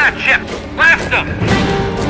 that 0.00 0.16
ship! 0.18 0.40
Blast 0.76 1.10
them! 1.10 2.09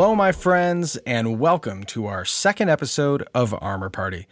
Hello, 0.00 0.16
my 0.16 0.32
friends, 0.32 0.96
and 1.04 1.38
welcome 1.38 1.84
to 1.84 2.06
our 2.06 2.24
second 2.24 2.70
episode 2.70 3.22
of 3.34 3.54
Armor 3.60 3.90
Party. 3.90 4.26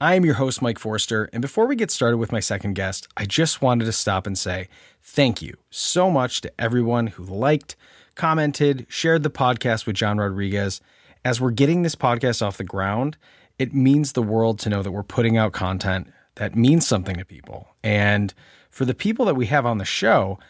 I 0.00 0.16
am 0.16 0.24
your 0.24 0.34
host, 0.34 0.60
Mike 0.60 0.80
Forster, 0.80 1.30
and 1.32 1.40
before 1.40 1.68
we 1.68 1.76
get 1.76 1.92
started 1.92 2.16
with 2.16 2.32
my 2.32 2.40
second 2.40 2.74
guest, 2.74 3.06
I 3.16 3.26
just 3.26 3.62
wanted 3.62 3.84
to 3.84 3.92
stop 3.92 4.26
and 4.26 4.36
say 4.36 4.66
thank 5.00 5.40
you 5.40 5.58
so 5.70 6.10
much 6.10 6.40
to 6.40 6.52
everyone 6.60 7.06
who 7.06 7.22
liked, 7.22 7.76
commented, 8.16 8.84
shared 8.88 9.22
the 9.22 9.30
podcast 9.30 9.86
with 9.86 9.94
John 9.94 10.18
Rodriguez. 10.18 10.80
As 11.24 11.40
we're 11.40 11.52
getting 11.52 11.82
this 11.82 11.94
podcast 11.94 12.44
off 12.44 12.56
the 12.56 12.64
ground, 12.64 13.16
it 13.60 13.72
means 13.72 14.14
the 14.14 14.24
world 14.24 14.58
to 14.58 14.70
know 14.70 14.82
that 14.82 14.90
we're 14.90 15.04
putting 15.04 15.36
out 15.36 15.52
content 15.52 16.12
that 16.34 16.56
means 16.56 16.84
something 16.84 17.14
to 17.18 17.24
people. 17.24 17.68
And 17.84 18.34
for 18.70 18.84
the 18.84 18.92
people 18.92 19.26
that 19.26 19.36
we 19.36 19.46
have 19.46 19.66
on 19.66 19.78
the 19.78 19.84
show, 19.84 20.40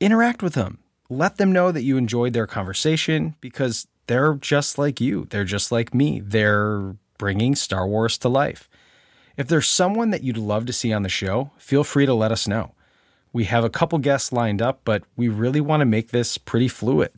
interact 0.00 0.42
with 0.42 0.54
them. 0.54 0.80
Let 1.08 1.36
them 1.36 1.52
know 1.52 1.70
that 1.70 1.82
you 1.82 1.96
enjoyed 1.96 2.32
their 2.32 2.46
conversation 2.46 3.36
because 3.40 3.86
they're 4.06 4.34
just 4.34 4.78
like 4.78 5.00
you. 5.00 5.26
They're 5.30 5.44
just 5.44 5.70
like 5.70 5.94
me. 5.94 6.20
They're 6.20 6.96
bringing 7.18 7.54
Star 7.54 7.86
Wars 7.86 8.18
to 8.18 8.28
life. 8.28 8.68
If 9.36 9.48
there's 9.48 9.68
someone 9.68 10.10
that 10.10 10.22
you'd 10.22 10.38
love 10.38 10.66
to 10.66 10.72
see 10.72 10.92
on 10.92 11.02
the 11.02 11.08
show, 11.08 11.50
feel 11.58 11.84
free 11.84 12.06
to 12.06 12.14
let 12.14 12.32
us 12.32 12.48
know. 12.48 12.72
We 13.32 13.44
have 13.44 13.64
a 13.64 13.70
couple 13.70 13.98
guests 13.98 14.32
lined 14.32 14.62
up, 14.62 14.80
but 14.84 15.02
we 15.14 15.28
really 15.28 15.60
want 15.60 15.82
to 15.82 15.86
make 15.86 16.10
this 16.10 16.38
pretty 16.38 16.68
fluid. 16.68 17.12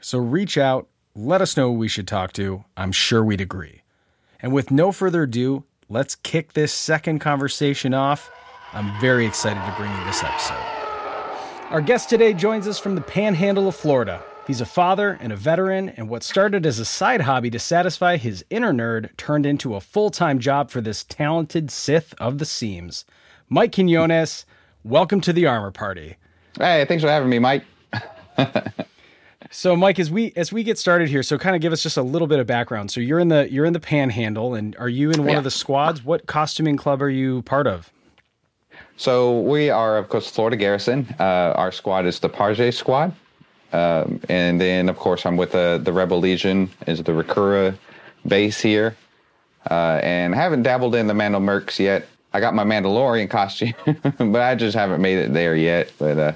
So 0.00 0.18
reach 0.18 0.56
out, 0.56 0.88
let 1.16 1.40
us 1.40 1.56
know 1.56 1.72
who 1.72 1.78
we 1.78 1.88
should 1.88 2.06
talk 2.06 2.32
to. 2.34 2.64
I'm 2.76 2.92
sure 2.92 3.24
we'd 3.24 3.40
agree. 3.40 3.82
And 4.40 4.52
with 4.52 4.70
no 4.70 4.92
further 4.92 5.24
ado, 5.24 5.64
let's 5.88 6.14
kick 6.14 6.52
this 6.52 6.72
second 6.72 7.18
conversation 7.18 7.94
off. 7.94 8.30
I'm 8.72 9.00
very 9.00 9.26
excited 9.26 9.64
to 9.64 9.74
bring 9.76 9.90
you 9.90 10.04
this 10.04 10.22
episode. 10.22 10.83
Our 11.74 11.80
guest 11.80 12.08
today 12.08 12.34
joins 12.34 12.68
us 12.68 12.78
from 12.78 12.94
the 12.94 13.00
panhandle 13.00 13.66
of 13.66 13.74
Florida. 13.74 14.22
He's 14.46 14.60
a 14.60 14.64
father 14.64 15.18
and 15.20 15.32
a 15.32 15.36
veteran, 15.36 15.88
and 15.88 16.08
what 16.08 16.22
started 16.22 16.64
as 16.66 16.78
a 16.78 16.84
side 16.84 17.22
hobby 17.22 17.50
to 17.50 17.58
satisfy 17.58 18.16
his 18.16 18.44
inner 18.48 18.72
nerd 18.72 19.10
turned 19.16 19.44
into 19.44 19.74
a 19.74 19.80
full 19.80 20.10
time 20.10 20.38
job 20.38 20.70
for 20.70 20.80
this 20.80 21.02
talented 21.02 21.72
Sith 21.72 22.14
of 22.18 22.38
the 22.38 22.44
seams. 22.44 23.04
Mike 23.48 23.72
Quinones, 23.74 24.46
welcome 24.84 25.20
to 25.22 25.32
the 25.32 25.46
Armor 25.46 25.72
Party. 25.72 26.14
Hey, 26.56 26.84
thanks 26.84 27.02
for 27.02 27.10
having 27.10 27.28
me, 27.28 27.40
Mike. 27.40 27.64
So, 29.50 29.74
Mike, 29.74 29.98
as 29.98 30.12
we 30.12 30.32
as 30.36 30.52
we 30.52 30.62
get 30.62 30.78
started 30.78 31.08
here, 31.08 31.24
so 31.24 31.38
kind 31.38 31.56
of 31.56 31.60
give 31.62 31.72
us 31.72 31.82
just 31.82 31.96
a 31.96 32.02
little 32.02 32.28
bit 32.28 32.38
of 32.38 32.46
background. 32.46 32.92
So, 32.92 33.00
you're 33.00 33.18
in 33.18 33.28
the 33.28 33.50
you're 33.50 33.64
in 33.64 33.72
the 33.72 33.80
Panhandle, 33.80 34.54
and 34.54 34.76
are 34.76 34.88
you 34.88 35.10
in 35.10 35.22
one 35.22 35.30
Yeah. 35.30 35.38
of 35.38 35.44
the 35.44 35.50
squads? 35.50 36.04
What 36.04 36.26
costuming 36.26 36.76
club 36.76 37.02
are 37.02 37.10
you 37.10 37.42
part 37.42 37.66
of? 37.66 37.90
So 38.96 39.40
we 39.40 39.70
are, 39.70 39.98
of 39.98 40.08
course, 40.08 40.30
Florida 40.30 40.56
Garrison. 40.56 41.06
Uh, 41.18 41.52
our 41.56 41.72
squad 41.72 42.06
is 42.06 42.20
the 42.20 42.28
Parge 42.28 42.72
Squad, 42.74 43.12
um, 43.72 44.20
and 44.28 44.60
then, 44.60 44.88
of 44.88 44.96
course, 44.96 45.26
I'm 45.26 45.36
with 45.36 45.52
the 45.52 45.80
the 45.82 45.92
Rebel 45.92 46.20
Legion, 46.20 46.70
is 46.86 47.02
the 47.02 47.12
Rakura 47.12 47.76
base 48.26 48.60
here, 48.60 48.96
uh, 49.70 50.00
and 50.02 50.34
haven't 50.34 50.62
dabbled 50.62 50.94
in 50.94 51.06
the 51.08 51.14
Mando 51.14 51.40
Mercs 51.40 51.78
yet. 51.78 52.06
I 52.32 52.40
got 52.40 52.54
my 52.54 52.64
Mandalorian 52.64 53.28
costume, 53.28 53.74
but 54.18 54.42
I 54.42 54.54
just 54.54 54.76
haven't 54.76 55.00
made 55.00 55.18
it 55.18 55.32
there 55.32 55.56
yet. 55.56 55.92
But 55.98 56.18
uh, 56.18 56.32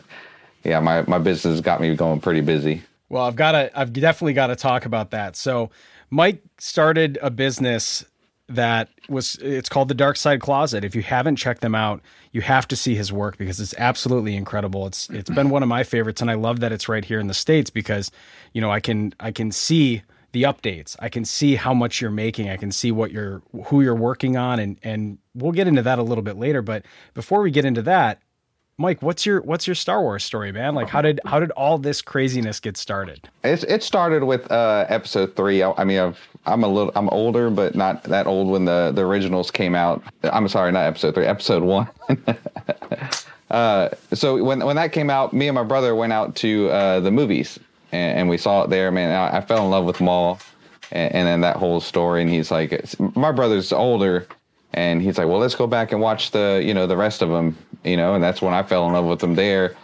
yeah, 0.65 0.81
my 0.81 1.03
my 1.03 1.19
business 1.19 1.61
got 1.61 1.81
me 1.81 1.95
going 1.95 2.21
pretty 2.21 2.41
busy. 2.41 2.83
Well, 3.09 3.25
I've 3.25 3.37
got 3.37 3.53
to, 3.53 3.79
I've 3.79 3.93
definitely 3.93 4.35
got 4.35 4.49
to 4.49 4.57
talk 4.57 4.85
about 4.85 5.13
that. 5.13 5.35
So, 5.35 5.71
Mike 6.11 6.43
started 6.59 7.19
a 7.23 7.31
business 7.31 8.05
that 8.49 8.89
was, 9.09 9.37
it's 9.37 9.69
called 9.69 9.89
the 9.89 9.95
Dark 9.95 10.17
Side 10.17 10.41
Closet. 10.41 10.85
If 10.85 10.95
you 10.95 11.03
haven't 11.03 11.37
checked 11.37 11.61
them 11.61 11.75
out, 11.75 12.01
you 12.33 12.41
have 12.41 12.67
to 12.69 12.77
see 12.77 12.95
his 12.95 13.13
work 13.13 13.37
because 13.39 13.61
it's 13.61 13.75
absolutely 13.79 14.37
incredible. 14.37 14.87
It's, 14.87 15.11
it's 15.11 15.31
been 15.31 15.51
one 15.51 15.63
of 15.63 15.69
my 15.69 15.85
favorites, 15.85 16.21
and 16.21 16.31
I 16.31 16.35
love 16.35 16.61
that 16.61 16.73
it's 16.73 16.89
right 16.89 17.05
here 17.05 17.21
in 17.21 17.27
the 17.27 17.35
states 17.35 17.71
because, 17.71 18.11
you 18.53 18.61
know, 18.61 18.71
I 18.71 18.81
can, 18.81 19.15
I 19.21 19.33
can 19.33 19.53
see 19.53 20.03
the 20.33 20.43
updates. 20.43 20.97
I 20.99 21.09
can 21.09 21.25
see 21.25 21.57
how 21.57 21.73
much 21.73 22.01
you're 22.01 22.11
making. 22.11 22.51
I 22.51 22.57
can 22.57 22.71
see 22.71 22.93
what 22.93 23.11
you're, 23.11 23.43
who 23.67 23.81
you're 23.81 23.95
working 23.95 24.37
on, 24.37 24.59
and 24.59 24.79
and 24.83 25.19
we'll 25.35 25.53
get 25.53 25.67
into 25.67 25.81
that 25.81 25.99
a 25.99 26.03
little 26.03 26.23
bit 26.23 26.37
later. 26.37 26.61
But 26.61 26.85
before 27.15 27.41
we 27.41 27.51
get 27.51 27.65
into 27.65 27.81
that, 27.83 28.21
Mike, 28.77 29.03
what's 29.03 29.25
your 29.25 29.41
what's 29.41 29.67
your 29.67 29.75
Star 29.75 30.03
Wars 30.03 30.23
story, 30.23 30.53
man? 30.53 30.75
Like 30.75 30.89
how 30.89 31.03
did 31.03 31.19
how 31.25 31.41
did 31.41 31.51
all 31.53 31.79
this 31.79 32.03
craziness 32.03 32.61
get 32.61 32.77
started? 32.77 33.29
It's 33.43 33.65
it 33.65 33.83
started 33.83 34.23
with 34.23 34.51
uh, 34.53 34.85
episode 34.89 35.35
three. 35.35 35.63
I, 35.63 35.73
I 35.79 35.85
mean, 35.85 35.99
I've, 35.99 36.28
I'm 36.49 36.65
a 36.65 36.69
little 36.69 36.93
I'm 36.97 37.09
older, 37.11 37.51
but 37.51 37.75
not 37.75 38.03
that 38.05 38.27
old 38.27 38.49
when 38.49 38.65
the 38.65 38.93
the 38.95 39.03
originals 39.03 39.51
came 39.51 39.75
out. 39.75 40.03
I'm 40.25 40.49
sorry, 40.49 40.73
not 40.73 40.85
episode 40.87 41.15
three, 41.15 41.27
episode 41.27 41.63
one. 41.63 41.89
uh, 43.51 43.89
so 44.13 44.43
when 44.43 44.65
when 44.65 44.77
that 44.77 44.93
came 44.93 45.11
out, 45.11 45.33
me 45.33 45.49
and 45.49 45.55
my 45.55 45.63
brother 45.63 45.95
went 45.95 46.13
out 46.13 46.35
to 46.37 46.69
uh, 46.71 47.01
the 47.01 47.11
movies, 47.11 47.59
and, 47.93 48.19
and 48.21 48.29
we 48.29 48.37
saw 48.39 48.63
it 48.65 48.71
there. 48.71 48.91
Man, 48.91 49.11
I, 49.11 49.39
I 49.39 49.41
fell 49.41 49.65
in 49.65 49.71
love 49.71 49.85
with 49.85 50.01
Maul, 50.01 50.39
and, 50.93 51.15
and 51.15 51.27
then 51.29 51.41
that 51.43 51.57
whole 51.57 51.81
story. 51.81 52.23
And 52.23 52.31
he's 52.31 52.51
like, 52.51 52.85
my 53.17 53.33
brother's 53.33 53.73
older, 53.73 54.27
and 54.75 55.01
he's 55.03 55.19
like, 55.19 55.29
well, 55.29 55.39
let's 55.39 55.55
go 55.55 55.67
back 55.67 55.93
and 55.93 56.01
watch 56.01 56.31
the 56.31 56.63
you 56.65 56.75
know 56.75 56.87
the 56.87 56.97
rest 56.97 57.23
of 57.23 57.29
them, 57.31 57.57
you 57.85 57.97
know. 57.97 58.15
And 58.15 58.23
that's 58.23 58.43
when 58.43 58.55
I 58.55 58.63
fell 58.63 58.87
in 58.87 58.93
love 58.93 59.05
with 59.07 59.21
them 59.21 59.35
there. 59.35 59.77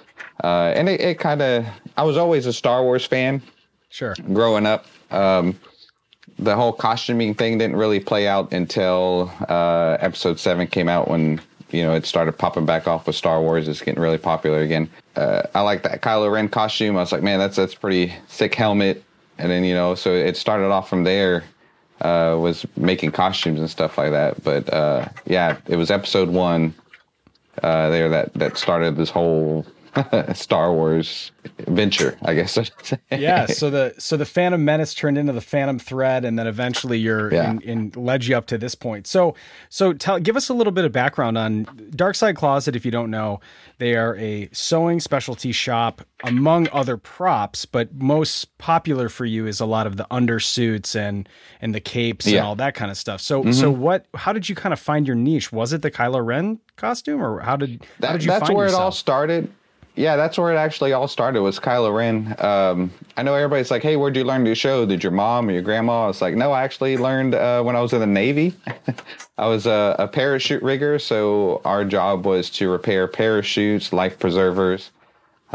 Uh, 0.42 0.72
and 0.74 0.88
it, 0.88 1.00
it 1.00 1.18
kind 1.18 1.40
of, 1.40 1.64
I 1.96 2.02
was 2.02 2.16
always 2.16 2.46
a 2.46 2.52
Star 2.52 2.82
Wars 2.82 3.04
fan 3.06 3.40
Sure. 3.88 4.14
growing 4.32 4.66
up. 4.66 4.84
Um, 5.12 5.58
the 6.38 6.54
whole 6.54 6.72
costuming 6.72 7.34
thing 7.34 7.58
didn't 7.58 7.76
really 7.76 8.00
play 8.00 8.26
out 8.26 8.52
until 8.52 9.32
uh, 9.48 9.96
episode 10.00 10.38
seven 10.38 10.66
came 10.66 10.88
out 10.88 11.08
when 11.08 11.40
you 11.70 11.82
know 11.82 11.94
it 11.94 12.06
started 12.06 12.32
popping 12.32 12.66
back 12.66 12.86
off 12.86 13.06
with 13.06 13.16
Star 13.16 13.40
Wars. 13.40 13.68
It's 13.68 13.80
getting 13.80 14.02
really 14.02 14.18
popular 14.18 14.60
again. 14.60 14.88
Uh, 15.16 15.42
I 15.54 15.60
like 15.60 15.82
that 15.84 16.02
Kylo 16.02 16.30
Ren 16.32 16.48
costume. 16.48 16.96
I 16.96 17.00
was 17.00 17.12
like, 17.12 17.22
man, 17.22 17.38
that's 17.38 17.56
that's 17.56 17.74
pretty 17.74 18.14
sick 18.28 18.54
helmet. 18.54 19.02
And 19.38 19.50
then 19.50 19.64
you 19.64 19.74
know, 19.74 19.94
so 19.94 20.12
it 20.12 20.36
started 20.36 20.70
off 20.70 20.88
from 20.88 21.04
there. 21.04 21.44
Uh, 22.00 22.36
was 22.38 22.66
making 22.76 23.12
costumes 23.12 23.60
and 23.60 23.70
stuff 23.70 23.96
like 23.96 24.10
that. 24.10 24.42
But 24.42 24.70
uh, 24.72 25.08
yeah, 25.26 25.58
it 25.68 25.76
was 25.76 25.90
episode 25.90 26.28
one 26.28 26.74
uh, 27.62 27.88
there 27.90 28.08
that 28.08 28.34
that 28.34 28.58
started 28.58 28.96
this 28.96 29.10
whole 29.10 29.64
Star 30.34 30.72
Wars 30.72 31.30
venture, 31.66 32.16
I 32.22 32.34
guess. 32.34 32.56
I 32.58 32.62
should 32.64 32.84
say. 32.86 32.98
Yeah. 33.10 33.46
So 33.46 33.70
the 33.70 33.94
so 33.98 34.16
the 34.16 34.24
Phantom 34.24 34.64
Menace 34.64 34.94
turned 34.94 35.18
into 35.18 35.32
the 35.32 35.40
Phantom 35.40 35.78
Thread, 35.78 36.24
and 36.24 36.38
then 36.38 36.46
eventually 36.46 36.98
you're 36.98 37.32
Yeah. 37.32 37.50
in, 37.50 37.60
in 37.60 37.92
led 37.96 38.24
you 38.24 38.36
up 38.36 38.46
to 38.46 38.58
this 38.58 38.74
point. 38.74 39.06
So 39.06 39.34
so 39.68 39.92
tell 39.92 40.18
give 40.18 40.36
us 40.36 40.48
a 40.48 40.54
little 40.54 40.72
bit 40.72 40.84
of 40.84 40.92
background 40.92 41.38
on 41.38 41.66
Dark 41.94 42.14
Side 42.16 42.36
Closet. 42.36 42.74
If 42.76 42.84
you 42.84 42.90
don't 42.90 43.10
know, 43.10 43.40
they 43.78 43.94
are 43.94 44.16
a 44.16 44.48
sewing 44.52 45.00
specialty 45.00 45.52
shop 45.52 46.02
among 46.24 46.68
other 46.72 46.96
props, 46.96 47.66
but 47.66 47.94
most 47.94 48.56
popular 48.58 49.08
for 49.08 49.24
you 49.26 49.46
is 49.46 49.60
a 49.60 49.66
lot 49.66 49.86
of 49.86 49.96
the 49.96 50.06
undersuits 50.10 50.96
and 50.96 51.28
and 51.60 51.74
the 51.74 51.80
capes 51.80 52.26
and 52.26 52.34
Yeah. 52.34 52.40
Mm-hmm. 52.40 52.48
all 52.48 52.56
that 52.56 52.74
kind 52.74 52.90
of 52.90 52.96
stuff. 52.96 53.20
So 53.20 53.50
so 53.52 53.70
what? 53.70 54.06
How 54.14 54.32
did 54.32 54.48
you 54.48 54.54
kind 54.54 54.72
of 54.72 54.80
find 54.80 55.06
your 55.06 55.16
niche? 55.16 55.52
Was 55.52 55.72
it 55.72 55.82
the 55.82 55.90
Kylo 55.90 56.24
Ren 56.24 56.58
costume, 56.76 57.22
or 57.22 57.40
how 57.40 57.56
did 57.56 57.84
how 58.02 58.12
did 58.12 58.24
you 58.24 58.30
that's 58.30 58.46
find 58.46 58.56
where 58.56 58.66
it 58.66 58.74
all 58.74 58.90
started. 58.92 59.52
Yeah, 59.96 60.16
that's 60.16 60.36
where 60.36 60.52
it 60.52 60.56
actually 60.56 60.92
all 60.92 61.06
started 61.06 61.40
was 61.42 61.60
Kylo 61.60 61.94
Ren. 61.94 62.34
Um, 62.40 62.90
I 63.16 63.22
know 63.22 63.34
everybody's 63.34 63.70
like, 63.70 63.82
"Hey, 63.82 63.94
where'd 63.94 64.16
you 64.16 64.24
learn 64.24 64.44
to 64.44 64.54
show? 64.54 64.84
Did 64.84 65.04
your 65.04 65.12
mom 65.12 65.48
or 65.48 65.52
your 65.52 65.62
grandma?" 65.62 66.08
It's 66.08 66.20
like, 66.20 66.34
no, 66.34 66.50
I 66.50 66.64
actually 66.64 66.96
learned 66.96 67.36
uh, 67.36 67.62
when 67.62 67.76
I 67.76 67.80
was 67.80 67.92
in 67.92 68.00
the 68.00 68.06
Navy. 68.06 68.54
I 69.38 69.46
was 69.46 69.66
a, 69.66 69.94
a 70.00 70.08
parachute 70.08 70.62
rigger, 70.62 70.98
so 70.98 71.60
our 71.64 71.84
job 71.84 72.26
was 72.26 72.50
to 72.50 72.68
repair 72.70 73.06
parachutes, 73.06 73.92
life 73.92 74.18
preservers, 74.18 74.90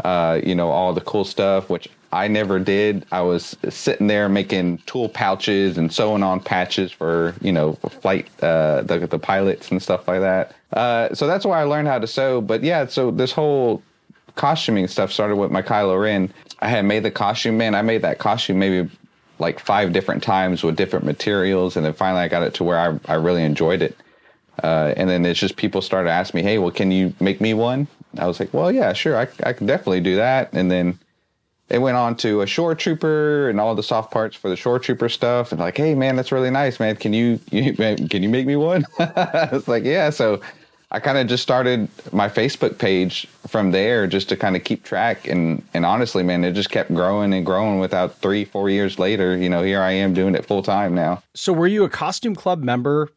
uh, 0.04 0.40
you 0.42 0.54
know, 0.54 0.70
all 0.70 0.94
the 0.94 1.02
cool 1.02 1.24
stuff, 1.26 1.68
which 1.68 1.88
I 2.12 2.26
never 2.26 2.58
did. 2.58 3.04
I 3.12 3.20
was 3.20 3.56
sitting 3.68 4.06
there 4.06 4.28
making 4.30 4.78
tool 4.86 5.10
pouches 5.10 5.76
and 5.76 5.92
sewing 5.92 6.22
on 6.22 6.40
patches 6.40 6.90
for, 6.90 7.34
you 7.42 7.52
know, 7.52 7.74
flight, 7.74 8.26
uh, 8.42 8.82
the, 8.82 9.06
the 9.06 9.18
pilots 9.18 9.70
and 9.70 9.82
stuff 9.82 10.08
like 10.08 10.20
that. 10.20 10.54
Uh, 10.72 11.14
so 11.14 11.26
that's 11.26 11.44
why 11.44 11.60
I 11.60 11.64
learned 11.64 11.88
how 11.88 11.98
to 11.98 12.06
sew. 12.06 12.40
But 12.40 12.62
yeah, 12.62 12.86
so 12.86 13.10
this 13.10 13.32
whole 13.32 13.82
costuming 14.40 14.88
stuff 14.88 15.12
started 15.12 15.36
with 15.36 15.50
my 15.50 15.60
Kylo 15.60 16.00
Ren. 16.00 16.32
I 16.60 16.68
had 16.68 16.86
made 16.86 17.02
the 17.02 17.10
costume, 17.10 17.58
man. 17.58 17.74
I 17.74 17.82
made 17.82 18.00
that 18.00 18.18
costume 18.18 18.58
maybe 18.58 18.90
like 19.38 19.60
five 19.60 19.92
different 19.92 20.22
times 20.22 20.62
with 20.62 20.76
different 20.76 21.04
materials. 21.04 21.76
And 21.76 21.84
then 21.84 21.92
finally 21.92 22.22
I 22.22 22.28
got 22.28 22.42
it 22.42 22.54
to 22.54 22.64
where 22.64 22.78
I, 22.78 22.98
I 23.04 23.16
really 23.16 23.44
enjoyed 23.44 23.82
it. 23.82 23.94
Uh, 24.62 24.94
and 24.96 25.10
then 25.10 25.26
it's 25.26 25.38
just 25.38 25.56
people 25.56 25.82
started 25.82 26.08
asking 26.08 26.38
me, 26.38 26.42
"Hey, 26.42 26.56
well, 26.56 26.70
can 26.70 26.90
you 26.90 27.12
make 27.20 27.38
me 27.42 27.52
one?" 27.52 27.86
I 28.18 28.26
was 28.26 28.40
like, 28.40 28.52
"Well, 28.54 28.72
yeah, 28.72 28.94
sure, 28.94 29.16
I, 29.16 29.28
I 29.42 29.52
can 29.52 29.66
definitely 29.66 30.00
do 30.00 30.16
that." 30.16 30.50
And 30.54 30.70
then 30.70 30.98
it 31.68 31.78
went 31.78 31.96
on 31.96 32.16
to 32.16 32.40
a 32.40 32.46
shore 32.46 32.74
trooper 32.74 33.48
and 33.50 33.60
all 33.60 33.74
the 33.74 33.82
soft 33.82 34.10
parts 34.10 34.36
for 34.36 34.48
the 34.48 34.56
shore 34.56 34.78
trooper 34.78 35.08
stuff. 35.10 35.52
And 35.52 35.60
like, 35.60 35.76
hey 35.76 35.94
man, 35.94 36.16
that's 36.16 36.32
really 36.32 36.50
nice, 36.50 36.80
man. 36.80 36.96
Can 36.96 37.12
you, 37.12 37.40
you 37.50 37.74
can 37.74 38.22
you 38.22 38.28
make 38.28 38.46
me 38.46 38.56
one? 38.56 38.86
it's 38.98 39.68
like, 39.68 39.84
yeah. 39.84 40.10
So 40.10 40.40
I 40.92 40.98
kind 40.98 41.18
of 41.18 41.28
just 41.28 41.42
started 41.42 41.88
my 42.12 42.28
Facebook 42.28 42.78
page 42.78 43.26
from 43.46 43.70
there 43.70 44.06
just 44.08 44.28
to 44.30 44.36
kind 44.36 44.56
of 44.56 44.64
keep 44.64 44.82
track. 44.82 45.28
And 45.28 45.62
and 45.72 45.86
honestly, 45.86 46.22
man, 46.22 46.42
it 46.44 46.52
just 46.52 46.70
kept 46.70 46.92
growing 46.92 47.32
and 47.32 47.46
growing. 47.46 47.78
Without 47.78 48.16
three, 48.16 48.44
four 48.44 48.68
years 48.68 48.98
later, 48.98 49.36
you 49.36 49.48
know, 49.48 49.62
here 49.62 49.80
I 49.80 49.92
am 49.92 50.14
doing 50.14 50.34
it 50.34 50.44
full 50.44 50.62
time 50.62 50.94
now. 50.94 51.22
So 51.34 51.52
were 51.52 51.68
you 51.68 51.84
a 51.84 51.88
costume 51.88 52.34
club 52.34 52.62
member 52.62 53.10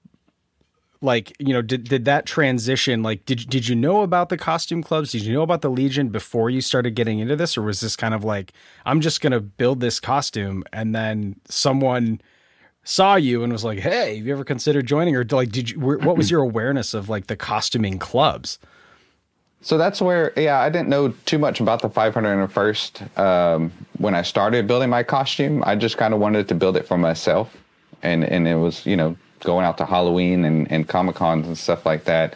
like 1.03 1.35
you 1.37 1.53
know 1.53 1.61
did 1.61 1.83
did 1.83 2.05
that 2.05 2.25
transition 2.25 3.03
like 3.03 3.25
did 3.25 3.49
did 3.49 3.67
you 3.67 3.75
know 3.75 4.01
about 4.01 4.29
the 4.29 4.37
costume 4.37 4.81
clubs 4.81 5.11
did 5.11 5.21
you 5.21 5.33
know 5.33 5.41
about 5.41 5.61
the 5.61 5.69
legion 5.69 6.07
before 6.07 6.49
you 6.49 6.61
started 6.61 6.95
getting 6.95 7.19
into 7.19 7.35
this 7.35 7.57
or 7.57 7.61
was 7.61 7.81
this 7.81 7.97
kind 7.97 8.13
of 8.13 8.23
like 8.23 8.53
i'm 8.85 9.01
just 9.01 9.19
going 9.19 9.33
to 9.33 9.41
build 9.41 9.81
this 9.81 9.99
costume 9.99 10.63
and 10.71 10.95
then 10.95 11.35
someone 11.49 12.21
saw 12.83 13.15
you 13.15 13.43
and 13.43 13.51
was 13.53 13.63
like 13.63 13.79
hey 13.79 14.17
have 14.17 14.25
you 14.25 14.33
ever 14.33 14.43
considered 14.43 14.85
joining? 14.85 15.15
Or 15.15 15.23
like 15.23 15.51
did 15.51 15.69
you 15.69 15.79
what 15.79 16.17
was 16.17 16.29
your 16.31 16.41
awareness 16.41 16.93
of 16.93 17.09
like 17.09 17.27
the 17.27 17.35
costuming 17.35 17.99
clubs? 17.99 18.59
So 19.61 19.77
that's 19.77 20.01
where 20.01 20.33
yeah 20.35 20.59
i 20.59 20.69
didn't 20.69 20.89
know 20.89 21.09
too 21.25 21.39
much 21.39 21.59
about 21.59 21.81
the 21.81 21.89
501st 21.89 23.17
um, 23.17 23.71
when 23.97 24.13
i 24.13 24.21
started 24.21 24.67
building 24.67 24.89
my 24.89 25.03
costume. 25.03 25.63
I 25.65 25.75
just 25.75 25.97
kind 25.97 26.13
of 26.13 26.19
wanted 26.19 26.47
to 26.49 26.55
build 26.55 26.77
it 26.77 26.87
for 26.87 26.97
myself. 26.97 27.55
And 28.01 28.23
and 28.25 28.47
it 28.47 28.55
was 28.55 28.85
you 28.85 28.97
know 28.97 29.15
going 29.43 29.65
out 29.65 29.77
to 29.77 29.85
Halloween 29.85 30.45
and, 30.45 30.71
and 30.71 30.87
Comic 30.87 31.15
Cons 31.15 31.47
and 31.47 31.57
stuff 31.57 31.85
like 31.85 32.05
that. 32.05 32.35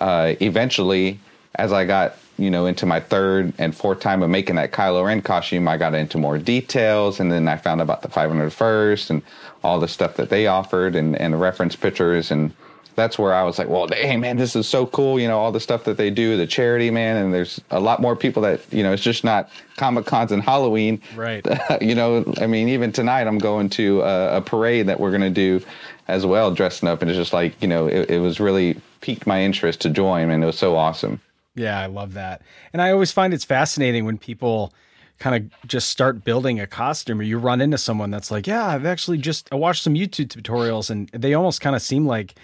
Uh, 0.00 0.34
eventually, 0.40 1.18
as 1.56 1.72
I 1.72 1.84
got 1.84 2.16
you 2.38 2.50
know 2.50 2.66
into 2.66 2.86
my 2.86 3.00
third 3.00 3.52
and 3.58 3.74
fourth 3.74 4.00
time 4.00 4.22
of 4.22 4.30
making 4.30 4.56
that 4.56 4.72
Kylo 4.72 5.04
Ren 5.04 5.22
costume, 5.22 5.68
I 5.68 5.76
got 5.76 5.94
into 5.94 6.18
more 6.18 6.38
details, 6.38 7.20
and 7.20 7.30
then 7.30 7.48
I 7.48 7.56
found 7.56 7.80
about 7.80 8.02
the 8.02 8.08
501st 8.08 9.10
and 9.10 9.22
all 9.62 9.78
the 9.78 9.88
stuff 9.88 10.16
that 10.16 10.30
they 10.30 10.46
offered 10.46 10.96
and 10.96 11.16
and 11.16 11.34
the 11.34 11.38
reference 11.38 11.76
pictures 11.76 12.30
and 12.30 12.52
that's 12.94 13.18
where 13.18 13.32
I 13.32 13.42
was 13.42 13.58
like, 13.58 13.68
well, 13.68 13.88
hey 13.88 14.16
man, 14.16 14.36
this 14.36 14.54
is 14.56 14.68
so 14.68 14.86
cool. 14.86 15.18
You 15.18 15.28
know, 15.28 15.38
all 15.38 15.52
the 15.52 15.60
stuff 15.60 15.84
that 15.84 15.96
they 15.96 16.10
do, 16.10 16.36
the 16.36 16.46
charity, 16.46 16.90
man. 16.90 17.16
And 17.16 17.32
there's 17.32 17.60
a 17.70 17.80
lot 17.80 18.00
more 18.00 18.16
people 18.16 18.42
that, 18.42 18.60
you 18.72 18.82
know, 18.82 18.92
it's 18.92 19.02
just 19.02 19.24
not 19.24 19.50
Comic 19.76 20.06
Cons 20.06 20.32
and 20.32 20.42
Halloween. 20.42 21.00
Right. 21.14 21.46
you 21.80 21.94
know, 21.94 22.24
I 22.40 22.46
mean, 22.46 22.68
even 22.68 22.92
tonight 22.92 23.26
I'm 23.26 23.38
going 23.38 23.68
to 23.70 24.02
a, 24.02 24.38
a 24.38 24.40
parade 24.40 24.86
that 24.86 25.00
we're 25.00 25.10
going 25.10 25.22
to 25.22 25.30
do 25.30 25.64
as 26.08 26.26
well, 26.26 26.52
dressing 26.52 26.88
up. 26.88 27.02
And 27.02 27.10
it's 27.10 27.18
just 27.18 27.32
like, 27.32 27.60
you 27.62 27.68
know, 27.68 27.86
it, 27.86 28.10
it 28.10 28.18
was 28.18 28.40
really 28.40 28.80
piqued 29.00 29.26
my 29.26 29.42
interest 29.42 29.80
to 29.82 29.90
join. 29.90 30.30
And 30.30 30.42
it 30.42 30.46
was 30.46 30.58
so 30.58 30.76
awesome. 30.76 31.20
Yeah, 31.54 31.78
I 31.80 31.86
love 31.86 32.14
that. 32.14 32.42
And 32.72 32.80
I 32.80 32.90
always 32.90 33.12
find 33.12 33.34
it's 33.34 33.44
fascinating 33.44 34.04
when 34.04 34.18
people 34.18 34.72
kind 35.18 35.36
of 35.36 35.68
just 35.68 35.90
start 35.90 36.24
building 36.24 36.58
a 36.58 36.66
costume 36.66 37.20
or 37.20 37.22
you 37.22 37.38
run 37.38 37.60
into 37.60 37.78
someone 37.78 38.10
that's 38.10 38.30
like, 38.30 38.46
yeah, 38.46 38.66
I've 38.66 38.86
actually 38.86 39.18
just 39.18 39.48
I 39.52 39.56
watched 39.56 39.82
some 39.82 39.94
YouTube 39.94 40.28
tutorials 40.28 40.90
and 40.90 41.08
they 41.10 41.34
almost 41.34 41.60
kind 41.60 41.76
of 41.76 41.82
seem 41.82 42.06
like, 42.06 42.34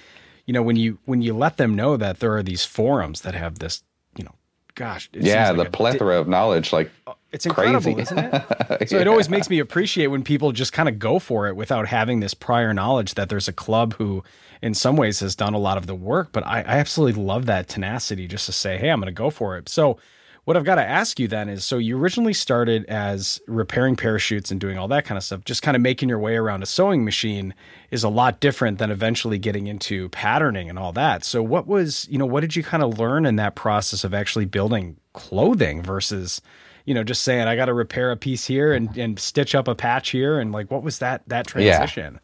you 0.47 0.53
know, 0.53 0.63
when 0.63 0.77
you 0.77 0.99
when 1.05 1.23
you 1.23 1.35
let 1.35 1.57
them 1.57 1.75
know 1.75 1.97
that 1.97 2.21
there 2.21 2.37
are 2.37 2.43
these 2.43 2.65
forums 2.65 3.23
that 3.23 3.35
have 3.35 3.59
this, 3.59 3.83
you 4.17 4.25
know, 4.25 4.35
gosh, 4.75 5.11
yeah, 5.13 5.53
the 5.53 5.65
plethora 5.65 6.15
di- 6.15 6.21
of 6.21 6.29
knowledge, 6.29 6.73
like 6.73 6.91
it's 7.33 7.47
incredible, 7.47 7.95
Crazy. 7.95 8.01
isn't 8.01 8.19
it? 8.19 8.89
So 8.89 8.97
yeah. 8.97 9.03
it 9.03 9.09
always 9.09 9.29
makes 9.29 9.51
me 9.51 9.59
appreciate 9.59 10.07
when 10.07 10.23
people 10.23 10.53
just 10.53 10.73
kind 10.73 10.89
of 10.89 10.99
go 10.99 11.19
for 11.19 11.49
it 11.49 11.57
without 11.57 11.89
having 11.89 12.21
this 12.21 12.33
prior 12.33 12.73
knowledge 12.73 13.15
that 13.15 13.29
there's 13.29 13.49
a 13.49 13.53
club 13.53 13.95
who, 13.95 14.23
in 14.63 14.73
some 14.73 14.97
ways, 14.97 15.21
has 15.21 15.35
done 15.35 15.53
a 15.53 15.59
lot 15.59 15.77
of 15.77 15.87
the 15.87 15.95
work. 15.95 16.31
But 16.33 16.47
I, 16.47 16.61
I 16.61 16.79
absolutely 16.79 17.23
love 17.23 17.47
that 17.47 17.69
tenacity 17.69 18.29
just 18.29 18.47
to 18.47 18.53
say, 18.53 18.79
hey, 18.79 18.91
I'm 18.91 19.01
going 19.01 19.07
to 19.07 19.13
go 19.13 19.31
for 19.31 19.59
it. 19.59 19.69
So 19.69 19.99
what 20.45 20.57
I've 20.57 20.65
got 20.65 20.77
to 20.77 20.83
ask 20.83 21.21
you 21.21 21.29
then 21.29 21.51
is 21.51 21.63
so 21.63 21.77
you 21.77 21.99
originally 21.99 22.33
started 22.33 22.87
as 22.87 23.39
repairing 23.47 23.97
parachutes 23.97 24.51
and 24.51 24.59
doing 24.59 24.79
all 24.79 24.89
that 24.89 25.05
kind 25.05 25.19
of 25.19 25.25
stuff, 25.25 25.45
just 25.45 25.61
kind 25.61 25.77
of 25.77 25.83
making 25.83 26.09
your 26.09 26.19
way 26.19 26.37
around 26.37 26.63
a 26.63 26.67
sewing 26.67 27.05
machine 27.05 27.53
is 27.91 28.03
a 28.03 28.09
lot 28.09 28.41
different 28.41 28.79
than 28.79 28.91
eventually 28.91 29.39
getting 29.39 29.67
into 29.67 30.09
patterning 30.09 30.71
and 30.71 30.79
all 30.79 30.93
that. 30.93 31.23
So 31.23 31.43
what 31.43 31.67
was, 31.67 32.09
you 32.11 32.17
know, 32.17 32.25
what 32.25 32.41
did 32.41 32.57
you 32.57 32.63
kind 32.63 32.83
of 32.83 32.99
learn 32.99 33.27
in 33.27 33.37
that 33.37 33.57
process 33.57 34.05
of 34.05 34.15
actually 34.15 34.47
building 34.47 34.97
clothing 35.13 35.83
versus 35.83 36.41
you 36.89 36.95
know, 36.95 37.05
just 37.05 37.21
saying 37.21 37.47
I 37.47 37.55
got 37.55 37.67
to 37.67 37.75
repair 37.75 38.11
a 38.11 38.17
piece 38.17 38.47
here 38.47 38.73
and, 38.73 38.97
and 38.97 39.21
stitch 39.21 39.55
up 39.55 39.69
a 39.69 39.75
patch 39.75 40.09
here, 40.09 40.41
and 40.41 40.53
like, 40.53 40.71
what 40.71 40.83
was 40.83 41.01
that 41.01 41.21
that 41.27 41.47
transition? 41.47 42.19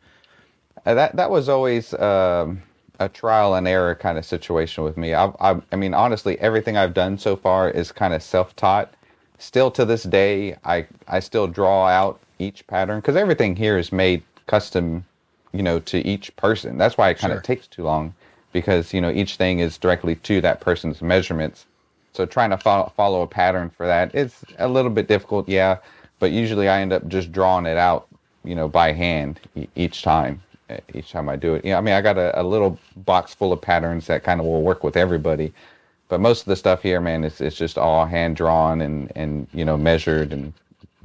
Yeah. 0.87 0.90
Uh, 0.90 0.94
that 0.94 1.16
that 1.16 1.31
was 1.31 1.50
always 1.50 1.93
um, 1.93 2.62
a 2.99 3.11
trial 3.11 3.56
and 3.56 3.69
error 3.69 3.94
kind 3.94 4.16
of 4.16 4.25
situation 4.25 4.82
with 4.82 4.96
me. 4.96 5.12
I, 5.12 5.26
I, 5.38 5.61
I 5.70 5.76
mean, 5.76 5.93
honestly, 5.93 6.40
everything 6.40 6.78
I've 6.78 6.94
done 6.94 7.19
so 7.19 7.37
far 7.37 7.69
is 7.69 7.93
kind 7.93 8.14
of 8.14 8.22
self 8.22 8.56
taught. 8.56 8.94
Still 9.37 9.70
to 9.72 9.84
this 9.84 10.05
day, 10.05 10.56
I 10.64 10.87
I 11.08 11.20
still 11.20 11.46
draw 11.46 11.87
out 11.87 12.19
each 12.38 12.66
pattern 12.66 13.00
because 13.00 13.16
everything 13.16 13.56
here 13.56 13.76
is 13.76 13.93
made 13.93 14.22
custom, 14.46 15.05
you 15.52 15.62
know, 15.62 15.78
to 15.81 15.99
each 15.99 16.34
person. 16.37 16.78
That's 16.78 16.96
why 16.96 17.11
it 17.11 17.19
kind 17.19 17.34
of 17.34 17.37
sure. 17.37 17.43
takes 17.43 17.66
too 17.66 17.84
long 17.84 18.14
because 18.55 18.94
you 18.94 19.02
know 19.02 19.11
each 19.11 19.37
thing 19.37 19.58
is 19.58 19.76
directly 19.76 20.14
to 20.14 20.40
that 20.40 20.61
person's 20.61 21.02
measurements 21.02 21.66
so 22.14 22.25
trying 22.25 22.50
to 22.50 22.56
follow, 22.56 22.93
follow 22.96 23.22
a 23.22 23.26
pattern 23.26 23.70
for 23.70 23.87
that, 23.87 24.14
it's 24.14 24.44
a 24.58 24.69
little 24.69 24.90
bit 24.90 25.08
difficult, 25.08 25.49
yeah. 25.49 25.78
But 26.20 26.31
usually 26.31 26.69
I 26.69 26.81
end 26.81 26.93
up 26.93 27.06
just 27.08 27.32
drawing 27.32 27.66
it 27.66 27.76
out, 27.76 28.06
you 28.44 28.55
know, 28.55 28.69
by 28.69 28.93
hand 28.93 29.40
each 29.75 30.02
time. 30.02 30.40
Each 30.94 31.11
time 31.11 31.28
I 31.28 31.37
do 31.37 31.55
it, 31.55 31.64
yeah. 31.64 31.76
I 31.76 31.82
mean, 31.82 31.93
I 31.93 32.00
got 32.00 32.16
a, 32.16 32.40
a 32.40 32.43
little 32.43 32.78
box 32.96 33.34
full 33.34 33.52
of 33.52 33.61
patterns 33.61 34.06
that 34.06 34.25
kind 34.25 34.40
of 34.40 34.46
will 34.46 34.62
work 34.62 34.82
with 34.82 34.96
everybody, 34.96 35.52
but 36.08 36.20
most 36.20 36.40
of 36.40 36.46
the 36.46 36.56
stuff 36.56 36.82
here, 36.82 37.02
man, 37.02 37.22
is 37.22 37.40
it's 37.43 37.55
just 37.55 37.76
all 37.76 38.06
hand 38.06 38.37
drawn 38.37 38.81
and 38.81 39.12
and 39.14 39.46
you 39.52 39.64
know 39.64 39.76
measured 39.76 40.32
and 40.32 40.55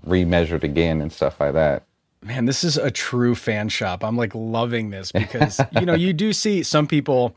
remeasured 0.07 0.63
again 0.63 1.01
and 1.01 1.11
stuff 1.11 1.41
like 1.41 1.53
that. 1.53 1.83
Man, 2.23 2.45
this 2.45 2.63
is 2.63 2.77
a 2.77 2.89
true 2.89 3.35
fan 3.35 3.67
shop. 3.67 4.01
I'm 4.01 4.15
like 4.15 4.33
loving 4.33 4.91
this 4.91 5.11
because 5.13 5.59
you 5.73 5.85
know 5.85 5.93
you 5.93 6.13
do 6.13 6.31
see 6.31 6.63
some 6.63 6.87
people 6.87 7.35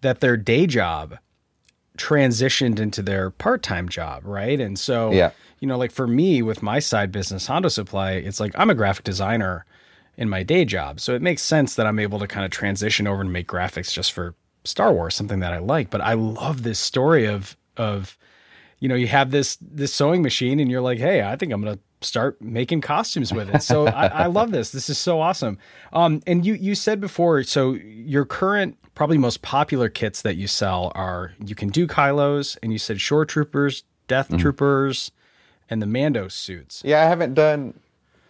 that 0.00 0.18
their 0.20 0.36
day 0.36 0.66
job 0.66 1.18
transitioned 2.00 2.80
into 2.80 3.02
their 3.02 3.30
part-time 3.30 3.88
job, 3.88 4.24
right? 4.24 4.58
And 4.58 4.78
so, 4.78 5.12
yeah. 5.12 5.30
you 5.58 5.68
know, 5.68 5.76
like 5.76 5.92
for 5.92 6.06
me 6.06 6.40
with 6.40 6.62
my 6.62 6.78
side 6.78 7.12
business, 7.12 7.46
Honda 7.46 7.68
Supply, 7.68 8.12
it's 8.12 8.40
like 8.40 8.52
I'm 8.56 8.70
a 8.70 8.74
graphic 8.74 9.04
designer 9.04 9.66
in 10.16 10.28
my 10.28 10.42
day 10.42 10.64
job. 10.64 10.98
So 10.98 11.14
it 11.14 11.22
makes 11.22 11.42
sense 11.42 11.74
that 11.74 11.86
I'm 11.86 11.98
able 11.98 12.18
to 12.18 12.26
kind 12.26 12.44
of 12.44 12.50
transition 12.50 13.06
over 13.06 13.20
and 13.20 13.32
make 13.32 13.46
graphics 13.46 13.92
just 13.92 14.12
for 14.12 14.34
Star 14.64 14.92
Wars, 14.92 15.14
something 15.14 15.40
that 15.40 15.52
I 15.52 15.58
like. 15.58 15.90
But 15.90 16.00
I 16.00 16.14
love 16.14 16.62
this 16.62 16.78
story 16.78 17.26
of 17.26 17.56
of 17.76 18.16
you 18.78 18.88
know, 18.88 18.94
you 18.94 19.06
have 19.08 19.30
this 19.30 19.58
this 19.60 19.92
sewing 19.92 20.22
machine 20.22 20.58
and 20.58 20.70
you're 20.70 20.80
like, 20.80 20.98
hey, 20.98 21.22
I 21.22 21.36
think 21.36 21.52
I'm 21.52 21.62
gonna 21.62 21.78
start 22.00 22.40
making 22.40 22.80
costumes 22.80 23.32
with 23.32 23.54
it. 23.54 23.62
So 23.62 23.86
I, 23.86 24.06
I, 24.06 24.26
love 24.26 24.50
this. 24.50 24.70
This 24.70 24.88
is 24.88 24.98
so 24.98 25.20
awesome. 25.20 25.58
Um, 25.92 26.22
and 26.26 26.44
you 26.44 26.54
you 26.54 26.74
said 26.74 27.00
before, 27.00 27.42
so 27.42 27.74
your 27.74 28.24
current 28.24 28.76
probably 28.94 29.18
most 29.18 29.42
popular 29.42 29.88
kits 29.88 30.22
that 30.22 30.36
you 30.36 30.46
sell 30.46 30.92
are 30.94 31.34
you 31.44 31.54
can 31.54 31.68
do 31.68 31.86
Kylos, 31.86 32.56
and 32.62 32.72
you 32.72 32.78
said 32.78 33.00
Shore 33.00 33.24
Troopers, 33.24 33.84
Death 34.08 34.28
mm-hmm. 34.28 34.38
Troopers, 34.38 35.10
and 35.68 35.80
the 35.80 35.86
Mando 35.86 36.28
suits. 36.28 36.82
Yeah, 36.84 37.02
I 37.02 37.04
haven't 37.04 37.34
done 37.34 37.78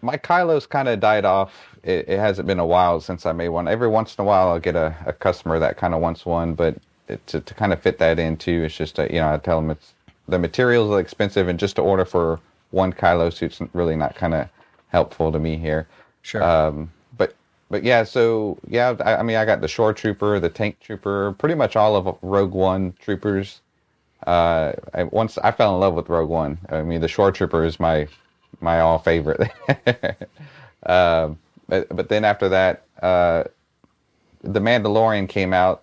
my 0.02 0.16
Kylos. 0.16 0.68
Kind 0.68 0.88
of 0.88 1.00
died 1.00 1.24
off. 1.24 1.52
It, 1.82 2.08
it, 2.08 2.18
hasn't 2.18 2.46
been 2.46 2.58
a 2.58 2.66
while 2.66 3.00
since 3.00 3.24
I 3.24 3.32
made 3.32 3.48
one. 3.48 3.66
Every 3.66 3.88
once 3.88 4.14
in 4.16 4.22
a 4.22 4.24
while, 4.24 4.50
I'll 4.50 4.60
get 4.60 4.76
a, 4.76 4.94
a 5.06 5.12
customer 5.12 5.58
that 5.58 5.78
kind 5.78 5.94
of 5.94 6.00
wants 6.00 6.26
one, 6.26 6.54
but 6.54 6.76
it, 7.08 7.26
to 7.28 7.40
to 7.40 7.54
kind 7.54 7.72
of 7.72 7.80
fit 7.80 7.98
that 7.98 8.18
in 8.18 8.36
too, 8.36 8.64
it's 8.64 8.76
just 8.76 8.98
a, 8.98 9.12
you 9.12 9.20
know 9.20 9.32
I 9.32 9.38
tell 9.38 9.60
them 9.60 9.70
it's 9.70 9.94
the 10.28 10.38
materials 10.38 10.90
are 10.90 11.00
expensive, 11.00 11.48
and 11.48 11.58
just 11.58 11.76
to 11.76 11.82
order 11.82 12.04
for 12.04 12.40
one 12.70 12.92
Kylo 12.92 13.32
suit's 13.32 13.60
really 13.72 13.96
not 13.96 14.14
kind 14.14 14.34
of 14.34 14.48
helpful 14.88 15.32
to 15.32 15.38
me 15.38 15.56
here. 15.56 15.86
Sure. 16.22 16.42
Um, 16.42 16.90
but 17.16 17.34
but 17.70 17.82
yeah, 17.84 18.04
so 18.04 18.58
yeah, 18.66 18.94
I, 19.00 19.16
I, 19.16 19.22
mean, 19.22 19.36
I 19.36 19.44
got 19.44 19.60
the 19.60 19.68
Shore 19.68 19.92
Trooper, 19.92 20.40
the 20.40 20.48
Tank 20.48 20.78
Trooper, 20.80 21.32
pretty 21.38 21.54
much 21.54 21.76
all 21.76 21.96
of 21.96 22.16
Rogue 22.22 22.52
One 22.52 22.94
troopers. 23.00 23.60
Uh, 24.26 24.72
I, 24.92 25.04
once 25.04 25.38
I 25.38 25.50
fell 25.50 25.74
in 25.74 25.80
love 25.80 25.94
with 25.94 26.08
Rogue 26.08 26.28
One. 26.28 26.58
I 26.68 26.82
mean, 26.82 27.00
the 27.00 27.08
Shore 27.08 27.32
Trooper 27.32 27.64
is 27.64 27.80
my 27.80 28.06
my 28.60 28.80
all 28.80 28.98
favorite. 28.98 29.50
uh, 30.84 31.30
but 31.68 31.88
but 31.88 32.08
then 32.08 32.24
after 32.24 32.48
that, 32.48 32.84
uh, 33.02 33.44
the 34.42 34.60
Mandalorian 34.60 35.28
came 35.28 35.52
out, 35.52 35.82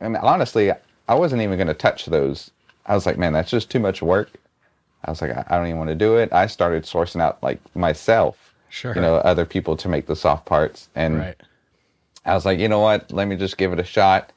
and 0.00 0.16
honestly, 0.16 0.72
I 1.08 1.14
wasn't 1.14 1.42
even 1.42 1.56
going 1.56 1.68
to 1.68 1.74
touch 1.74 2.06
those. 2.06 2.50
I 2.86 2.94
was 2.94 3.06
like, 3.06 3.18
man, 3.18 3.32
that's 3.32 3.50
just 3.50 3.70
too 3.70 3.78
much 3.78 4.02
work. 4.02 4.30
I 5.04 5.10
was 5.10 5.20
like, 5.20 5.32
I, 5.32 5.56
don't 5.56 5.66
even 5.66 5.78
want 5.78 5.90
to 5.90 5.96
do 5.96 6.16
it. 6.16 6.32
I 6.32 6.46
started 6.46 6.84
sourcing 6.84 7.20
out 7.20 7.42
like 7.42 7.60
myself, 7.74 8.54
sure, 8.68 8.94
you 8.94 9.00
know, 9.00 9.16
other 9.16 9.44
people 9.44 9.76
to 9.78 9.88
make 9.88 10.06
the 10.06 10.16
soft 10.16 10.46
parts, 10.46 10.88
and 10.94 11.18
right. 11.18 11.42
I 12.24 12.34
was 12.34 12.46
like, 12.46 12.58
you 12.58 12.68
know 12.68 12.80
what? 12.80 13.10
Let 13.10 13.26
me 13.26 13.36
just 13.36 13.56
give 13.56 13.72
it 13.72 13.80
a 13.80 13.84
shot. 13.84 14.32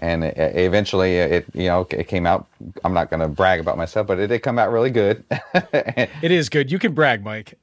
And 0.00 0.22
it, 0.22 0.36
it, 0.36 0.56
eventually, 0.56 1.16
it 1.16 1.46
you 1.52 1.64
know 1.64 1.84
it 1.90 2.06
came 2.06 2.24
out. 2.24 2.46
I'm 2.84 2.94
not 2.94 3.10
going 3.10 3.18
to 3.18 3.26
brag 3.26 3.58
about 3.58 3.76
myself, 3.76 4.06
but 4.06 4.20
it 4.20 4.28
did 4.28 4.44
come 4.44 4.56
out 4.56 4.70
really 4.70 4.90
good. 4.90 5.24
it 5.72 6.30
is 6.30 6.48
good. 6.48 6.70
You 6.70 6.78
can 6.78 6.94
brag, 6.94 7.24
Mike. 7.24 7.58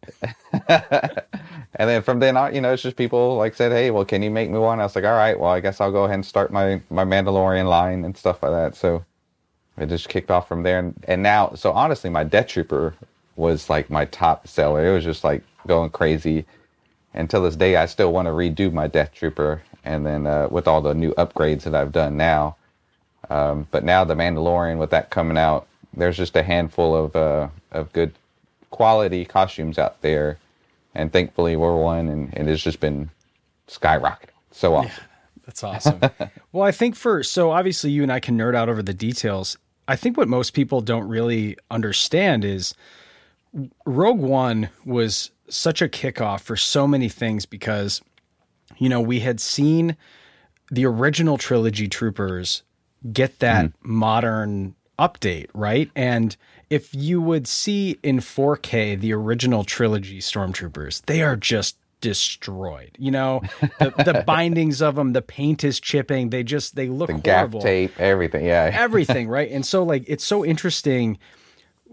and 0.68 1.89
then 1.89 2.01
from 2.01 2.20
then 2.20 2.36
on, 2.36 2.54
you 2.54 2.60
know, 2.60 2.74
it's 2.74 2.84
just 2.84 2.98
people 2.98 3.38
like 3.38 3.56
said, 3.56 3.72
"Hey, 3.72 3.89
well, 3.89 4.04
can 4.04 4.22
you 4.22 4.30
make 4.30 4.50
me 4.50 4.60
one?" 4.60 4.82
I 4.82 4.84
was 4.84 4.98
like, 4.98 5.06
"All 5.06 5.15
right, 5.15 5.39
well, 5.39 5.51
I 5.51 5.62
guess 5.62 5.80
I'll 5.80 5.94
go 5.94 6.04
ahead 6.04 6.15
and 6.15 6.25
start 6.25 6.51
my 6.51 6.82
my 6.89 7.06
Mandalorian 7.06 7.70
line 7.70 8.04
and 8.04 8.18
stuff 8.18 8.44
like 8.44 8.51
that." 8.51 8.75
So 8.75 9.06
it 9.77 9.88
just 9.88 10.10
kicked 10.10 10.32
off 10.32 10.48
from 10.48 10.63
there. 10.63 10.79
And, 10.79 10.96
and 11.08 11.22
now, 11.22 11.53
so 11.55 11.72
honestly, 11.72 12.10
my 12.10 12.24
Death 12.24 12.48
Trooper 12.48 12.96
was 13.36 13.70
like 13.70 13.89
my 13.89 14.05
top 14.05 14.48
seller. 14.48 14.88
It 14.88 14.94
was 14.94 15.03
just 15.03 15.24
like 15.24 15.44
going 15.67 15.89
crazy. 15.89 16.46
Until 17.13 17.44
this 17.44 17.55
day, 17.55 17.77
I 17.77 17.86
still 17.86 18.12
want 18.12 18.25
to 18.27 18.32
redo 18.32 18.72
my 18.72 18.88
Death 18.88 19.13
Trooper, 19.13 19.62
and 19.86 20.05
then 20.05 20.27
uh, 20.27 20.50
with 20.51 20.67
all 20.67 20.82
the 20.82 20.94
new 20.94 21.13
upgrades 21.13 21.63
that 21.63 21.74
I've 21.74 21.94
done 21.94 22.17
now. 22.17 22.58
Um, 23.29 23.67
but 23.72 23.84
now 23.84 24.03
the 24.03 24.15
Mandalorian, 24.15 24.77
with 24.77 24.89
that 24.89 25.10
coming 25.12 25.38
out, 25.38 25.67
there's 25.94 26.17
just 26.17 26.36
a 26.36 26.44
handful 26.44 26.96
of 26.96 27.15
uh, 27.15 27.48
of 27.72 27.91
good 27.94 28.13
quality 28.70 29.24
costumes 29.24 29.79
out 29.79 30.01
there, 30.01 30.38
and 30.94 31.12
thankfully 31.12 31.55
we're 31.55 31.82
one, 31.82 32.10
and, 32.10 32.38
and 32.38 32.50
it's 32.50 32.62
just 32.62 32.82
been 32.82 33.10
skyrocketing. 33.70 34.29
So 34.51 34.75
awesome. 34.75 35.03
That's 35.46 35.63
awesome. 35.63 36.01
well, 36.51 36.63
I 36.63 36.72
think 36.72 36.96
for 36.96 37.24
so 37.24 37.51
obviously 37.51 37.91
you 37.91 38.03
and 38.03 38.12
I 38.12 38.20
can 38.20 38.38
nerd 38.38 38.55
out 38.55 38.67
over 38.67 38.84
the 38.84 38.94
details. 38.94 39.58
I 39.88 39.96
think 39.96 40.18
what 40.18 40.27
most 40.27 40.54
people 40.54 40.82
don't 40.82 41.08
really 41.08 41.58
understand 41.70 42.44
is 42.44 42.74
Rogue 43.86 44.20
One 44.20 44.70
was 44.84 45.32
such 45.48 45.82
a 45.82 45.88
kickoff 45.88 46.42
for 46.42 46.58
so 46.58 46.88
many 46.88 47.08
things 47.08 47.46
because 47.46 48.01
you 48.77 48.89
know, 48.89 49.01
we 49.01 49.20
had 49.20 49.39
seen 49.39 49.96
the 50.72 50.86
original 50.86 51.38
trilogy 51.38 51.88
troopers 51.88 52.63
get 53.12 53.39
that 53.39 53.65
mm-hmm. 53.65 53.94
modern 53.94 54.75
update, 54.98 55.48
right? 55.54 55.89
And 55.96 56.36
if 56.70 56.94
you 56.94 57.22
would 57.22 57.48
see 57.48 58.00
in 58.01 58.20
4K 58.20 59.00
the 59.00 59.13
original 59.13 59.63
trilogy 59.63 60.20
stormtroopers, 60.20 61.06
they 61.06 61.22
are 61.22 61.36
just 61.36 61.77
destroyed. 62.06 62.92
You 63.00 63.12
know, 63.12 63.42
the, 63.80 63.90
the 63.98 64.24
bindings 64.28 64.82
of 64.82 64.96
them, 64.96 65.14
the 65.14 65.22
paint 65.22 65.64
is 65.64 65.80
chipping. 65.80 66.30
They 66.30 66.44
just 66.44 66.76
they 66.76 66.88
look 66.88 67.08
The 67.10 67.32
horrible. 67.32 67.62
tape, 67.62 68.00
everything. 68.00 68.46
Yeah. 68.46 68.70
Everything, 68.86 69.28
right? 69.28 69.50
And 69.52 69.66
so 69.66 69.84
like 69.84 70.04
it's 70.08 70.24
so 70.24 70.46
interesting 70.46 71.18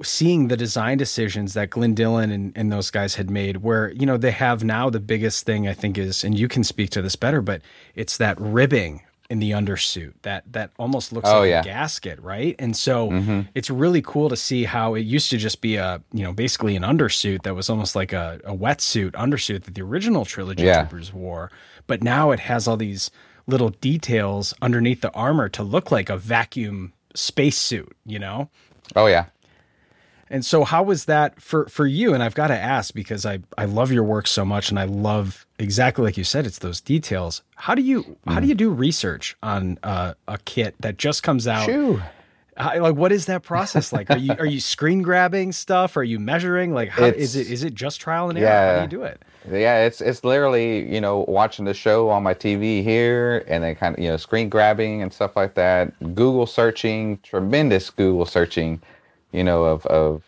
seeing 0.02 0.48
the 0.48 0.56
design 0.56 0.98
decisions 0.98 1.54
that 1.54 1.70
Glyn 1.70 1.94
Dillon 1.94 2.30
and, 2.30 2.52
and 2.56 2.72
those 2.72 2.90
guys 2.90 3.14
had 3.14 3.30
made 3.30 3.58
where, 3.58 3.90
you 3.92 4.06
know, 4.06 4.16
they 4.16 4.30
have 4.30 4.64
now 4.64 4.90
the 4.90 5.00
biggest 5.00 5.44
thing 5.46 5.68
I 5.68 5.74
think 5.74 5.98
is, 5.98 6.24
and 6.24 6.36
you 6.38 6.48
can 6.48 6.64
speak 6.64 6.90
to 6.90 7.02
this 7.02 7.14
better, 7.16 7.40
but 7.42 7.60
it's 7.94 8.16
that 8.16 8.40
ribbing 8.40 9.02
in 9.32 9.38
the 9.38 9.52
undersuit 9.52 10.12
that 10.22 10.44
that 10.52 10.70
almost 10.78 11.10
looks 11.12 11.28
Oh, 11.28 11.40
like 11.40 11.48
yeah. 11.48 11.60
a 11.62 11.64
gasket, 11.64 12.20
right? 12.20 12.54
And 12.58 12.76
so 12.76 13.08
mm-hmm. 13.10 13.40
it's 13.54 13.70
really 13.70 14.02
cool 14.02 14.28
to 14.28 14.36
see 14.36 14.64
how 14.64 14.94
it 14.94 15.00
used 15.16 15.30
to 15.30 15.38
just 15.38 15.62
be 15.62 15.76
a, 15.76 16.02
you 16.12 16.22
know, 16.22 16.32
basically 16.34 16.76
an 16.76 16.82
undersuit 16.82 17.42
that 17.44 17.54
was 17.54 17.70
almost 17.70 17.96
like 17.96 18.12
a, 18.12 18.40
a 18.44 18.54
wetsuit 18.54 19.12
undersuit 19.12 19.64
that 19.64 19.74
the 19.74 19.80
original 19.82 20.24
trilogy 20.26 20.64
Yeah. 20.64 20.82
troopers 20.82 21.14
wore. 21.14 21.50
But 21.86 22.02
now 22.02 22.30
it 22.30 22.40
has 22.40 22.68
all 22.68 22.76
these 22.76 23.10
little 23.46 23.70
details 23.70 24.52
underneath 24.60 25.00
the 25.00 25.10
armor 25.12 25.48
to 25.48 25.62
look 25.62 25.90
like 25.90 26.10
a 26.10 26.18
vacuum 26.18 26.92
spacesuit, 27.14 27.96
you 28.04 28.18
know? 28.18 28.50
Oh 28.94 29.06
yeah. 29.06 29.24
And 30.32 30.44
so 30.44 30.64
how 30.64 30.82
was 30.82 31.04
that 31.04 31.40
for 31.40 31.66
for 31.66 31.86
you? 31.86 32.14
And 32.14 32.22
I've 32.22 32.34
got 32.34 32.48
to 32.48 32.58
ask 32.58 32.94
because 32.94 33.24
I 33.26 33.40
I 33.58 33.66
love 33.66 33.92
your 33.92 34.02
work 34.02 34.26
so 34.26 34.44
much 34.44 34.70
and 34.70 34.78
I 34.80 34.84
love 34.86 35.46
exactly 35.58 36.02
like 36.04 36.16
you 36.16 36.24
said 36.24 36.46
it's 36.46 36.58
those 36.58 36.80
details. 36.80 37.42
How 37.56 37.74
do 37.74 37.82
you 37.82 38.16
how 38.26 38.40
do 38.40 38.46
you 38.46 38.54
do 38.54 38.70
research 38.70 39.36
on 39.42 39.78
uh, 39.82 40.14
a 40.26 40.38
kit 40.38 40.74
that 40.80 40.96
just 40.96 41.22
comes 41.22 41.46
out? 41.46 41.68
How, 42.56 42.78
like 42.80 42.96
what 42.96 43.12
is 43.12 43.26
that 43.26 43.42
process 43.42 43.92
like? 43.92 44.10
Are 44.10 44.18
you 44.18 44.32
are 44.38 44.46
you 44.46 44.60
screen 44.60 45.02
grabbing 45.02 45.52
stuff? 45.52 45.96
Are 45.96 46.02
you 46.02 46.18
measuring? 46.18 46.72
Like 46.74 46.88
how 46.88 47.04
is 47.04 47.36
It's- 47.36 47.62
it 47.62 47.74
just 47.74 48.00
trial 48.00 48.28
and 48.30 48.38
error? 48.38 48.80
How 48.80 48.86
do 48.86 48.96
you 48.96 49.00
do 49.00 49.04
it? 49.04 49.22
Yeah, 49.50 49.84
it's 49.84 50.00
it's 50.00 50.22
literally 50.24 50.90
you 50.92 51.00
know 51.00 51.24
watching 51.28 51.64
the 51.64 51.74
show 51.74 52.08
on 52.10 52.22
my 52.22 52.32
TV 52.34 52.82
here, 52.82 53.44
and 53.48 53.64
then 53.64 53.74
kind 53.74 53.96
of 53.96 54.02
you 54.02 54.08
know 54.08 54.16
screen 54.16 54.48
grabbing 54.48 55.02
and 55.02 55.12
stuff 55.12 55.34
like 55.36 55.54
that. 55.54 55.92
Google 56.14 56.46
searching, 56.46 57.18
tremendous 57.22 57.90
Google 57.90 58.24
searching, 58.24 58.80
you 59.32 59.44
know 59.44 59.64
of 59.64 59.86
of 59.86 60.22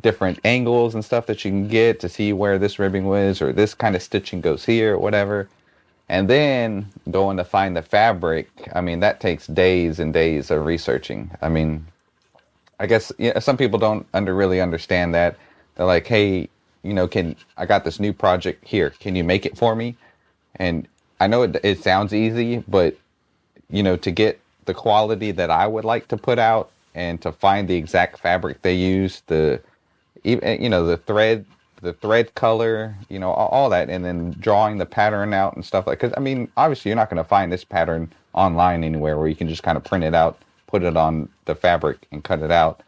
different 0.00 0.40
angles 0.44 0.94
and 0.94 1.04
stuff 1.04 1.26
that 1.26 1.44
you 1.44 1.50
can 1.50 1.68
get 1.68 2.00
to 2.00 2.08
see 2.08 2.32
where 2.32 2.58
this 2.58 2.78
ribbing 2.78 3.04
was 3.04 3.42
or 3.42 3.52
this 3.52 3.74
kind 3.74 3.94
of 3.94 4.02
stitching 4.02 4.40
goes 4.40 4.64
here 4.64 4.94
or 4.94 4.98
whatever. 4.98 5.48
And 6.08 6.28
then 6.28 6.86
going 7.10 7.36
to 7.38 7.44
find 7.44 7.76
the 7.76 7.82
fabric. 7.82 8.48
I 8.74 8.80
mean, 8.80 9.00
that 9.00 9.20
takes 9.20 9.46
days 9.46 9.98
and 10.00 10.12
days 10.12 10.50
of 10.50 10.66
researching. 10.66 11.30
I 11.40 11.48
mean, 11.48 11.86
I 12.80 12.86
guess 12.86 13.12
some 13.40 13.56
people 13.56 13.78
don't 13.78 14.06
under 14.12 14.34
really 14.34 14.60
understand 14.60 15.14
that. 15.14 15.36
They're 15.76 15.86
like, 15.86 16.06
"Hey, 16.06 16.48
you 16.82 16.92
know, 16.92 17.08
can 17.08 17.36
I 17.56 17.66
got 17.66 17.84
this 17.84 18.00
new 18.00 18.12
project 18.12 18.66
here? 18.66 18.90
Can 18.90 19.16
you 19.16 19.24
make 19.24 19.46
it 19.46 19.56
for 19.56 19.74
me?" 19.74 19.96
And 20.56 20.88
I 21.20 21.28
know 21.28 21.42
it, 21.42 21.60
it 21.64 21.82
sounds 21.82 22.12
easy, 22.12 22.64
but 22.68 22.96
you 23.70 23.82
know, 23.82 23.96
to 23.96 24.10
get 24.10 24.40
the 24.66 24.74
quality 24.74 25.30
that 25.32 25.50
I 25.50 25.66
would 25.66 25.84
like 25.84 26.08
to 26.08 26.16
put 26.16 26.38
out 26.38 26.70
and 26.94 27.20
to 27.22 27.32
find 27.32 27.68
the 27.68 27.76
exact 27.76 28.18
fabric 28.18 28.62
they 28.62 28.74
use, 28.74 29.22
the 29.26 29.60
even 30.24 30.44
eh, 30.44 30.58
you 30.60 30.68
know 30.68 30.86
the 30.86 30.96
thread, 30.96 31.44
the 31.80 31.92
thread 31.94 32.34
color, 32.34 32.96
you 33.08 33.18
know, 33.18 33.30
all, 33.30 33.48
all 33.48 33.70
that, 33.70 33.90
and 33.90 34.04
then 34.04 34.34
drawing 34.38 34.78
the 34.78 34.86
pattern 34.86 35.32
out 35.34 35.54
and 35.54 35.64
stuff 35.64 35.86
like. 35.86 36.00
Because 36.00 36.14
I 36.16 36.20
mean, 36.20 36.50
obviously, 36.56 36.90
you're 36.90 36.96
not 36.96 37.10
going 37.10 37.22
to 37.22 37.28
find 37.28 37.52
this 37.52 37.64
pattern 37.64 38.12
online 38.34 38.84
anywhere 38.84 39.18
where 39.18 39.28
you 39.28 39.36
can 39.36 39.48
just 39.48 39.62
kind 39.62 39.76
of 39.76 39.84
print 39.84 40.04
it 40.04 40.14
out, 40.14 40.38
put 40.66 40.82
it 40.82 40.96
on 40.96 41.28
the 41.46 41.54
fabric, 41.54 42.06
and 42.12 42.24
cut 42.24 42.42
it 42.42 42.50
out. 42.50 42.82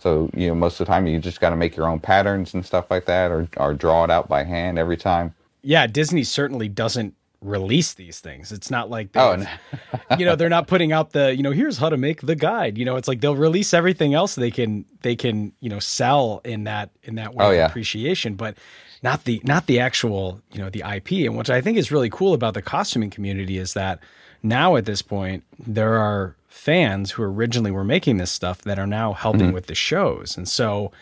So 0.00 0.30
you 0.34 0.48
know, 0.48 0.54
most 0.54 0.80
of 0.80 0.86
the 0.86 0.92
time, 0.92 1.06
you 1.06 1.18
just 1.18 1.40
got 1.40 1.50
to 1.50 1.56
make 1.56 1.76
your 1.76 1.86
own 1.86 2.00
patterns 2.00 2.54
and 2.54 2.64
stuff 2.64 2.90
like 2.90 3.06
that, 3.06 3.30
or 3.30 3.48
or 3.56 3.74
draw 3.74 4.04
it 4.04 4.10
out 4.10 4.28
by 4.28 4.44
hand 4.44 4.78
every 4.78 4.96
time. 4.96 5.34
Yeah, 5.62 5.86
Disney 5.86 6.24
certainly 6.24 6.68
doesn't 6.68 7.14
release 7.40 7.94
these 7.94 8.20
things. 8.20 8.52
It's 8.52 8.70
not 8.70 8.90
like 8.90 9.08
Oh, 9.14 9.36
they've- 9.36 9.48
you 10.18 10.26
know, 10.26 10.36
they're 10.36 10.48
not 10.50 10.66
putting 10.66 10.92
out 10.92 11.12
the, 11.12 11.34
you 11.34 11.42
know, 11.42 11.52
here's 11.52 11.78
how 11.78 11.88
to 11.88 11.96
make 11.96 12.20
the 12.22 12.34
guide. 12.34 12.76
You 12.76 12.84
know, 12.84 12.96
it's 12.96 13.08
like 13.08 13.20
they'll 13.20 13.36
release 13.36 13.72
everything 13.72 14.12
else 14.14 14.34
they 14.34 14.50
can 14.50 14.84
they 15.02 15.16
can, 15.16 15.52
you 15.60 15.70
know, 15.70 15.78
sell 15.78 16.40
in 16.44 16.64
that 16.64 16.90
in 17.02 17.14
that 17.14 17.34
way 17.34 17.44
Oh, 17.46 17.50
of 17.50 17.56
yeah. 17.56 17.66
appreciation, 17.66 18.34
but 18.34 18.56
not 19.02 19.24
the 19.24 19.40
not 19.44 19.66
the 19.66 19.80
actual, 19.80 20.42
you 20.52 20.58
know, 20.60 20.68
the 20.70 20.82
IP. 20.86 21.12
And 21.26 21.34
what 21.36 21.48
I 21.48 21.60
think 21.62 21.78
is 21.78 21.90
really 21.90 22.10
cool 22.10 22.34
about 22.34 22.54
the 22.54 22.62
costuming 22.62 23.08
community 23.10 23.56
is 23.56 23.72
that 23.72 24.00
now 24.42 24.76
at 24.76 24.84
this 24.84 25.00
point 25.02 25.42
there 25.58 25.96
are 25.96 26.36
fans 26.48 27.12
who 27.12 27.22
originally 27.22 27.70
were 27.70 27.84
making 27.84 28.18
this 28.18 28.30
stuff 28.30 28.60
that 28.62 28.78
are 28.78 28.86
now 28.86 29.12
helping 29.14 29.40
Mm-hmm. 29.46 29.52
with 29.52 29.66
the 29.66 29.74
shows. 29.74 30.36
And 30.36 30.46
so 30.48 30.92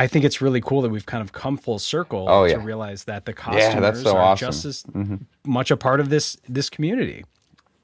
I 0.00 0.06
think 0.06 0.24
it's 0.24 0.40
really 0.40 0.62
cool 0.62 0.80
that 0.80 0.88
we've 0.88 1.04
kind 1.04 1.20
of 1.20 1.32
come 1.32 1.58
full 1.58 1.78
circle 1.78 2.24
Oh, 2.26 2.48
to 2.48 2.56
realize 2.56 3.04
that 3.04 3.26
the 3.26 3.32
Yeah, 3.32 3.36
costumers 3.36 3.80
that's 3.82 4.02
so 4.02 4.16
are 4.16 4.22
awesome. 4.22 4.48
just 4.48 4.64
as 4.64 4.82
mm-hmm. 4.84 5.16
much 5.44 5.70
a 5.70 5.76
part 5.76 6.00
of 6.00 6.08
this 6.08 6.38
this 6.48 6.70
community. 6.70 7.26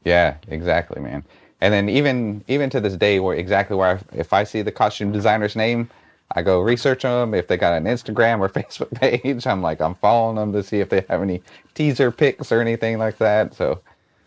Yeah, 0.03 0.37
exactly, 0.49 1.03
man. 1.03 1.25
And 1.61 1.75
then 1.75 1.91
even 1.91 2.43
even 2.49 2.71
to 2.71 2.81
this 2.81 2.97
day, 2.97 3.21
where 3.21 3.37
exactly 3.37 3.77
where 3.77 3.97
I, 3.97 4.19
if 4.19 4.33
I 4.33 4.45
see 4.45 4.63
the 4.63 4.73
costume 4.73 5.13
designer's 5.13 5.57
name, 5.57 5.91
I 6.35 6.41
go 6.41 6.63
research 6.63 7.03
them. 7.03 7.35
If 7.35 7.49
they 7.49 7.59
got 7.59 7.75
an 7.75 7.85
Instagram 7.85 8.41
or 8.41 8.49
Facebook 8.61 8.95
page, 8.99 9.47
I'm 9.47 9.61
like 9.61 9.83
I'm 9.83 9.95
following 9.97 10.37
them 10.37 10.55
to 10.55 10.63
see 10.63 10.81
if 10.81 10.89
they 10.89 11.05
have 11.11 11.21
any 11.21 11.43
teaser 11.75 12.11
pics 12.11 12.51
or 12.51 12.63
anything 12.63 12.97
like 12.97 13.19
that. 13.19 13.55
So, 13.55 13.83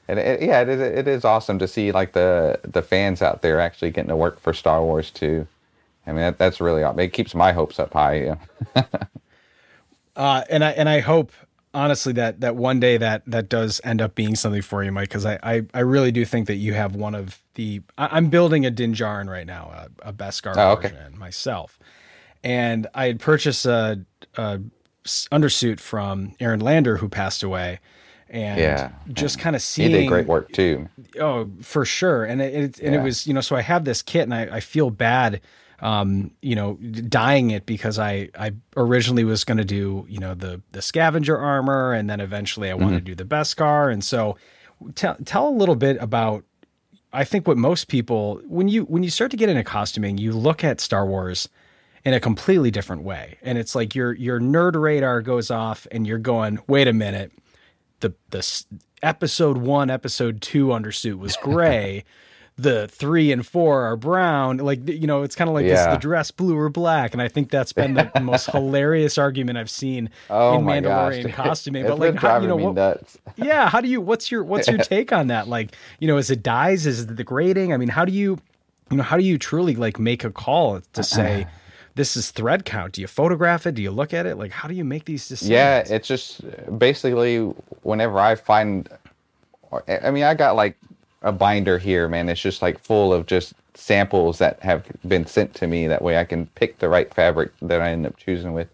and 0.08 0.20
it, 0.20 0.44
yeah, 0.44 0.62
it 0.62 0.70
is 0.70 0.80
it 0.80 1.08
is 1.08 1.26
awesome 1.26 1.58
to 1.58 1.68
see 1.68 1.92
like 1.92 2.14
the 2.14 2.60
the 2.64 2.84
fans 2.84 3.24
out 3.24 3.42
there 3.42 3.60
actually 3.60 3.90
getting 3.90 4.10
to 4.10 4.16
work 4.16 4.40
for 4.40 4.54
Star 4.54 4.84
Wars 4.84 5.10
too. 5.10 5.48
I 6.08 6.12
mean, 6.12 6.22
that, 6.22 6.38
that's 6.40 6.60
really 6.62 6.82
it 7.04 7.14
keeps 7.14 7.36
my 7.36 7.52
hopes 7.52 7.80
up 7.80 7.94
high. 7.94 8.36
Yeah. 8.76 8.86
Uh, 10.16 10.44
and 10.50 10.64
I 10.64 10.72
and 10.72 10.90
I 10.90 11.00
hope 11.00 11.32
honestly 11.74 12.14
that 12.14 12.42
that 12.42 12.56
one 12.56 12.80
day 12.80 12.98
that 12.98 13.24
that 13.28 13.48
does 13.48 13.80
end 13.84 14.02
up 14.02 14.16
being 14.16 14.36
something 14.36 14.62
for 14.62 14.84
you, 14.84 14.92
Mike, 14.92 15.10
because 15.10 15.26
I, 15.26 15.40
I 15.44 15.62
I 15.74 15.80
really 15.82 16.12
do 16.12 16.26
think 16.26 16.48
that 16.48 16.56
you 16.56 16.74
have 16.74 16.96
one 16.96 17.16
of 17.16 17.42
the. 17.56 17.82
I, 17.98 18.08
I'm 18.18 18.30
building 18.30 18.66
a 18.66 18.72
Din 18.72 18.94
Djarin 18.94 19.30
right 19.30 19.48
now, 19.48 19.88
a, 20.04 20.10
a 20.10 20.14
Beskar 20.14 20.56
Oh, 20.58 20.72
okay. 20.72 20.90
version 20.90 21.18
myself, 21.18 21.80
and 22.44 22.88
I 22.94 23.06
had 23.08 23.20
purchased 23.20 23.66
a 23.66 24.02
undersuit 25.32 25.80
from 25.80 26.34
Aaron 26.40 26.60
Lander 26.60 26.98
who 26.98 27.10
passed 27.10 27.44
away, 27.44 27.80
and 28.30 28.60
Yeah, 28.60 28.92
just 29.14 29.40
kind 29.40 29.56
of 29.56 29.62
He 29.62 29.66
seeing 29.84 29.92
did 29.92 30.08
great 30.08 30.28
work 30.28 30.52
too. 30.52 30.90
Oh, 31.20 31.50
for 31.62 31.86
sure. 31.86 32.26
And 32.26 32.42
it, 32.42 32.54
it 32.54 32.80
and 32.80 32.96
it 32.96 33.00
was, 33.00 33.26
you 33.28 33.34
know, 33.34 33.42
so 33.42 33.56
I 33.56 33.62
have 33.62 33.86
this 33.86 34.02
kit 34.02 34.24
and 34.24 34.34
I, 34.34 34.58
I 34.58 34.60
feel 34.60 34.90
bad, 34.90 35.42
um, 35.82 36.32
you 36.42 36.56
know, 36.56 36.76
dyeing 36.76 37.52
it 37.52 37.66
because 37.66 37.98
I, 37.98 38.30
I 38.38 38.52
originally 38.76 39.24
was 39.24 39.44
going 39.44 39.58
to 39.58 39.66
do, 39.66 40.06
you 40.10 40.20
know, 40.20 40.34
the, 40.34 40.62
the 40.72 40.82
scavenger 40.82 41.38
armor 41.38 41.94
and 41.94 42.10
then 42.10 42.20
eventually 42.20 42.70
I 42.70 42.74
wanted 42.74 43.06
to 43.06 43.16
do 43.16 43.16
the 43.16 43.26
Beskar. 43.26 43.92
And 43.92 44.04
so 44.04 44.38
tell, 44.96 45.16
tell 45.26 45.48
a 45.48 45.52
little 45.52 45.76
bit 45.76 45.98
about, 46.00 46.44
I 47.12 47.24
think 47.24 47.48
what 47.48 47.58
most 47.58 47.88
people, 47.88 48.42
when 48.46 48.68
you, 48.68 48.84
when 48.84 49.04
you 49.04 49.10
start 49.10 49.32
to 49.32 49.38
get 49.38 49.50
into 49.50 49.64
costuming, 49.64 50.18
you 50.18 50.32
look 50.32 50.64
at 50.64 50.82
Star 50.82 51.06
Wars 51.06 51.50
in 52.06 52.14
a 52.14 52.20
completely 52.20 52.72
different 52.72 53.04
way. 53.04 53.38
And 53.42 53.58
it's 53.58 53.74
like 53.74 53.96
your, 53.96 54.14
your 54.14 54.40
nerd 54.40 54.80
radar 54.80 55.22
goes 55.22 55.50
off 55.50 55.88
and 55.92 56.06
you're 56.06 56.18
going, 56.18 56.60
wait 56.68 56.88
a 56.88 56.94
minute, 56.94 57.32
the 58.02 58.14
the 58.30 58.64
episode 59.02 59.58
one, 59.58 59.90
episode 59.90 60.42
two 60.42 60.68
undersuit 60.68 61.18
was 61.18 61.36
gray. 61.38 62.04
the 62.62 62.88
three 62.88 63.32
and 63.32 63.46
four 63.46 63.84
are 63.84 63.96
brown. 63.96 64.58
Like 64.58 64.88
you 64.88 65.08
know, 65.08 65.24
it's 65.24 65.36
kind 65.36 65.50
of 65.50 65.54
like 65.54 65.66
is 65.66 65.86
the 65.86 65.98
dress 65.98 66.32
blue 66.32 66.58
or 66.58 66.70
black? 66.70 67.14
And 67.14 67.22
I 67.22 67.28
think 67.28 67.50
that's 67.50 67.74
been 67.74 67.94
the 67.94 68.12
most 68.22 68.48
hilarious 68.48 69.18
argument 69.18 69.58
I've 69.58 69.70
seen 69.70 70.10
Oh 70.30 70.58
in 70.58 70.64
my 70.64 70.80
gosh, 70.82 71.14
Mandalorian 71.16 71.34
costuming. 71.34 71.86
But 71.86 72.00
like, 72.00 72.16
how, 72.16 72.42
you 72.42 72.48
know, 72.48 72.56
what, 72.56 72.76
nuts. 72.76 73.18
yeah, 73.38 73.70
how 73.70 73.82
do 73.82 73.88
you? 73.88 74.02
What's 74.02 74.32
your 74.32 74.44
what's 74.44 74.68
your 74.68 74.78
take 74.78 75.12
on 75.12 75.28
that? 75.28 75.48
Like, 75.48 75.76
you 76.00 76.08
know, 76.08 76.18
is 76.18 76.30
it 76.30 76.44
dyes? 76.44 76.86
Is 76.86 77.02
it 77.02 77.16
the 77.16 77.24
grading? 77.24 77.74
I 77.74 77.78
mean, 77.78 77.90
how 77.90 78.06
do 78.06 78.12
you, 78.12 78.40
you 78.92 78.98
know, 78.98 79.04
how 79.04 79.18
do 79.18 79.24
you 79.24 79.38
truly 79.38 79.76
like 79.76 80.00
make 80.00 80.24
a 80.24 80.32
call 80.32 80.82
to 80.94 81.04
say? 81.04 81.48
this 81.96 82.16
is 82.16 82.32
thread 82.32 82.66
count? 82.66 82.94
Do 82.94 83.02
you 83.02 83.08
photograph 83.08 83.66
it? 83.66 83.76
Do 83.76 83.82
you 83.82 83.92
look 83.92 84.14
at 84.14 84.26
it? 84.26 84.38
Like, 84.38 84.52
how 84.52 84.68
do 84.68 84.74
you 84.74 84.86
make 84.86 85.06
these 85.06 85.28
decisions? 85.28 85.50
Yeah, 85.50 85.80
it's 85.80 86.08
just 86.08 86.42
basically 86.78 87.40
whenever 87.84 88.20
I 88.20 88.36
find, 88.36 88.88
I 89.88 90.12
mean, 90.12 90.24
I 90.24 90.34
got 90.34 90.56
like 90.56 90.78
a 91.22 91.32
binder 91.32 91.78
here, 91.78 92.08
man. 92.08 92.30
It's 92.30 92.42
just 92.42 92.62
like 92.62 92.80
full 92.80 93.14
of 93.14 93.26
just 93.26 93.54
samples 93.74 94.38
that 94.40 94.62
have 94.62 94.86
been 95.08 95.26
sent 95.26 95.54
to 95.56 95.68
me. 95.68 95.88
That 95.88 96.02
way 96.02 96.18
I 96.18 96.26
can 96.26 96.48
pick 96.48 96.80
the 96.80 96.90
right 96.90 97.14
fabric 97.14 97.52
that 97.62 97.82
I 97.82 97.92
end 97.92 98.06
up 98.06 98.18
choosing 98.18 98.54
with. 98.54 98.70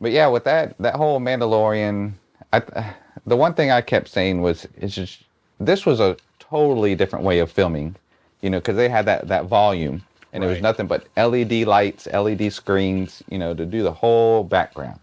But 0.00 0.12
yeah, 0.12 0.28
with 0.28 0.44
that, 0.44 0.76
that 0.78 0.94
whole 0.94 1.20
Mandalorian, 1.20 2.12
I, 2.52 2.94
the 3.26 3.36
one 3.36 3.54
thing 3.54 3.70
I 3.70 3.80
kept 3.80 4.08
saying 4.08 4.40
was, 4.40 4.66
it's 4.76 4.94
just, 4.94 5.22
this 5.58 5.84
was 5.84 6.00
a 6.00 6.16
totally 6.38 6.94
different 6.94 7.24
way 7.24 7.40
of 7.40 7.50
filming, 7.50 7.96
you 8.40 8.50
know, 8.50 8.58
because 8.58 8.76
they 8.76 8.88
had 8.88 9.06
that, 9.06 9.28
that 9.28 9.46
volume 9.46 10.02
and 10.32 10.44
it 10.44 10.46
was 10.46 10.60
nothing 10.60 10.86
but 10.86 11.06
LED 11.16 11.66
lights, 11.66 12.06
LED 12.06 12.52
screens, 12.52 13.22
you 13.28 13.38
know, 13.38 13.54
to 13.54 13.66
do 13.66 13.82
the 13.82 13.92
whole 13.92 14.44
background. 14.44 15.00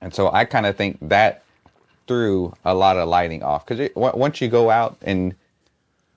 And 0.00 0.14
so 0.14 0.30
I 0.32 0.44
kind 0.44 0.66
of 0.66 0.76
think 0.76 0.98
that 1.02 1.42
threw 2.06 2.54
a 2.64 2.74
lot 2.74 2.96
of 2.96 3.08
lighting 3.08 3.42
off 3.42 3.66
because 3.66 3.88
once 3.94 4.40
you 4.40 4.48
go 4.48 4.70
out 4.70 4.96
and 5.02 5.34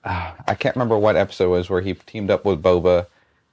uh, 0.08 0.32
I 0.46 0.54
can't 0.54 0.74
remember 0.74 0.98
what 0.98 1.16
episode 1.16 1.44
it 1.44 1.48
was 1.48 1.70
where 1.70 1.82
he 1.82 1.94
teamed 1.94 2.30
up 2.30 2.44
with 2.44 2.62
Boba, 2.62 3.06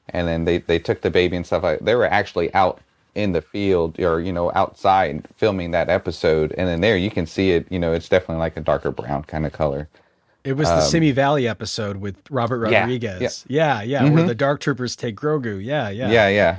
and 0.09 0.27
then 0.27 0.45
they 0.45 0.59
they 0.59 0.79
took 0.79 1.01
the 1.01 1.11
baby 1.11 1.35
and 1.35 1.45
stuff 1.45 1.63
like. 1.63 1.79
They 1.79 1.95
were 1.95 2.05
actually 2.05 2.53
out 2.53 2.79
in 3.13 3.33
the 3.33 3.41
field 3.41 3.99
or 3.99 4.21
you 4.21 4.31
know 4.31 4.51
outside 4.55 5.27
filming 5.35 5.71
that 5.71 5.89
episode, 5.89 6.53
and 6.57 6.67
then 6.67 6.81
there 6.81 6.97
you 6.97 7.11
can 7.11 7.25
see 7.25 7.51
it. 7.51 7.67
You 7.69 7.79
know, 7.79 7.93
it's 7.93 8.07
definitely 8.07 8.39
like 8.39 8.55
a 8.55 8.61
darker 8.61 8.91
brown 8.91 9.23
kind 9.23 9.45
of 9.45 9.51
color. 9.51 9.89
It 10.45 10.53
was 10.53 10.69
the 10.69 10.81
Simi 10.81 11.11
Valley 11.11 11.47
episode 11.47 11.97
with 11.97 12.21
Robert 12.29 12.67
Um, 12.67 12.71
yeah, 12.71 12.81
Rodriguez. 12.81 13.45
Yeah, 13.47 13.81
yeah, 13.81 14.07
where 14.07 14.23
the 14.23 14.35
Dark 14.35 14.59
Troopers 14.61 14.95
take 14.95 15.15
Grogu. 15.15 15.63
Yeah, 15.63 15.89
yeah. 15.89 16.11
Yeah, 16.11 16.27
yeah. 16.29 16.57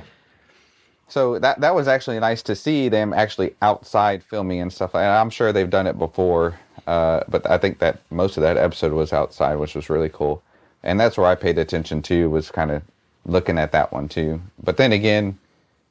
So 1.09 1.39
that 1.39 1.61
that 1.61 1.73
was 1.73 1.87
actually 1.87 2.19
nice 2.19 2.41
to 2.43 2.55
see 2.55 2.89
them 2.89 3.13
actually 3.13 3.55
outside 3.61 4.23
filming 4.23 4.59
and 4.61 4.71
stuff. 4.71 4.93
And 4.93 5.05
I'm 5.05 5.29
sure 5.29 5.53
they've 5.53 5.69
done 5.69 5.87
it 5.87 5.97
before, 5.97 6.59
uh, 6.85 7.21
but 7.29 7.49
I 7.49 7.57
think 7.57 7.79
that 7.79 7.99
most 8.11 8.37
of 8.37 8.43
that 8.43 8.57
episode 8.57 8.91
was 8.91 9.13
outside, 9.13 9.55
which 9.55 9.75
was 9.75 9.89
really 9.89 10.09
cool. 10.09 10.41
And 10.83 10.99
that's 10.99 11.17
where 11.17 11.27
I 11.27 11.35
paid 11.35 11.57
attention 11.57 12.01
to 12.03 12.29
was 12.29 12.51
kind 12.51 12.71
of 12.71 12.81
looking 13.25 13.57
at 13.57 13.71
that 13.71 13.91
one 13.91 14.09
too. 14.09 14.41
But 14.63 14.77
then 14.77 14.91
again, 14.91 15.37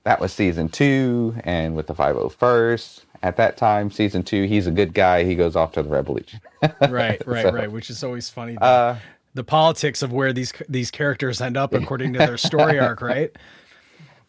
that 0.04 0.20
was 0.20 0.32
season 0.32 0.68
two, 0.68 1.34
and 1.44 1.74
with 1.74 1.88
the 1.88 1.94
501st 1.94 3.00
at 3.22 3.36
that 3.38 3.56
time, 3.56 3.90
season 3.90 4.22
two, 4.22 4.44
he's 4.44 4.66
a 4.66 4.70
good 4.70 4.94
guy. 4.94 5.24
He 5.24 5.34
goes 5.34 5.56
off 5.56 5.72
to 5.72 5.82
the 5.82 5.88
Rebel 5.88 6.14
Legion. 6.14 6.40
Right, 6.88 7.24
right, 7.26 7.44
So, 7.44 7.52
right. 7.52 7.70
Which 7.70 7.90
is 7.90 8.02
always 8.02 8.30
funny. 8.30 8.54
The, 8.54 8.62
uh, 8.62 8.98
the 9.34 9.44
politics 9.44 10.02
of 10.02 10.12
where 10.12 10.32
these 10.32 10.52
these 10.68 10.90
characters 10.90 11.40
end 11.40 11.56
up 11.56 11.74
according 11.74 12.14
to 12.14 12.18
their 12.18 12.38
story 12.38 12.78
arc, 12.80 13.00
right? 13.02 13.30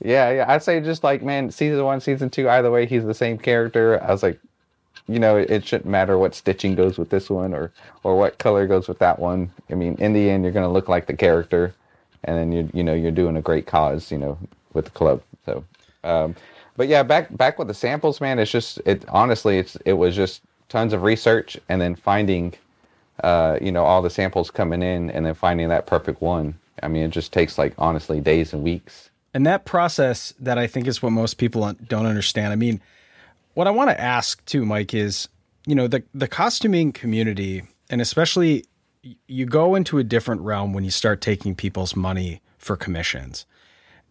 Yeah, 0.04 0.32
yeah. 0.32 0.46
I'd 0.48 0.63
say 0.63 0.80
just 0.80 1.04
like 1.04 1.24
man, 1.24 1.51
season 1.51 1.84
one, 1.84 2.01
season 2.01 2.30
two, 2.30 2.50
either 2.50 2.72
way, 2.72 2.86
he's 2.86 3.06
the 3.06 3.13
same 3.13 3.38
character. 3.38 4.01
I 4.04 4.12
was 4.12 4.24
like, 4.24 4.39
you 5.08 5.20
know, 5.20 5.38
it, 5.38 5.50
it 5.50 5.66
shouldn't 5.66 5.89
matter 5.89 6.18
what 6.18 6.36
stitching 6.36 6.75
goes 6.75 6.98
with 6.98 7.10
this 7.10 7.30
one 7.30 7.54
or 7.54 7.72
or 8.04 8.18
what 8.18 8.38
color 8.38 8.68
goes 8.68 8.88
with 8.88 9.00
that 9.00 9.20
one. 9.20 9.51
I 9.70 9.75
mean, 9.75 9.96
in 9.96 10.13
the 10.13 10.30
end, 10.30 10.44
you're 10.44 10.54
gonna 10.54 10.72
look 10.72 10.89
like 10.89 11.08
the 11.08 11.16
character, 11.16 11.74
and 12.25 12.38
then 12.38 12.51
you 12.51 12.70
you 12.74 12.84
know 12.84 12.94
you're 12.94 13.12
doing 13.12 13.38
a 13.38 13.42
great 13.42 13.66
cause, 13.68 14.12
you 14.12 14.18
know, 14.20 14.38
with 14.74 14.86
the 14.86 14.92
club. 14.92 15.22
So, 15.46 15.63
um, 16.04 16.36
but 16.75 16.88
yeah, 16.88 17.04
back 17.04 17.36
back 17.38 17.58
with 17.60 17.68
the 17.68 17.74
samples, 17.74 18.22
man. 18.22 18.39
It's 18.39 18.51
just 18.51 18.80
it 18.86 19.06
honestly, 19.10 19.58
it's 19.58 19.77
it 19.86 19.94
was 19.94 20.16
just 20.16 20.42
tons 20.70 20.94
of 20.94 21.04
research 21.04 21.58
and 21.70 21.82
then 21.82 21.96
finding, 21.96 22.54
uh, 23.24 23.58
you 23.62 23.72
know, 23.72 23.86
all 23.86 24.01
the 24.01 24.10
samples 24.10 24.51
coming 24.51 24.84
in 24.84 25.10
and 25.12 25.25
then 25.25 25.34
finding 25.34 25.70
that 25.70 25.88
perfect 25.88 26.22
one. 26.22 26.56
I 26.84 26.88
mean, 26.88 27.04
it 27.04 27.12
just 27.12 27.34
takes 27.34 27.58
like 27.58 27.74
honestly 27.77 28.20
days 28.22 28.54
and 28.54 28.63
weeks. 28.63 29.07
And 29.34 29.46
that 29.46 29.65
process 29.65 30.34
that 30.39 30.57
I 30.57 30.67
think 30.67 30.88
is 30.88 31.01
what 31.01 31.12
most 31.12 31.36
people 31.36 31.74
don't 31.88 32.05
understand. 32.05 32.53
I 32.53 32.55
mean, 32.55 32.81
what 33.53 33.67
I 33.67 33.72
want 33.72 33.89
to 33.89 34.00
ask 34.00 34.43
too, 34.46 34.65
Mike, 34.65 34.93
is 34.93 35.27
you 35.65 35.75
know 35.75 35.88
the 35.88 36.03
the 36.13 36.27
costuming 36.27 36.91
community, 36.91 37.63
and 37.89 38.01
especially 38.01 38.65
you 39.27 39.46
go 39.46 39.75
into 39.75 39.97
a 39.97 40.04
different 40.04 40.41
realm 40.41 40.73
when 40.73 40.84
you 40.84 40.91
start 40.91 41.21
taking 41.21 41.56
people's 41.56 41.95
money 41.95 42.41
for 42.58 42.75
commissions. 42.75 43.45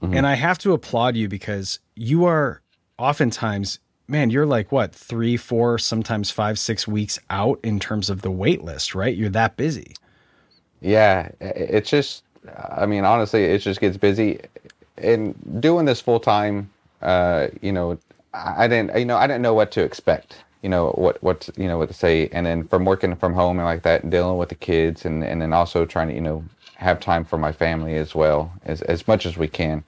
Mm-hmm. 0.03 0.15
And 0.15 0.27
I 0.27 0.35
have 0.35 0.59
to 0.59 0.73
applaud 0.73 1.17
you 1.17 1.29
because 1.29 1.81
you 1.95 2.25
are 2.25 2.63
oftentimes, 2.99 3.79
man, 4.09 4.31
you're 4.31 4.47
like 4.47 4.73
what 4.73 4.95
three, 4.95 5.37
four, 5.37 5.79
sometimes 5.79 6.31
five, 6.31 6.59
six 6.59 6.87
weeks 6.87 7.19
out 7.31 7.59
in 7.63 7.81
terms 7.81 8.11
of 8.11 8.23
the 8.23 8.31
wait 8.31 8.63
list, 8.63 8.95
right? 8.95 9.15
You're 9.17 9.31
that 9.31 9.57
busy. 9.57 9.95
Yeah, 10.81 11.31
it's 11.41 11.91
just, 11.91 12.23
I 12.69 12.87
mean, 12.87 13.05
honestly, 13.05 13.45
it 13.45 13.59
just 13.59 13.81
gets 13.81 13.97
busy. 13.97 14.41
And 14.99 15.61
doing 15.61 15.87
this 15.87 16.01
full 16.01 16.21
time, 16.21 16.71
uh, 17.03 17.49
you 17.61 17.73
know, 17.73 17.99
I 18.35 18.69
didn't, 18.69 18.99
you 18.99 19.05
know, 19.05 19.17
I 19.17 19.27
didn't 19.27 19.43
know 19.43 19.55
what 19.55 19.73
to 19.73 19.83
expect. 19.83 20.45
You 20.63 20.71
know 20.71 20.91
what, 20.93 21.23
what, 21.23 21.49
you 21.57 21.69
know, 21.69 21.79
what 21.79 21.89
to 21.89 21.95
say. 21.95 22.29
And 22.33 22.47
then 22.47 22.67
from 22.69 22.85
working 22.85 23.15
from 23.17 23.35
home 23.35 23.59
and 23.59 23.67
like 23.67 23.83
that, 23.83 24.03
and 24.03 24.11
dealing 24.11 24.39
with 24.39 24.49
the 24.49 24.55
kids, 24.57 25.05
and 25.05 25.23
and 25.25 25.41
then 25.43 25.53
also 25.53 25.87
trying 25.87 26.09
to, 26.09 26.15
you 26.15 26.21
know, 26.21 26.45
have 26.77 27.01
time 27.01 27.25
for 27.25 27.39
my 27.39 27.53
family 27.53 27.97
as 27.97 28.15
well 28.15 28.53
as 28.65 28.83
as 28.83 29.07
much 29.09 29.27
as 29.27 29.37
we 29.37 29.49
can. 29.49 29.85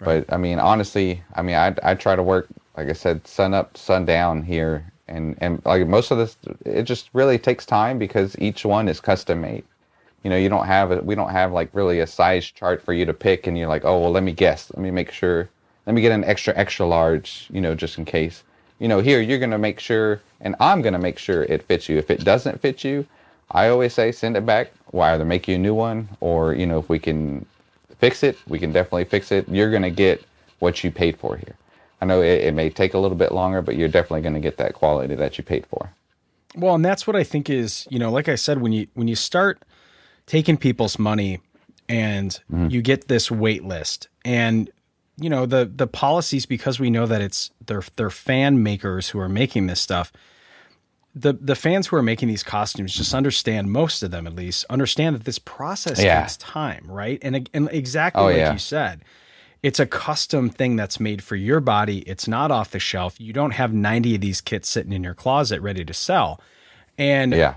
But 0.00 0.32
I 0.32 0.36
mean, 0.36 0.58
honestly, 0.58 1.22
I 1.34 1.42
mean, 1.42 1.56
I 1.56 1.74
I 1.82 1.94
try 1.94 2.16
to 2.16 2.22
work, 2.22 2.48
like 2.76 2.88
I 2.88 2.92
said, 2.94 3.26
sun 3.26 3.54
up, 3.54 3.76
sun 3.76 4.04
down 4.04 4.42
here, 4.42 4.92
and 5.08 5.36
and 5.40 5.62
like 5.64 5.86
most 5.86 6.10
of 6.10 6.18
this, 6.18 6.36
it 6.64 6.84
just 6.84 7.10
really 7.12 7.38
takes 7.38 7.66
time 7.66 7.98
because 7.98 8.36
each 8.38 8.64
one 8.64 8.88
is 8.88 9.00
custom 9.00 9.40
made 9.42 9.64
you 10.22 10.30
know 10.30 10.36
you 10.36 10.48
don't 10.48 10.66
have 10.66 10.92
it 10.92 11.04
we 11.04 11.14
don't 11.14 11.30
have 11.30 11.52
like 11.52 11.70
really 11.72 12.00
a 12.00 12.06
size 12.06 12.44
chart 12.44 12.82
for 12.82 12.92
you 12.92 13.04
to 13.04 13.14
pick 13.14 13.46
and 13.46 13.56
you're 13.56 13.68
like 13.68 13.84
oh 13.84 14.00
well 14.00 14.10
let 14.10 14.22
me 14.22 14.32
guess. 14.32 14.70
Let 14.74 14.82
me 14.82 14.90
make 14.90 15.10
sure 15.10 15.48
let 15.86 15.94
me 15.94 16.02
get 16.02 16.12
an 16.12 16.24
extra 16.24 16.54
extra 16.56 16.86
large 16.86 17.46
you 17.50 17.60
know 17.60 17.74
just 17.74 17.98
in 17.98 18.04
case. 18.04 18.42
You 18.78 18.88
know 18.88 19.00
here 19.00 19.20
you're 19.20 19.38
going 19.38 19.50
to 19.50 19.58
make 19.58 19.80
sure 19.80 20.20
and 20.40 20.56
i'm 20.58 20.80
going 20.80 20.94
to 20.94 20.98
make 20.98 21.18
sure 21.18 21.44
it 21.44 21.62
fits 21.64 21.88
you. 21.88 21.98
If 21.98 22.10
it 22.10 22.24
doesn't 22.24 22.60
fit 22.60 22.84
you 22.84 23.06
i 23.50 23.68
always 23.68 23.94
say 23.94 24.12
send 24.12 24.36
it 24.36 24.46
back. 24.46 24.72
We'll 24.92 25.04
either 25.04 25.24
make 25.24 25.48
you 25.48 25.56
a 25.56 25.58
new 25.58 25.74
one 25.74 26.08
or 26.20 26.54
you 26.54 26.66
know 26.66 26.78
if 26.78 26.88
we 26.88 26.98
can 26.98 27.46
fix 27.98 28.22
it 28.22 28.38
we 28.48 28.58
can 28.58 28.72
definitely 28.72 29.04
fix 29.04 29.32
it. 29.32 29.48
You're 29.48 29.70
going 29.70 29.82
to 29.82 29.90
get 29.90 30.24
what 30.58 30.84
you 30.84 30.90
paid 30.90 31.16
for 31.16 31.36
here. 31.36 31.56
I 32.02 32.06
know 32.06 32.22
it, 32.22 32.42
it 32.42 32.54
may 32.54 32.70
take 32.70 32.94
a 32.94 32.98
little 32.98 33.16
bit 33.16 33.32
longer 33.32 33.62
but 33.62 33.76
you're 33.76 33.88
definitely 33.88 34.22
going 34.22 34.34
to 34.34 34.40
get 34.40 34.58
that 34.58 34.74
quality 34.74 35.14
that 35.14 35.38
you 35.38 35.44
paid 35.44 35.66
for. 35.66 35.90
Well, 36.56 36.74
and 36.74 36.84
that's 36.84 37.06
what 37.06 37.14
I 37.14 37.22
think 37.22 37.48
is, 37.48 37.86
you 37.90 37.98
know, 37.98 38.10
like 38.10 38.28
I 38.28 38.34
said, 38.34 38.60
when 38.60 38.72
you 38.72 38.88
when 38.94 39.06
you 39.06 39.14
start 39.14 39.62
taking 40.26 40.56
people's 40.56 40.98
money 40.98 41.40
and 41.88 42.30
mm-hmm. 42.52 42.68
you 42.68 42.82
get 42.82 43.08
this 43.08 43.30
wait 43.30 43.64
list. 43.64 44.08
And 44.24 44.70
you 45.18 45.28
know 45.28 45.44
the 45.44 45.70
the 45.72 45.86
policies 45.86 46.46
because 46.46 46.80
we 46.80 46.88
know 46.88 47.06
that 47.06 47.20
it's 47.20 47.50
they're 47.66 47.82
they're 47.96 48.10
fan 48.10 48.62
makers 48.62 49.10
who 49.10 49.18
are 49.18 49.28
making 49.28 49.66
this 49.66 49.80
stuff 49.80 50.12
the 51.14 51.32
the 51.32 51.54
fans 51.54 51.88
who 51.88 51.96
are 51.96 52.02
making 52.02 52.28
these 52.28 52.42
costumes 52.42 52.94
just 52.94 53.12
understand 53.14 53.70
most 53.70 54.02
of 54.02 54.10
them 54.10 54.26
at 54.26 54.34
least 54.34 54.64
understand 54.70 55.16
that 55.16 55.24
this 55.24 55.38
process 55.38 56.02
Yeah. 56.02 56.20
takes 56.22 56.36
time 56.38 56.84
right? 56.86 57.18
And, 57.22 57.50
and 57.52 57.68
exactly 57.72 58.22
Oh, 58.22 58.26
like 58.26 58.36
yeah. 58.36 58.52
you 58.52 58.58
said 58.58 59.02
it's 59.62 59.78
a 59.80 59.86
custom 59.86 60.48
thing 60.48 60.76
that's 60.76 60.98
made 60.98 61.22
for 61.22 61.36
your 61.36 61.60
body. 61.60 61.98
It's 62.00 62.26
not 62.26 62.50
off 62.50 62.70
the 62.70 62.78
shelf. 62.78 63.20
You 63.20 63.34
don't 63.34 63.50
have 63.50 63.74
90 63.74 64.14
of 64.14 64.20
these 64.22 64.40
kits 64.40 64.70
sitting 64.70 64.92
in 64.92 65.04
your 65.04 65.12
closet 65.12 65.60
ready 65.60 65.84
to 65.84 65.92
sell. 65.92 66.40
And 66.96 67.34
yeah. 67.34 67.56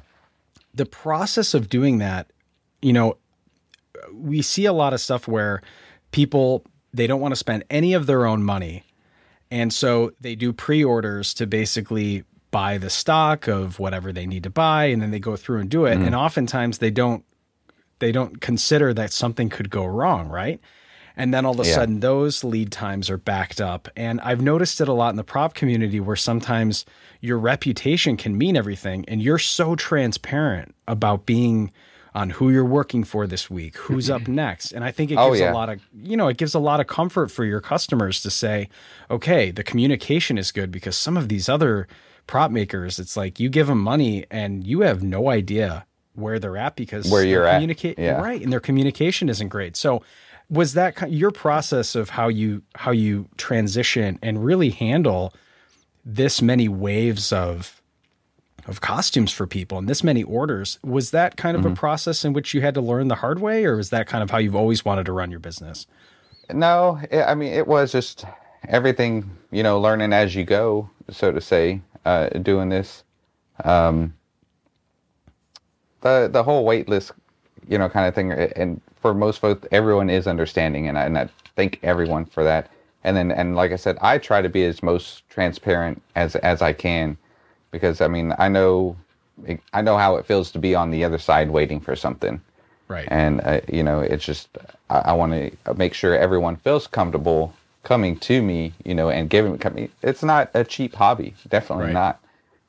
the 0.74 0.86
process 0.86 1.54
of 1.54 1.70
doing 1.70 2.00
that, 2.00 2.30
you 2.84 2.94
know, 2.94 3.18
we 4.14 4.42
see 4.42 4.66
a 4.66 4.74
lot 4.74 4.94
of 4.94 5.02
stuff 5.02 5.28
where 5.28 5.62
people 6.12 6.66
they 6.94 7.08
don't 7.08 7.22
want 7.22 7.32
to 7.32 7.38
spend 7.38 7.64
any 7.72 7.94
of 7.94 8.06
their 8.06 8.26
own 8.26 8.44
money. 8.44 8.84
And 9.50 9.74
so 9.74 10.12
they 10.22 10.36
do 10.36 10.54
pre-orders 10.54 11.34
to 11.36 11.48
basically 11.48 12.24
buy 12.52 12.78
the 12.78 12.90
stock 12.90 13.48
of 13.48 13.80
whatever 13.80 14.14
they 14.14 14.28
need 14.28 14.44
to 14.44 14.50
buy 14.52 14.86
and 14.86 15.02
then 15.02 15.10
they 15.10 15.20
go 15.20 15.36
through 15.36 15.60
and 15.60 15.70
do 15.70 15.86
it. 15.86 15.98
Mm. 15.98 16.08
And 16.08 16.16
oftentimes 16.16 16.78
they 16.78 16.92
don't 16.92 17.24
they 18.00 18.12
don't 18.12 18.42
consider 18.42 18.94
that 18.94 19.12
something 19.14 19.50
could 19.50 19.70
go 19.70 19.86
wrong, 19.86 20.28
right? 20.28 20.60
And 21.16 21.34
then 21.34 21.46
all 21.46 21.54
of 21.60 21.66
a 21.66 21.70
Yeah. 21.70 21.76
sudden 21.76 22.00
those 22.00 22.44
lead 22.44 22.72
times 22.72 23.10
are 23.10 23.18
backed 23.18 23.62
up. 23.62 23.88
And 23.96 24.20
I've 24.22 24.42
noticed 24.42 24.82
it 24.82 24.88
a 24.88 24.94
lot 24.94 25.10
in 25.12 25.16
the 25.16 25.24
prop 25.24 25.54
community 25.54 26.00
where 26.00 26.16
sometimes 26.16 26.86
your 27.22 27.40
reputation 27.40 28.18
can 28.18 28.38
mean 28.38 28.58
everything 28.58 29.06
and 29.08 29.22
you're 29.22 29.40
so 29.40 29.76
transparent 29.76 30.76
about 30.88 31.26
being 31.26 31.72
on 32.16 32.30
who 32.30 32.50
you're 32.52 32.64
working 32.66 33.04
for 33.04 33.26
this 33.26 33.50
week, 33.50 33.76
who's 33.78 34.10
up 34.10 34.28
next. 34.28 34.72
And 34.72 34.84
I 34.84 34.92
think 34.92 35.12
it 35.12 35.18
Oh, 35.18 35.30
gives 35.32 35.42
a 35.42 35.52
lot 35.52 35.70
of, 35.70 35.82
you 35.96 36.16
know, 36.16 36.28
it 36.28 36.38
gives 36.38 36.54
a 36.54 36.60
lot 36.60 36.80
of 36.80 36.88
comfort 36.88 37.32
for 37.32 37.44
your 37.46 37.60
customers 37.62 38.22
to 38.22 38.30
say, 38.30 38.70
okay, 39.10 39.50
the 39.52 39.64
communication 39.64 40.38
is 40.38 40.52
good 40.52 40.72
because 40.72 40.96
some 40.96 41.18
of 41.18 41.28
these 41.30 41.50
other 41.50 41.88
prop 42.28 42.52
makers, 42.52 43.00
it's 43.00 43.18
like 43.18 43.40
you 43.40 43.50
give 43.50 43.68
them 43.68 43.80
money 43.82 44.26
and 44.30 44.66
you 44.66 44.82
have 44.82 45.02
no 45.04 45.30
idea 45.30 45.86
where 46.14 46.38
they're 46.38 46.58
at 46.58 46.76
because 46.76 47.10
Where 47.10 47.26
you're 47.26 47.48
at. 47.48 47.62
communica- 47.62 47.96
Yeah. 47.98 48.22
right, 48.22 48.40
and 48.42 48.52
their 48.54 48.60
communication 48.60 49.28
isn't 49.30 49.48
great. 49.50 49.76
So, 49.76 50.04
was 50.50 50.74
that 50.74 51.12
your 51.12 51.32
process 51.32 51.96
of 51.96 52.10
how 52.10 52.28
you 52.28 52.62
how 52.76 52.92
you 52.92 53.28
transition 53.38 54.20
and 54.22 54.44
really 54.46 54.70
handle 54.70 55.34
this 56.06 56.42
many 56.42 56.68
waves 56.68 57.32
of 57.34 57.82
of 58.68 58.82
costumes 58.82 59.32
for 59.32 59.46
people 59.48 59.78
and 59.78 59.88
this 59.90 60.04
many 60.04 60.24
orders? 60.24 60.80
Was 60.84 61.12
that 61.12 61.36
kind 61.38 61.56
of 61.58 61.64
Mm-hmm. 61.64 61.74
a 61.74 61.76
process 61.76 62.24
in 62.26 62.34
which 62.34 62.54
you 62.54 62.62
had 62.62 62.74
to 62.76 62.82
learn 62.82 63.08
the 63.08 63.16
hard 63.16 63.40
way, 63.40 63.66
or 63.66 63.76
was 63.78 63.90
that 63.92 64.08
kind 64.08 64.24
of 64.24 64.32
how 64.32 64.38
you've 64.38 64.56
always 64.56 64.84
wanted 64.86 65.06
to 65.06 65.12
run 65.12 65.32
your 65.32 65.40
business? 65.40 65.88
No, 66.52 67.00
it, 67.12 67.22
I 67.24 67.36
mean 67.36 67.54
it 67.54 67.68
was 67.68 67.92
just 67.92 68.26
everything, 68.68 69.30
you 69.52 69.64
know, 69.64 69.80
learning 69.80 70.14
as 70.14 70.36
you 70.36 70.44
go, 70.44 70.90
so 71.10 71.32
to 71.32 71.42
say, 71.42 71.82
uh, 72.06 72.30
doing 72.30 72.70
this. 72.70 73.04
Um, 73.64 74.14
the 76.02 76.30
the 76.32 76.44
whole 76.44 76.66
wait 76.66 76.90
list, 76.90 77.12
you 77.68 77.78
know, 77.78 77.90
kind 77.90 78.08
of 78.08 78.16
thing, 78.16 78.32
and 78.32 78.82
for 79.02 79.14
most 79.14 79.40
folks, 79.40 79.68
everyone 79.72 80.10
is 80.10 80.28
understanding, 80.28 80.88
and 80.88 80.98
I, 80.98 81.06
and 81.06 81.18
I 81.18 81.30
thank 81.56 81.80
everyone 81.84 82.26
for 82.26 82.44
that. 82.44 82.70
And 83.06 83.16
then, 83.18 83.32
and 83.32 83.56
like 83.56 83.72
I 83.72 83.76
said, 83.76 83.98
I 84.02 84.18
try 84.18 84.42
to 84.42 84.50
be 84.50 84.64
as 84.66 84.82
most 84.84 85.28
transparent 85.30 86.02
as 86.16 86.36
as 86.38 86.62
I 86.62 86.74
can, 86.74 87.18
because 87.74 88.00
I 88.00 88.08
mean, 88.08 88.34
I 88.38 88.48
know, 88.48 88.96
I 89.74 89.82
know 89.82 89.98
how 89.98 90.16
it 90.16 90.26
feels 90.26 90.52
to 90.52 90.60
be 90.60 90.76
on 90.76 90.92
the 90.92 91.04
other 91.04 91.18
side 91.18 91.50
waiting 91.50 91.82
for 91.82 91.98
something. 91.98 92.40
Right. 92.88 93.08
And 93.10 93.42
uh, 93.42 93.60
you 93.68 93.84
know, 93.84 94.00
it's 94.00 94.24
just 94.24 94.48
I, 94.90 95.00
I 95.00 95.14
want 95.14 95.34
to 95.34 95.74
make 95.74 95.94
sure 95.94 96.16
everyone 96.16 96.56
feels 96.56 96.88
comfortable 96.88 97.54
coming 97.82 98.18
to 98.18 98.42
me, 98.42 98.72
you 98.86 98.94
know, 98.94 99.10
and 99.10 99.30
giving 99.30 99.60
me. 99.74 99.90
It's 100.02 100.24
not 100.24 100.52
a 100.54 100.64
cheap 100.64 100.94
hobby, 100.96 101.34
definitely 101.50 101.88
Right. 101.88 101.94
not. 101.94 102.20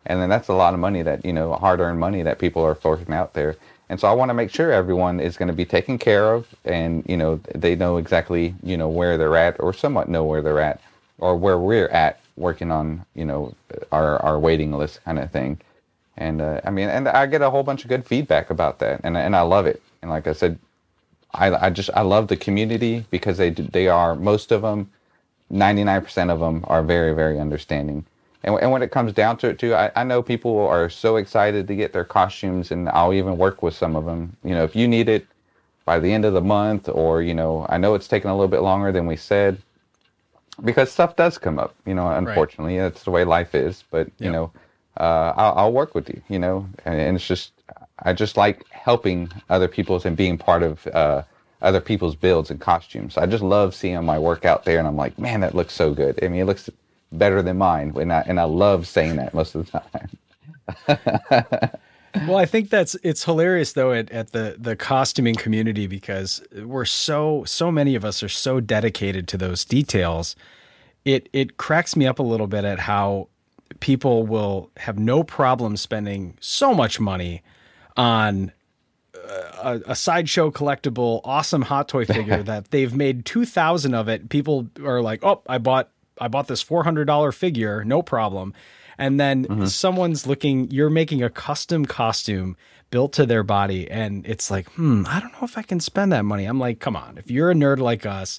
And 0.07 0.21
then 0.21 0.29
that's 0.29 0.49
a 0.49 0.55
lot 0.55 0.75
of 0.75 0.81
money 0.81 1.03
that 1.03 1.25
you 1.25 1.33
know, 1.33 1.55
hard-earned 1.55 2.01
money 2.01 2.23
that 2.23 2.39
people 2.39 2.63
are 2.63 2.75
forking 2.75 3.15
out 3.15 3.35
there. 3.35 3.57
And 3.91 4.01
so 4.01 4.09
I 4.09 4.13
want 4.13 4.31
to 4.31 4.35
make 4.35 4.51
sure 4.51 4.73
everyone 4.73 5.21
is 5.21 5.37
going 5.37 5.49
to 5.49 5.55
be 5.55 5.67
taken 5.67 5.99
care 5.99 6.33
of, 6.33 6.47
and 6.65 7.05
you 7.07 7.19
know, 7.19 7.39
they 7.55 7.77
know 7.77 7.99
exactly 7.99 8.55
you 8.63 8.77
know 8.79 8.89
where 8.89 9.19
they're 9.19 9.37
at, 9.37 9.61
or 9.61 9.75
somewhat 9.75 10.09
know 10.09 10.25
where 10.25 10.41
they're 10.41 10.61
at, 10.61 10.81
or 11.19 11.37
where 11.37 11.59
we're 11.59 11.89
at 11.89 12.19
working 12.37 12.71
on 12.71 13.05
you 13.15 13.25
know 13.25 13.55
our 13.93 14.21
our 14.23 14.39
waiting 14.39 14.73
list 14.73 15.05
kind 15.05 15.19
of 15.19 15.31
thing. 15.31 15.61
And 16.17 16.41
uh, 16.41 16.61
I 16.65 16.71
mean, 16.71 16.89
and 16.89 17.09
I 17.09 17.27
get 17.27 17.43
a 17.43 17.51
whole 17.51 17.65
bunch 17.65 17.83
of 17.83 17.89
good 17.89 18.07
feedback 18.07 18.51
about 18.51 18.79
that, 18.81 19.01
and 19.05 19.17
and 19.17 19.35
I 19.35 19.43
love 19.43 19.67
it. 19.67 19.83
And 20.03 20.11
like 20.11 20.27
I 20.27 20.33
said, 20.33 20.59
I 21.33 21.67
I 21.67 21.71
just 21.71 21.91
I 21.95 22.03
love 22.03 22.29
the 22.29 22.37
community 22.37 23.05
because 23.11 23.39
they 23.39 23.51
they 23.51 23.89
are 23.89 24.15
most 24.15 24.53
of 24.53 24.63
them, 24.63 24.91
ninety 25.51 25.85
nine 25.85 26.03
percent 26.03 26.31
of 26.31 26.41
them 26.41 26.65
are 26.69 26.83
very 26.83 27.15
very 27.15 27.41
understanding. 27.41 28.05
And 28.45 28.57
and 28.61 28.71
when 28.71 28.83
it 28.83 28.93
comes 28.93 29.13
down 29.13 29.39
to 29.39 29.49
it 29.49 29.59
too, 29.59 29.75
I, 29.75 29.91
I 29.97 30.05
know 30.05 30.23
people 30.23 30.61
are 30.69 30.89
so 30.89 31.17
excited 31.17 31.67
to 31.67 31.75
get 31.75 31.93
their 31.93 32.05
costumes, 32.05 32.71
and 32.71 32.89
I'll 32.91 33.13
even 33.15 33.37
work 33.39 33.63
with 33.63 33.75
some 33.75 33.97
of 33.97 34.05
them. 34.05 34.37
You 34.45 34.55
know, 34.55 34.65
if 34.65 34.77
you 34.77 34.87
need 34.87 35.09
it 35.09 35.27
by 35.85 35.99
the 35.99 36.13
end 36.13 36.25
of 36.25 36.33
the 36.33 36.41
month, 36.41 36.89
or 36.89 37.23
you 37.23 37.35
know, 37.35 37.67
I 37.69 37.79
know 37.79 37.95
it's 37.95 38.09
taking 38.09 38.31
a 38.31 38.35
little 38.35 38.49
bit 38.49 38.63
longer 38.63 38.93
than 38.93 39.07
we 39.07 39.17
said 39.17 39.61
because 40.63 40.91
stuff 40.91 41.17
does 41.17 41.39
come 41.39 41.59
up. 41.59 41.75
You 41.87 41.95
know, 41.95 42.09
unfortunately, 42.09 42.79
that's 42.79 43.05
the 43.05 43.11
way 43.11 43.25
life 43.25 43.55
is. 43.55 43.85
But 43.91 44.09
you 44.19 44.31
know, 44.31 44.53
uh, 44.99 45.33
I'll, 45.37 45.55
I'll 45.57 45.73
work 45.73 45.95
with 45.95 46.09
you. 46.09 46.23
You 46.29 46.39
know, 46.39 46.69
and, 46.85 46.95
and 47.01 47.17
it's 47.17 47.27
just 47.27 47.53
I 48.01 48.13
just 48.13 48.37
like 48.37 48.69
helping 48.71 49.31
other 49.51 49.69
people's 49.69 50.05
and 50.05 50.17
being 50.17 50.39
part 50.39 50.63
of 50.63 50.87
uh, 50.89 51.23
other 51.63 51.81
people's 51.81 52.15
builds 52.15 52.51
and 52.51 52.61
costumes. 52.61 53.17
I 53.17 53.27
just 53.27 53.43
love 53.43 53.75
seeing 53.75 54.03
my 54.05 54.19
work 54.19 54.45
out 54.45 54.65
there, 54.65 54.79
and 54.79 54.87
I'm 54.87 54.97
like, 54.97 55.19
man, 55.19 55.41
that 55.41 55.55
looks 55.55 55.75
so 55.75 55.95
good. 55.95 56.23
I 56.23 56.29
mean, 56.29 56.41
it 56.41 56.47
looks 56.47 56.69
better 57.13 57.43
than 57.43 57.59
mine, 57.59 57.93
and 57.97 58.13
I 58.13 58.21
and 58.27 58.39
I 58.39 58.45
love 58.45 58.87
saying 58.87 59.17
that 59.17 59.35
most 59.35 59.55
of 59.55 59.71
the 59.71 59.81
time. 59.81 61.71
well, 62.27 62.37
I 62.37 62.47
think 62.47 62.71
that's 62.71 62.95
it's 63.03 63.25
hilarious 63.25 63.73
though 63.73 63.93
at, 63.93 64.11
at 64.11 64.33
the 64.33 64.57
the 64.59 64.77
costuming 64.77 65.35
community 65.35 65.87
because 65.87 66.43
we're 66.63 66.85
so 66.85 67.45
so 67.45 67.73
many 67.73 67.95
of 67.95 68.05
us 68.05 68.23
are 68.23 68.29
so 68.29 68.61
dedicated 68.61 69.27
to 69.29 69.37
those 69.37 69.65
details. 69.65 70.37
It 71.05 71.29
it 71.33 71.57
cracks 71.57 71.97
me 71.97 72.07
up 72.07 72.19
a 72.19 72.23
little 72.23 72.47
bit 72.47 72.65
at 72.65 72.79
how 72.79 73.29
people 73.81 74.27
will 74.27 74.71
have 74.77 74.99
no 74.99 75.25
problem 75.25 75.77
spending 75.77 76.37
so 76.41 76.73
much 76.73 77.01
money 77.01 77.43
on 77.97 78.53
uh, 79.17 79.81
a, 79.87 79.91
a 79.93 79.97
sideshow 79.97 80.51
collectible 80.51 81.21
awesome 81.25 81.63
hot 81.63 81.89
toy 81.89 82.05
figure 82.05 82.43
that 82.45 82.71
they've 82.71 82.95
made 82.95 83.25
2000 83.25 83.95
of 83.95 84.09
it 84.09 84.29
people 84.29 84.69
are 84.85 85.01
like 85.01 85.25
oh 85.25 85.41
i 85.49 85.59
bought 85.59 85.91
i 86.21 86.29
bought 86.29 86.47
this 86.47 86.63
$400 86.63 87.35
figure 87.35 87.85
no 87.85 88.03
problem 88.03 88.53
and 88.99 89.19
then 89.21 89.67
someone's 89.67 90.27
looking 90.27 90.71
you're 90.71 90.91
making 90.91 91.23
a 91.23 91.31
custom 91.31 91.85
costume 91.85 92.57
built 92.91 93.13
to 93.13 93.27
their 93.27 93.43
body 93.43 93.91
and 93.91 94.25
it's 94.27 94.51
like 94.51 94.69
hmm 94.73 95.03
i 95.09 95.19
don't 95.19 95.33
know 95.33 95.39
if 95.43 95.59
i 95.59 95.63
can 95.63 95.81
spend 95.81 96.13
that 96.13 96.25
money 96.25 96.45
i'm 96.45 96.61
like 96.61 96.79
come 96.79 96.95
on 96.97 97.19
if 97.19 97.29
you're 97.31 97.51
a 97.51 97.55
nerd 97.55 97.79
like 97.79 98.07
us 98.07 98.39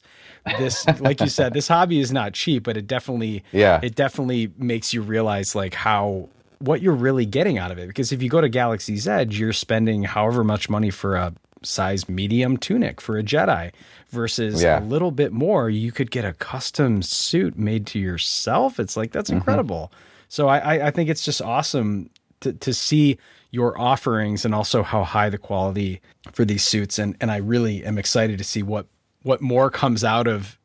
this 0.57 0.85
like 1.01 1.19
you 1.19 1.27
said 1.27 1.53
this 1.53 1.67
hobby 1.67 1.99
is 1.99 2.11
not 2.13 2.33
cheap 2.33 2.63
but 2.63 2.77
it 2.77 2.87
definitely 2.87 3.43
Yeah. 3.51 3.79
it 3.83 3.95
definitely 3.95 4.51
makes 4.57 4.93
you 4.93 5.01
realize 5.01 5.55
like 5.55 5.73
how 5.73 6.29
what 6.59 6.81
you're 6.81 6.93
really 6.95 7.25
getting 7.25 7.57
out 7.57 7.71
of 7.71 7.77
it 7.77 7.87
because 7.87 8.13
if 8.13 8.23
you 8.23 8.29
go 8.29 8.39
to 8.39 8.47
Galaxy's 8.47 9.07
Edge 9.09 9.37
you're 9.37 9.51
spending 9.51 10.03
however 10.03 10.41
much 10.43 10.69
money 10.69 10.89
for 10.89 11.15
a 11.17 11.33
size 11.63 12.07
medium 12.07 12.55
tunic 12.55 13.01
for 13.01 13.17
a 13.17 13.23
Jedi 13.23 13.71
versus 14.11 14.63
Yeah. 14.63 14.79
a 14.79 14.85
little 14.85 15.11
bit 15.11 15.33
more 15.33 15.69
you 15.69 15.91
could 15.91 16.11
get 16.11 16.23
a 16.23 16.31
custom 16.33 17.01
suit 17.01 17.57
made 17.57 17.85
to 17.87 17.99
yourself 17.99 18.79
it's 18.79 18.95
like 18.95 19.09
Mm-hmm. 19.09 19.17
that's 19.17 19.29
incredible 19.31 19.91
so 20.35 20.47
I, 20.49 20.87
I 20.87 20.91
think 20.91 21.09
it's 21.09 21.23
just 21.23 21.41
awesome 21.41 22.09
to, 22.41 22.51
to 22.51 22.73
see 22.73 23.17
your 23.51 23.79
offerings 23.79 24.43
and 24.43 24.53
also 24.53 24.83
how 24.83 25.03
high 25.05 25.29
the 25.29 25.37
quality 25.37 26.01
for 26.33 26.43
these 26.43 26.63
suits 26.63 26.99
and 26.99 27.15
and 27.21 27.31
I 27.31 27.37
really 27.37 27.85
am 27.85 27.97
excited 27.97 28.37
to 28.39 28.43
see 28.43 28.61
what 28.63 28.85
what 29.23 29.39
more 29.41 29.69
comes 29.69 30.03
out 30.03 30.27
of 30.27 30.59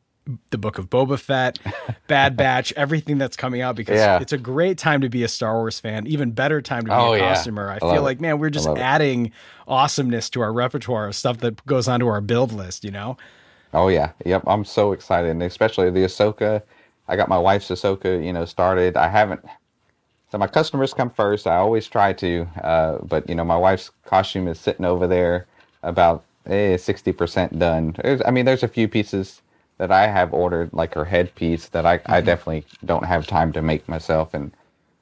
the 0.51 0.57
book 0.57 0.77
of 0.77 0.87
Boba 0.89 1.17
Fett, 1.19 1.57
Bad 2.07 2.37
Batch, 2.37 2.71
everything 2.73 3.17
that's 3.17 3.35
coming 3.35 3.61
out 3.61 3.75
because 3.75 3.97
Yeah. 3.97 4.19
it's 4.21 4.33
a 4.33 4.37
great 4.37 4.77
time 4.77 5.01
to 5.01 5.09
be 5.09 5.23
a 5.23 5.27
Star 5.27 5.55
Wars 5.55 5.79
fan, 5.79 6.05
even 6.05 6.31
better 6.31 6.61
time 6.61 6.81
to 6.81 6.89
be 6.91 6.91
Oh, 6.93 7.13
a 7.13 7.17
yeah. 7.17 7.43
I, 7.45 7.75
I 7.77 7.79
feel 7.79 8.03
like, 8.03 8.17
it. 8.17 8.21
man, 8.21 8.37
we're 8.39 8.51
just 8.51 8.67
love 8.67 8.77
it. 8.77 8.81
adding 8.81 9.31
awesomeness 9.67 10.29
to 10.31 10.41
our 10.41 10.53
repertoire 10.53 11.07
of 11.07 11.15
stuff 11.15 11.37
that 11.39 11.65
goes 11.65 11.87
onto 11.87 12.07
our 12.07 12.21
build 12.21 12.51
list, 12.51 12.83
you 12.83 12.91
know? 12.91 13.17
Oh 13.73 13.87
yeah, 13.87 14.11
yep. 14.25 14.43
I'm 14.45 14.63
so 14.65 14.91
excited, 14.91 15.31
and 15.31 15.41
especially 15.41 15.89
the 15.89 16.01
Ahsoka. 16.01 16.61
I 17.07 17.15
got 17.15 17.27
my 17.27 17.37
wife's 17.39 17.69
Ahsoka, 17.69 18.23
you 18.23 18.31
know, 18.31 18.45
started. 18.45 18.95
I 18.97 19.07
haven't. 19.07 19.43
So 20.31 20.37
my 20.37 20.47
customers 20.47 20.93
come 20.93 21.09
first. 21.09 21.45
I 21.45 21.57
always 21.57 21.87
try 21.87 22.13
to, 22.13 22.47
uh, 22.63 22.99
but 22.99 23.27
you 23.27 23.35
know, 23.35 23.43
my 23.43 23.57
wife's 23.57 23.91
costume 24.05 24.47
is 24.47 24.59
sitting 24.59 24.85
over 24.85 25.05
there, 25.05 25.45
about 25.83 26.23
eh, 26.47 26.77
sixty 26.77 27.11
percent 27.11 27.59
done. 27.59 27.95
There's, 28.01 28.21
I 28.25 28.31
mean, 28.31 28.45
there's 28.45 28.63
a 28.63 28.67
few 28.69 28.87
pieces 28.87 29.41
that 29.77 29.91
I 29.91 30.07
have 30.07 30.33
ordered, 30.33 30.71
like 30.73 30.93
her 30.93 31.05
headpiece, 31.05 31.67
that 31.69 31.85
I, 31.85 31.99
I 32.05 32.21
definitely 32.21 32.65
don't 32.85 33.05
have 33.05 33.27
time 33.27 33.51
to 33.53 33.61
make 33.61 33.87
myself, 33.89 34.33
and 34.33 34.51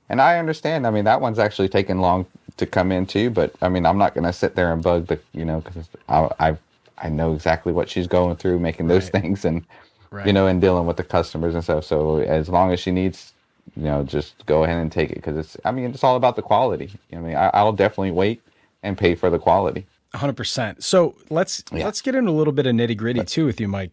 and 0.10 0.20
I 0.20 0.40
understand. 0.40 0.88
I 0.88 0.90
mean, 0.90 1.06
that 1.06 1.22
one's 1.22 1.38
actually 1.38 1.70
taken 1.70 2.00
long 2.00 2.26
to 2.58 2.66
come 2.66 2.92
in 2.92 3.06
too. 3.06 3.30
But 3.30 3.54
I 3.62 3.70
mean, 3.70 3.86
I'm 3.86 4.00
not 4.00 4.16
going 4.16 4.26
to 4.26 4.34
sit 4.34 4.56
there 4.56 4.74
and 4.74 4.82
bug 4.82 5.08
the, 5.08 5.20
you 5.34 5.46
know, 5.46 5.62
because 5.62 5.90
I, 6.08 6.30
I 6.40 6.58
I 6.98 7.10
know 7.10 7.34
exactly 7.34 7.72
what 7.72 7.88
she's 7.88 8.08
going 8.08 8.38
through 8.38 8.60
making 8.60 8.88
those 8.88 9.04
Right. 9.04 9.22
things, 9.22 9.46
and 9.46 9.64
Right. 10.12 10.26
you 10.26 10.34
know, 10.34 10.48
and 10.48 10.60
dealing 10.60 10.88
with 10.88 10.98
the 10.98 11.04
customers 11.04 11.54
and 11.54 11.64
stuff. 11.64 11.86
So 11.86 12.18
as 12.18 12.50
long 12.50 12.72
as 12.72 12.80
she 12.80 12.90
needs, 12.90 13.34
you 13.76 13.84
know, 13.84 14.04
just 14.04 14.46
go 14.46 14.64
ahead 14.64 14.78
and 14.78 14.92
take 14.92 15.12
it 15.12 15.16
because 15.16 15.38
it's. 15.38 15.58
I 15.66 15.72
mean, 15.72 15.86
it's 15.92 16.04
all 16.04 16.16
about 16.16 16.36
the 16.36 16.42
quality. 16.42 16.92
I 17.14 17.18
mean, 17.18 17.36
I, 17.36 17.50
I'll 17.54 17.74
definitely 17.74 18.12
wait 18.12 18.42
and 18.84 18.98
pay 18.98 19.16
for 19.16 19.30
the 19.30 19.40
quality. 19.40 19.86
hundred 20.14 20.38
percent. 20.38 20.84
So 20.84 21.16
let's 21.30 21.64
Yeah. 21.72 21.86
let's 21.86 22.02
get 22.02 22.16
into 22.16 22.32
a 22.32 22.34
little 22.34 22.54
bit 22.54 22.66
of 22.66 22.76
nitty 22.76 22.98
gritty 22.98 23.24
too 23.24 23.46
with 23.46 23.60
you, 23.60 23.68
Mike. 23.68 23.92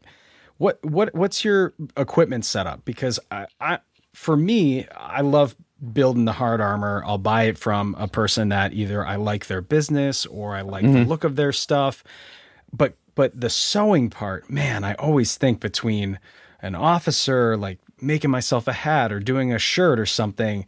What 0.58 0.82
what 0.84 1.14
what's 1.14 1.44
your 1.44 1.74
equipment 1.96 2.44
setup? 2.44 2.84
Because 2.84 3.20
I, 3.30 3.46
I 3.60 3.78
for 4.14 4.36
me, 4.36 4.86
I 4.96 5.20
love 5.20 5.54
building 5.92 6.24
the 6.24 6.32
hard 6.32 6.60
armor. 6.60 7.02
I'll 7.04 7.18
buy 7.18 7.44
it 7.44 7.58
from 7.58 7.94
a 7.98 8.08
person 8.08 8.48
that 8.48 8.72
either 8.72 9.06
I 9.06 9.16
like 9.16 9.46
their 9.46 9.60
business 9.60 10.24
or 10.24 10.56
I 10.56 10.62
like 10.62 10.84
the 10.84 10.88
mm-hmm. 10.88 11.08
look 11.08 11.24
of 11.24 11.36
their 11.36 11.52
stuff. 11.52 12.02
But 12.72 12.94
but 13.14 13.38
the 13.38 13.50
sewing 13.50 14.10
part, 14.10 14.48
man, 14.48 14.84
I 14.84 14.94
always 14.94 15.36
think 15.36 15.60
between 15.60 16.18
an 16.60 16.74
officer 16.74 17.56
like 17.56 17.78
making 18.00 18.30
myself 18.30 18.68
a 18.68 18.72
hat 18.72 19.12
or 19.12 19.20
doing 19.20 19.52
a 19.52 19.58
shirt 19.58 19.98
or 19.98 20.06
something 20.06 20.66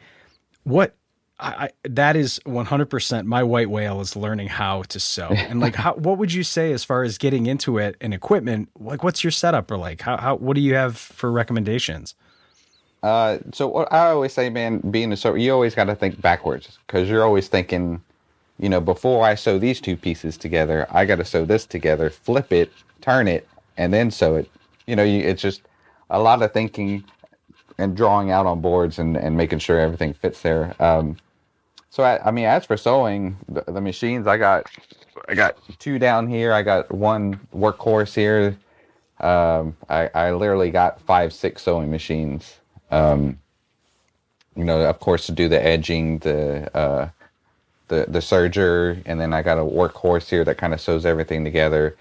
what 0.65 0.95
I, 1.41 1.49
I 1.49 1.71
that 1.85 2.17
is 2.17 2.41
100% 2.47 3.25
my 3.27 3.43
white 3.43 3.71
whale 3.71 4.01
is 4.01 4.17
learning 4.17 4.49
how 4.49 4.83
to 4.85 5.01
sew 5.01 5.29
and 5.31 5.61
like 5.61 5.75
how 5.75 5.95
what 5.95 6.19
would 6.19 6.33
you 6.33 6.43
say 6.43 6.73
as 6.73 6.85
far 6.85 7.03
as 7.03 7.19
getting 7.19 7.47
into 7.47 7.79
it 7.79 7.97
and 8.01 8.13
equipment 8.13 8.71
like 8.79 9.03
what's 9.05 9.23
your 9.23 9.31
setup 9.31 9.71
or 9.71 9.77
like 9.77 10.01
how, 10.01 10.17
how 10.17 10.37
what 10.37 10.55
do 10.55 10.61
you 10.61 10.75
have 10.75 10.97
for 10.97 11.31
recommendations 11.31 12.15
Uh, 13.03 13.39
so 13.53 13.69
what 13.69 13.93
I 13.93 14.11
always 14.11 14.33
say, 14.33 14.51
man, 14.51 14.79
being 14.91 15.13
a 15.13 15.17
sewer, 15.17 15.37
you 15.37 15.53
always 15.53 15.75
got 15.75 15.85
to 15.85 15.95
think 15.95 16.21
backwards 16.21 16.79
because 16.87 17.09
you're 17.09 17.23
always 17.25 17.47
thinking, 17.47 18.03
you 18.59 18.69
know, 18.69 18.81
before 18.81 19.25
I 19.25 19.37
sew 19.37 19.59
these 19.59 19.81
two 19.81 19.97
pieces 19.97 20.37
together, 20.37 20.87
I 20.91 21.05
got 21.05 21.17
to 21.17 21.25
sew 21.25 21.45
this 21.45 21.65
together, 21.65 22.11
flip 22.11 22.53
it, 22.53 22.73
turn 23.01 23.29
it, 23.29 23.47
and 23.77 23.93
then 23.95 24.11
sew 24.11 24.35
it. 24.35 24.51
You 24.87 24.97
know, 24.97 25.05
you, 25.05 25.21
it's 25.21 25.41
just 25.41 25.63
a 26.11 26.19
lot 26.19 26.43
of 26.43 26.53
thinking 26.53 27.05
and 27.79 27.97
drawing 27.97 28.31
out 28.31 28.47
on 28.47 28.61
boards 28.61 28.99
and, 28.99 29.17
and 29.17 29.37
making 29.37 29.61
sure 29.61 29.79
everything 29.79 30.13
fits 30.13 30.43
there. 30.43 30.75
Um, 30.81 31.17
so 31.91 32.03
I, 32.03 32.29
I 32.29 32.31
mean, 32.31 32.45
as 32.45 32.67
for 32.67 32.77
sewing, 32.77 33.37
the, 33.49 33.65
the 33.67 33.81
machines 33.81 34.27
I 34.27 34.37
got, 34.37 34.67
I 35.29 35.35
got 35.35 35.57
two 35.79 35.99
down 35.99 36.29
here. 36.29 36.53
I 36.53 36.63
got 36.63 36.93
one 36.93 37.41
workhorse 37.55 38.15
here. 38.15 38.57
Um, 39.21 39.77
I, 39.89 40.11
I 40.15 40.33
literally 40.33 40.71
got 40.71 41.01
five, 41.01 41.33
six 41.33 41.63
sewing 41.63 41.91
machines. 41.91 42.59
Um, 42.91 43.39
you 44.55 44.65
know, 44.65 44.81
of 44.83 45.01
course, 45.01 45.27
to 45.27 45.33
do 45.33 45.49
the 45.49 45.65
edging, 45.65 46.19
the 46.19 46.77
uh, 46.77 47.09
the 47.89 48.07
the 48.09 48.19
serger, 48.19 49.01
and 49.07 49.21
then 49.21 49.33
I 49.33 49.43
got 49.43 49.59
a 49.59 49.63
workhorse 49.63 50.29
here 50.29 50.45
that 50.45 50.59
kind 50.59 50.75
of 50.75 50.81
sews 50.81 51.07
everything 51.07 51.45
together. 51.45 51.97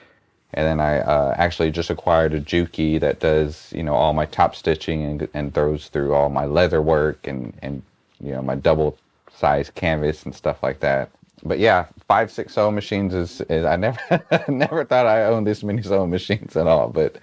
And 0.54 0.66
then 0.66 0.80
I 0.80 1.00
uh, 1.00 1.36
actually 1.38 1.72
just 1.72 1.90
acquired 1.90 2.34
a 2.34 2.42
Juki 2.42 3.00
that 3.00 3.20
does 3.20 3.72
you 3.76 3.84
know 3.84 3.96
all 3.96 4.14
my 4.14 4.26
top 4.26 4.56
stitching 4.56 5.04
and, 5.04 5.28
and 5.34 5.54
throws 5.54 5.90
through 5.90 6.14
all 6.14 6.30
my 6.30 6.46
leather 6.46 6.82
work 6.82 7.28
and 7.28 7.54
and 7.62 7.84
you 8.22 8.32
know 8.32 8.42
my 8.42 8.56
double 8.56 8.98
size 9.36 9.70
canvas 9.70 10.24
and 10.24 10.36
stuff 10.36 10.64
like 10.64 10.80
that. 10.82 11.10
But 11.44 11.60
yeah, 11.60 11.86
five 12.08 12.32
six 12.32 12.54
sewing 12.56 12.76
machines 12.76 13.14
is, 13.14 13.42
is 13.42 13.66
I 13.66 13.76
never 13.76 14.00
never 14.48 14.86
thought 14.86 15.06
I 15.06 15.26
owned 15.26 15.48
this 15.48 15.64
many 15.64 15.82
sewing 15.84 16.10
machines 16.10 16.56
at 16.56 16.68
all. 16.68 16.90
But 16.90 17.18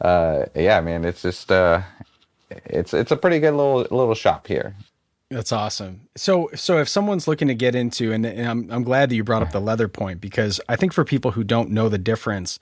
uh, 0.00 0.46
yeah, 0.54 0.80
man, 0.80 1.04
it's 1.04 1.22
just 1.22 1.52
uh, 1.52 1.82
it's 2.50 2.94
it's 2.94 3.12
a 3.12 3.16
pretty 3.16 3.40
good 3.40 3.52
little 3.54 3.80
little 3.90 4.14
shop 4.14 4.46
here. 4.46 4.74
That's 5.30 5.52
awesome. 5.52 6.08
So, 6.16 6.50
so 6.56 6.78
if 6.78 6.88
someone's 6.88 7.28
looking 7.28 7.48
to 7.48 7.54
get 7.54 7.76
into, 7.76 8.12
and, 8.12 8.26
and, 8.26 8.48
I'm 8.48 8.70
I'm 8.70 8.82
glad 8.82 9.10
that 9.10 9.14
you 9.14 9.22
brought 9.22 9.42
up 9.42 9.52
the 9.52 9.60
leather 9.60 9.86
point 9.86 10.20
because 10.20 10.60
I 10.68 10.74
think 10.74 10.92
for 10.92 11.04
people 11.04 11.30
who 11.30 11.44
don't 11.44 11.70
know 11.70 11.88
the 11.88 11.98
difference, 11.98 12.58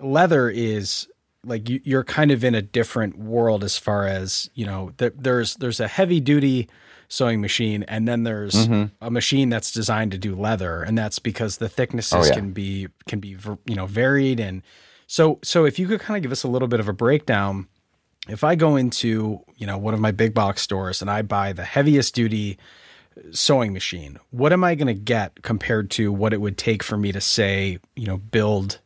leather 0.00 0.50
is 0.50 1.06
like 1.44 1.68
you, 1.68 1.80
you're 1.84 2.02
kind 2.02 2.32
of 2.32 2.42
in 2.42 2.56
a 2.56 2.62
different 2.62 3.18
world 3.18 3.62
as 3.62 3.78
far 3.78 4.06
as 4.06 4.50
you 4.54 4.66
know. 4.66 4.92
there's 4.96 5.54
there's 5.56 5.78
a 5.78 5.86
heavy 5.86 6.18
duty 6.18 6.68
sewing 7.06 7.40
machine, 7.40 7.84
and 7.84 8.08
then 8.08 8.24
there's 8.24 8.66
mm-hmm. 8.66 8.86
a 9.00 9.10
machine 9.10 9.48
that's 9.48 9.70
designed 9.70 10.10
to 10.10 10.18
do 10.18 10.34
leather, 10.34 10.82
and 10.82 10.98
that's 10.98 11.20
because 11.20 11.58
the 11.58 11.68
thicknesses 11.68 12.14
oh, 12.14 12.24
yeah. 12.24 12.34
can 12.34 12.50
be 12.50 12.88
can 13.06 13.20
be 13.20 13.36
you 13.66 13.76
know 13.76 13.86
varied 13.86 14.40
and 14.40 14.62
so 15.06 15.38
so 15.44 15.66
if 15.66 15.78
you 15.78 15.86
could 15.86 16.00
kind 16.00 16.16
of 16.16 16.22
give 16.22 16.32
us 16.32 16.42
a 16.42 16.48
little 16.48 16.68
bit 16.68 16.80
of 16.80 16.88
a 16.88 16.92
breakdown 16.92 17.68
if 18.28 18.44
I 18.44 18.54
go 18.54 18.76
into, 18.76 19.40
you 19.56 19.66
know, 19.66 19.78
one 19.78 19.94
of 19.94 20.00
my 20.00 20.12
big 20.12 20.34
box 20.34 20.62
stores 20.62 21.00
and 21.00 21.10
I 21.10 21.22
buy 21.22 21.52
the 21.52 21.64
heaviest 21.64 22.14
duty 22.14 22.58
sewing 23.32 23.72
machine, 23.72 24.18
what 24.30 24.52
am 24.52 24.64
I 24.64 24.74
going 24.74 24.86
to 24.86 24.94
get 24.94 25.42
compared 25.42 25.90
to 25.92 26.12
what 26.12 26.32
it 26.32 26.40
would 26.40 26.56
take 26.56 26.82
for 26.82 26.96
me 26.96 27.12
to 27.12 27.20
say, 27.20 27.78
you 27.96 28.06
know, 28.06 28.18
build 28.18 28.78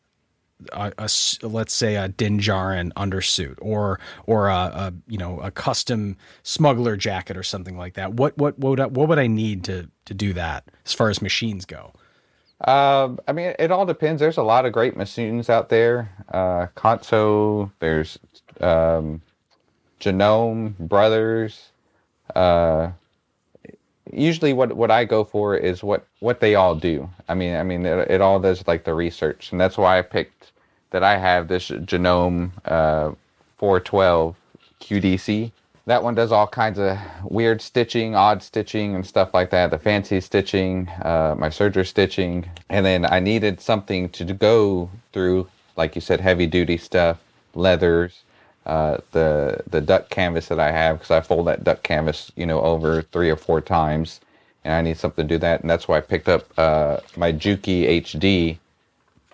a, 0.72 0.92
a 0.98 1.10
let's 1.46 1.74
say 1.74 1.96
a 1.96 2.08
Din 2.08 2.38
Djarin 2.38 2.92
undersuit 2.94 3.58
or 3.60 4.00
or 4.26 4.48
a, 4.48 4.54
a, 4.54 4.92
you 5.06 5.18
know 5.18 5.38
a 5.40 5.50
custom 5.50 6.16
smuggler 6.42 6.96
jacket 6.96 7.36
or 7.36 7.42
something 7.42 7.76
like 7.76 7.94
that. 7.94 8.14
What 8.14 8.36
what 8.38 8.58
what 8.58 8.70
would 8.70 8.80
I, 8.80 8.86
what 8.86 9.08
would 9.08 9.18
I 9.18 9.26
need 9.26 9.64
to 9.64 9.90
to 10.06 10.14
do 10.14 10.32
that 10.32 10.64
as 10.84 10.92
far 10.92 11.10
as 11.10 11.20
machines 11.20 11.64
go? 11.64 11.92
Uh, 12.62 13.14
I 13.28 13.32
mean, 13.32 13.54
it 13.58 13.70
all 13.70 13.84
depends. 13.84 14.18
There's 14.18 14.38
a 14.38 14.42
lot 14.42 14.64
of 14.64 14.72
great 14.72 14.96
machines 14.96 15.50
out 15.50 15.68
there. 15.68 16.10
Uh, 16.32 16.68
Kanso, 16.74 17.70
there's 17.80 18.18
um, 18.62 19.20
Janome 20.00 20.76
Brothers. 20.78 21.70
Uh, 22.34 22.90
usually, 24.12 24.52
what 24.52 24.76
what 24.76 24.90
I 24.90 25.04
go 25.04 25.24
for 25.24 25.56
is 25.56 25.82
what 25.82 26.06
what 26.20 26.40
they 26.40 26.54
all 26.54 26.74
do. 26.74 27.08
I 27.28 27.34
mean, 27.34 27.54
I 27.56 27.62
mean, 27.62 27.86
it, 27.86 28.10
it 28.10 28.20
all 28.20 28.40
does 28.40 28.66
like 28.66 28.84
the 28.84 28.94
research, 28.94 29.52
and 29.52 29.60
that's 29.60 29.78
why 29.78 29.98
I 29.98 30.02
picked 30.02 30.52
that. 30.90 31.02
I 31.02 31.18
have 31.18 31.48
this 31.48 31.68
Janome 31.68 32.50
uh, 32.64 33.12
412 33.58 34.36
QDC. 34.80 35.52
That 35.86 36.02
one 36.02 36.16
does 36.16 36.32
all 36.32 36.48
kinds 36.48 36.80
of 36.80 36.98
weird 37.22 37.62
stitching, 37.62 38.16
odd 38.16 38.42
stitching, 38.42 38.96
and 38.96 39.06
stuff 39.06 39.32
like 39.32 39.50
that. 39.50 39.70
The 39.70 39.78
fancy 39.78 40.20
stitching, 40.20 40.88
uh, 41.02 41.36
my 41.38 41.48
serger 41.48 41.86
stitching, 41.86 42.50
and 42.68 42.84
then 42.84 43.06
I 43.06 43.20
needed 43.20 43.60
something 43.60 44.08
to 44.10 44.24
go 44.24 44.90
through, 45.12 45.48
like 45.76 45.94
you 45.94 46.00
said, 46.00 46.20
heavy 46.20 46.48
duty 46.48 46.76
stuff, 46.76 47.18
leathers, 47.54 48.24
uh, 48.66 48.98
the 49.12 49.62
the 49.70 49.80
duck 49.80 50.10
canvas 50.10 50.48
that 50.48 50.60
I 50.60 50.72
have 50.72 50.98
because 50.98 51.12
I 51.12 51.20
fold 51.20 51.46
that 51.46 51.64
duck 51.64 51.82
canvas, 51.84 52.32
you 52.36 52.46
know, 52.46 52.60
over 52.60 53.02
three 53.02 53.30
or 53.30 53.36
four 53.36 53.60
times, 53.60 54.20
and 54.64 54.74
I 54.74 54.82
need 54.82 54.98
something 54.98 55.26
to 55.26 55.34
do 55.34 55.38
that, 55.38 55.60
and 55.62 55.70
that's 55.70 55.88
why 55.88 55.98
I 55.98 56.00
picked 56.00 56.28
up 56.28 56.46
uh, 56.58 56.98
my 57.16 57.32
Juki 57.32 58.02
HD 58.02 58.58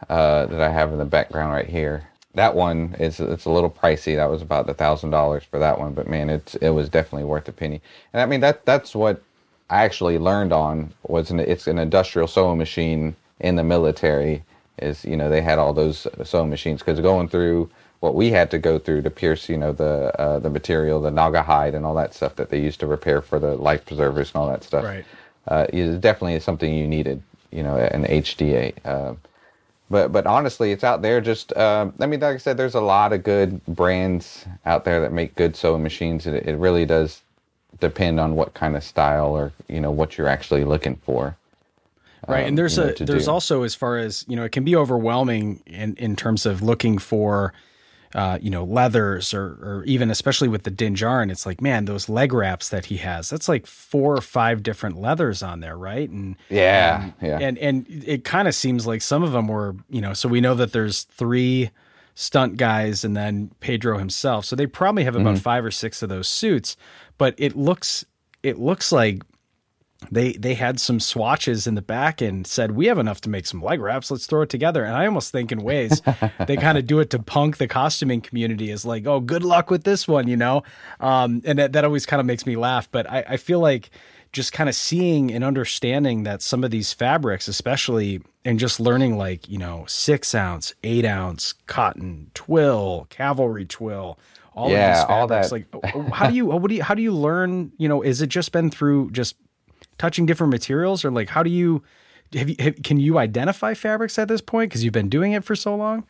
uh, 0.09 0.47
that 0.47 0.61
I 0.61 0.71
have 0.71 0.93
in 0.93 0.99
the 0.99 1.05
background 1.05 1.53
right 1.53 1.69
here. 1.69 2.09
That 2.35 2.55
one 2.55 2.95
is 2.99 3.21
it's 3.21 3.47
a 3.47 3.51
little 3.51 3.71
pricey. 3.71 4.17
That 4.17 4.31
was 4.31 4.43
about 4.43 4.69
a 4.69 4.75
thousand 4.75 5.11
dollars 5.11 5.45
for 5.45 5.59
that 5.59 5.79
one, 5.79 5.95
but 5.95 6.09
man, 6.09 6.31
it's 6.31 6.55
it 6.57 6.71
was 6.71 6.89
definitely 6.89 7.25
worth 7.25 7.49
a 7.49 7.53
penny. 7.53 7.81
And 8.13 8.23
I 8.23 8.27
mean 8.27 8.41
that 8.41 8.65
that's 8.67 8.95
what 8.95 9.23
I 9.71 9.85
actually 9.85 10.19
learned 10.19 10.53
on 10.53 10.93
was 11.05 11.31
an 11.31 11.41
it's 11.41 11.67
an 11.67 11.79
industrial 11.79 12.29
sewing 12.29 12.59
machine 12.59 13.17
in 13.41 13.57
the 13.57 13.65
military. 13.65 14.45
Is 14.79 15.05
you 15.05 15.17
know 15.17 15.31
they 15.31 15.43
had 15.43 15.59
all 15.59 15.73
those 15.73 16.07
sewing 16.25 16.51
machines 16.51 16.81
because 16.81 17.01
going 17.01 17.29
through 17.29 17.71
what 18.03 18.17
we 18.17 18.31
had 18.31 18.51
to 18.51 18.59
go 18.59 18.81
through 18.81 19.01
to 19.01 19.11
pierce, 19.11 19.49
you 19.49 19.57
know, 19.57 19.71
the 19.71 20.13
uh, 20.21 20.41
the 20.41 20.51
material, 20.51 21.01
the 21.01 21.11
Naugahyde, 21.11 21.75
and 21.75 21.87
all 21.87 21.95
that 21.95 22.13
stuff 22.13 22.35
that 22.35 22.51
they 22.51 22.61
used 22.61 22.81
to 22.81 22.89
repair 22.89 23.23
for 23.23 23.39
the 23.39 23.55
life 23.55 23.87
preservers 23.87 24.33
and 24.35 24.37
all 24.37 24.49
that 24.49 24.65
stuff. 24.65 24.85
Right. 24.85 25.05
Uh, 25.47 25.67
is 25.73 26.01
definitely 26.01 26.39
something 26.41 26.75
you 26.75 26.89
needed, 26.89 27.23
you 27.53 27.63
know, 27.63 27.77
an 27.77 28.05
HDA. 28.05 28.75
Uh, 28.85 29.15
but 29.89 30.11
but 30.11 30.27
honestly, 30.27 30.73
it's 30.73 30.83
out 30.83 31.01
there. 31.01 31.21
Just 31.21 31.53
uh, 31.53 31.93
I 32.01 32.07
mean, 32.07 32.19
like 32.19 32.35
I 32.35 32.39
said, 32.39 32.57
there's 32.57 32.75
a 32.75 32.81
lot 32.81 33.13
of 33.13 33.23
good 33.23 33.65
brands 33.67 34.47
out 34.67 34.85
there 34.85 35.01
that 35.01 35.13
make 35.13 35.37
good 35.37 35.55
sewing 35.55 35.85
machines. 35.85 36.27
It, 36.27 36.45
it 36.49 36.57
really 36.57 36.85
does 36.85 37.23
depend 37.79 38.19
on 38.19 38.35
what 38.35 38.53
kind 38.53 38.75
of 38.75 38.83
style 38.83 39.33
or 39.37 39.53
you 39.69 39.81
know 39.81 39.93
what 39.93 40.19
you're 40.19 40.29
actually 40.29 40.65
looking 40.65 40.97
for. 40.97 41.37
Right, 42.27 42.43
um, 42.43 42.49
and 42.49 42.59
there's 42.59 42.79
a 42.79 42.95
there's 42.99 43.27
do. 43.27 43.31
also 43.31 43.63
as 43.63 43.77
far 43.77 43.97
as 43.99 44.25
you 44.27 44.35
know, 44.35 44.43
it 44.43 44.51
can 44.51 44.65
be 44.65 44.75
overwhelming 44.75 45.63
in 45.67 45.95
in 45.99 46.17
terms 46.17 46.47
of 46.47 46.63
looking 46.63 46.99
for 46.99 47.53
uh, 48.15 48.39
you 48.41 48.51
know, 48.51 48.65
leathers 48.65 49.33
or, 49.33 49.45
or 49.63 49.85
even 49.87 50.11
especially 50.11 50.49
with 50.49 50.65
the 50.65 50.71
Din 50.71 50.95
Djarin, 50.95 51.31
it's 51.31 51.47
like, 51.47 51.61
man, 51.61 51.87
those 51.87 52.09
leg 52.09 52.33
wraps 52.33 52.69
that 52.69 52.87
he 52.87 52.99
has, 52.99 53.31
that's 53.31 53.49
like 53.49 53.67
four 53.67 54.15
or 54.15 54.21
five 54.21 54.63
different 54.63 55.01
leathers 55.01 55.43
on 55.43 55.61
there, 55.61 55.77
right? 55.77 56.09
And 56.11 56.37
yeah, 56.49 57.05
and, 57.05 57.15
yeah. 57.23 57.39
And, 57.41 57.59
and 57.59 57.87
it 57.89 58.25
kind 58.25 58.49
of 58.49 58.55
seems 58.55 58.87
like 58.87 59.03
some 59.03 59.23
of 59.23 59.33
them 59.33 59.49
were, 59.49 59.77
you 59.89 60.01
know, 60.01 60.13
so 60.13 60.29
we 60.29 60.41
know 60.41 60.55
that 60.55 60.73
there's 60.73 61.05
three 61.05 61.71
stunt 62.15 62.59
guys 62.59 63.05
and 63.05 63.17
then 63.17 63.51
Pedro 63.61 63.97
himself. 63.99 64.45
So 64.45 64.57
they 64.57 64.67
probably 64.67 65.05
have 65.05 65.17
about 65.17 65.35
mm-hmm. 65.35 65.43
five 65.43 65.65
or 65.65 65.71
six 65.71 66.03
of 66.03 66.11
those 66.11 66.29
suits, 66.29 66.77
but 67.17 67.35
it 67.39 67.57
looks, 67.57 68.05
it 68.43 68.59
looks 68.59 68.93
like 68.93 69.23
they 70.11 70.33
they 70.33 70.55
had 70.55 70.81
some 70.81 71.01
swatches 71.01 71.67
in 71.67 71.75
the 71.75 71.83
back 71.83 72.21
and 72.21 72.47
said 72.47 72.73
we 72.73 72.87
have 72.87 72.99
enough 72.99 73.21
to 73.23 73.29
make 73.29 73.47
some 73.47 73.63
leg 73.63 73.81
wraps. 73.81 74.11
Let's 74.11 74.27
throw 74.27 74.43
it 74.43 74.49
together. 74.49 74.85
And 74.85 74.97
i 74.97 75.07
almost 75.07 75.33
think 75.33 75.53
in 75.53 75.63
ways 75.63 76.03
they 76.47 76.57
kind 76.57 76.79
of 76.79 76.87
do 76.87 77.01
it 77.01 77.11
to 77.11 77.19
punk 77.19 77.59
the 77.59 77.69
costuming 77.69 78.21
community 78.21 78.71
is 78.71 78.85
like 78.85 79.07
oh 79.07 79.21
good 79.21 79.45
luck 79.45 79.71
with 79.71 79.85
this 79.85 80.09
one 80.09 80.29
you 80.29 80.37
know? 80.37 80.63
Um, 81.01 81.43
and 81.45 81.59
that, 81.59 81.73
that 81.73 81.85
always 81.85 82.07
kind 82.07 82.21
of 82.21 82.27
makes 82.27 82.47
me 82.47 82.57
laugh. 82.57 82.91
But 82.91 83.11
I, 83.11 83.25
I 83.29 83.37
feel 83.37 83.61
like 83.61 83.91
just 84.33 84.53
kind 84.53 84.69
of 84.69 84.75
seeing 84.75 85.31
and 85.31 85.45
understanding 85.45 86.23
that 86.23 86.43
some 86.43 86.65
of 86.65 86.71
these 86.71 86.93
fabrics 86.93 87.49
especially 87.49 88.23
and 88.45 88.59
just 88.59 88.81
learning 88.81 89.19
like 89.19 89.49
you 89.49 89.59
know 89.59 89.85
six 89.87 90.35
ounce 90.35 90.75
eight 90.83 91.05
ounce 91.05 91.53
cotton 91.67 92.31
twill 92.35 93.07
cavalry 93.11 93.67
twill 93.67 94.19
all 94.55 94.71
yeah, 94.71 94.91
of 94.91 94.97
these 94.97 95.05
fabrics, 95.07 95.53
all 95.53 95.59
that. 95.59 95.95
like 95.95 96.13
how 96.15 96.29
do 96.29 96.35
you 96.35 96.47
what 96.47 96.69
do 96.69 96.75
you 96.75 96.83
how 96.83 96.95
do 96.95 97.03
you 97.03 97.13
learn 97.13 97.73
you 97.79 97.89
know 97.89 98.03
is 98.03 98.21
it 98.23 98.29
just 98.29 98.53
been 98.53 98.71
through 98.71 99.11
just 99.11 99.37
touching 99.99 100.27
different 100.27 100.51
materials, 100.51 101.05
or 101.05 101.11
like 101.11 101.29
how 101.31 101.43
do 101.43 101.51
you 101.51 101.83
have 102.35 102.49
you 102.49 102.57
have, 102.59 102.83
can 102.83 102.99
you 102.99 103.19
identify 103.19 103.75
fabrics 103.75 104.19
at 104.19 104.29
this 104.29 104.41
point 104.41 104.71
because 104.71 104.85
you've 104.85 104.93
been 104.93 105.09
doing 105.09 105.33
it 105.33 105.45
for 105.45 105.55
so 105.55 105.75
long? 105.75 106.05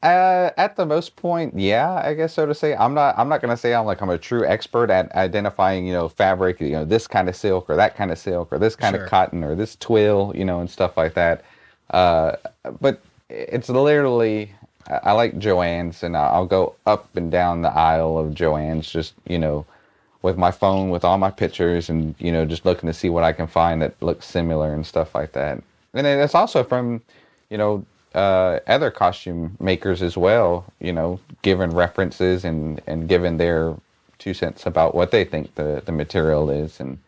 Uh, 0.00 0.50
at 0.56 0.76
the 0.76 0.86
most 0.86 1.16
point, 1.16 1.58
yeah, 1.58 2.00
I 2.04 2.14
guess 2.14 2.32
so 2.32 2.46
to 2.46 2.54
say. 2.54 2.76
I'm 2.76 2.94
not. 2.94 3.18
I'm 3.18 3.28
not 3.28 3.40
gonna 3.40 3.56
say 3.56 3.74
I'm 3.74 3.84
like 3.84 4.00
I'm 4.00 4.10
a 4.10 4.18
true 4.18 4.46
expert 4.46 4.90
at 4.90 5.12
identifying, 5.16 5.86
you 5.86 5.92
know, 5.92 6.08
fabric. 6.08 6.60
You 6.60 6.70
know, 6.70 6.84
this 6.84 7.08
kind 7.08 7.28
of 7.28 7.34
silk 7.34 7.68
or 7.68 7.74
that 7.74 7.96
kind 7.96 8.12
of 8.12 8.18
silk 8.18 8.52
or 8.52 8.60
this 8.60 8.76
kind 8.76 8.94
sure. 8.94 9.04
of 9.04 9.10
cotton 9.10 9.42
or 9.42 9.56
this 9.56 9.74
twill, 9.74 10.32
you 10.36 10.44
know, 10.44 10.60
and 10.60 10.70
stuff 10.70 10.96
like 10.96 11.14
that. 11.14 11.44
Uh, 11.90 12.36
but 12.80 13.02
it's 13.28 13.68
literally. 13.68 14.52
I 15.02 15.12
like 15.12 15.38
Joann's, 15.38 16.02
and 16.02 16.16
I'll 16.16 16.46
go 16.46 16.74
up 16.86 17.14
and 17.14 17.30
down 17.30 17.60
the 17.60 17.68
aisle 17.68 18.16
of 18.16 18.32
Joann's, 18.32 18.90
just 18.90 19.14
you 19.26 19.38
know, 19.38 19.66
with 20.22 20.36
my 20.36 20.50
phone 20.50 20.90
with 20.90 21.04
all 21.04 21.18
my 21.18 21.30
pictures 21.30 21.88
and 21.88 22.14
you 22.18 22.32
know 22.32 22.44
just 22.44 22.64
looking 22.64 22.88
to 22.88 22.92
see 22.92 23.08
what 23.08 23.24
I 23.24 23.32
can 23.32 23.46
find 23.46 23.82
that 23.82 24.00
looks 24.02 24.26
similar 24.26 24.72
and 24.74 24.86
stuff 24.86 25.14
like 25.14 25.32
that. 25.32 25.62
And 25.94 26.06
then 26.06 26.20
it's 26.20 26.34
also 26.34 26.64
from 26.64 27.02
you 27.50 27.58
know 27.58 27.84
uh, 28.14 28.60
other 28.66 28.90
costume 28.90 29.56
makers 29.60 30.02
as 30.02 30.16
well. 30.16 30.64
You 30.80 30.92
know, 30.92 31.20
giving 31.42 31.70
references 31.70 32.44
and 32.44 32.80
and 32.86 33.08
giving 33.08 33.36
their 33.36 33.74
two 34.18 34.34
cents 34.34 34.66
about 34.66 34.94
what 34.94 35.10
they 35.10 35.24
think 35.24 35.54
the 35.54 35.82
the 35.84 35.92
material 35.92 36.50
is 36.50 36.80
and. 36.80 36.98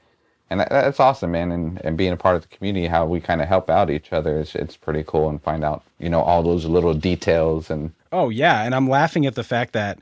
And 0.53 0.59
that, 0.59 0.69
that's 0.71 0.99
awesome, 0.99 1.31
man. 1.31 1.53
And, 1.53 1.81
and 1.85 1.97
being 1.97 2.13
a 2.13 2.17
part 2.17 2.35
of 2.35 2.43
the 2.43 2.49
community, 2.49 2.89
how 2.89 3.07
we 3.07 3.21
kind 3.21 3.41
of 3.41 3.47
help 3.47 3.71
out 3.71 3.89
each 3.89 4.13
other, 4.13 4.41
it's, 4.41 4.57
it's 4.57 4.77
pretty 4.77 5.05
cool 5.07 5.29
and 5.29 5.41
find 5.41 5.63
out, 5.63 5.85
you 6.01 6.09
know, 6.09 6.21
all 6.23 6.43
those 6.43 6.65
little 6.65 6.93
details 6.93 7.71
and. 7.71 7.93
Oh 8.11 8.31
yeah, 8.31 8.65
and 8.65 8.75
I'm 8.75 8.89
laughing 8.89 9.27
at 9.27 9.37
the 9.37 9.45
fact 9.45 9.75
that 9.75 10.01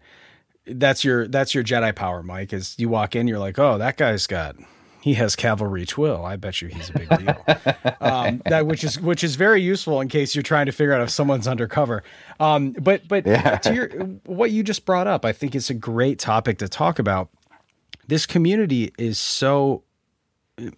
that's 0.70 1.04
your 1.04 1.28
that's 1.28 1.54
your 1.54 1.64
Jedi 1.64 1.94
power, 1.94 2.22
Mike. 2.22 2.52
Is 2.52 2.74
you 2.78 2.88
walk 2.88 3.16
in, 3.16 3.28
you're 3.28 3.38
like, 3.38 3.58
oh, 3.58 3.78
that 3.78 3.96
guy's 3.96 4.26
got 4.26 4.56
he 5.00 5.14
has 5.14 5.36
cavalry 5.36 5.86
twill. 5.86 6.24
I 6.24 6.36
bet 6.36 6.60
you 6.60 6.68
he's 6.68 6.90
a 6.90 6.92
big 6.92 7.08
deal. 7.08 7.44
um, 8.00 8.42
that 8.46 8.66
which 8.66 8.82
is 8.84 9.00
which 9.00 9.22
is 9.22 9.36
very 9.36 9.62
useful 9.62 10.00
in 10.00 10.08
case 10.08 10.34
you're 10.34 10.42
trying 10.42 10.66
to 10.66 10.72
figure 10.72 10.92
out 10.92 11.00
if 11.00 11.10
someone's 11.10 11.46
undercover. 11.46 12.02
Um, 12.40 12.72
but 12.72 13.06
but 13.06 13.26
yeah. 13.26 13.56
to 13.58 13.74
your 13.74 13.88
what 14.26 14.50
you 14.50 14.62
just 14.62 14.84
brought 14.84 15.06
up, 15.06 15.24
I 15.24 15.32
think 15.32 15.54
it's 15.54 15.70
a 15.70 15.74
great 15.74 16.18
topic 16.18 16.58
to 16.58 16.68
talk 16.68 16.98
about. 16.98 17.30
This 18.08 18.26
community 18.26 18.92
is 18.98 19.18
so 19.18 19.84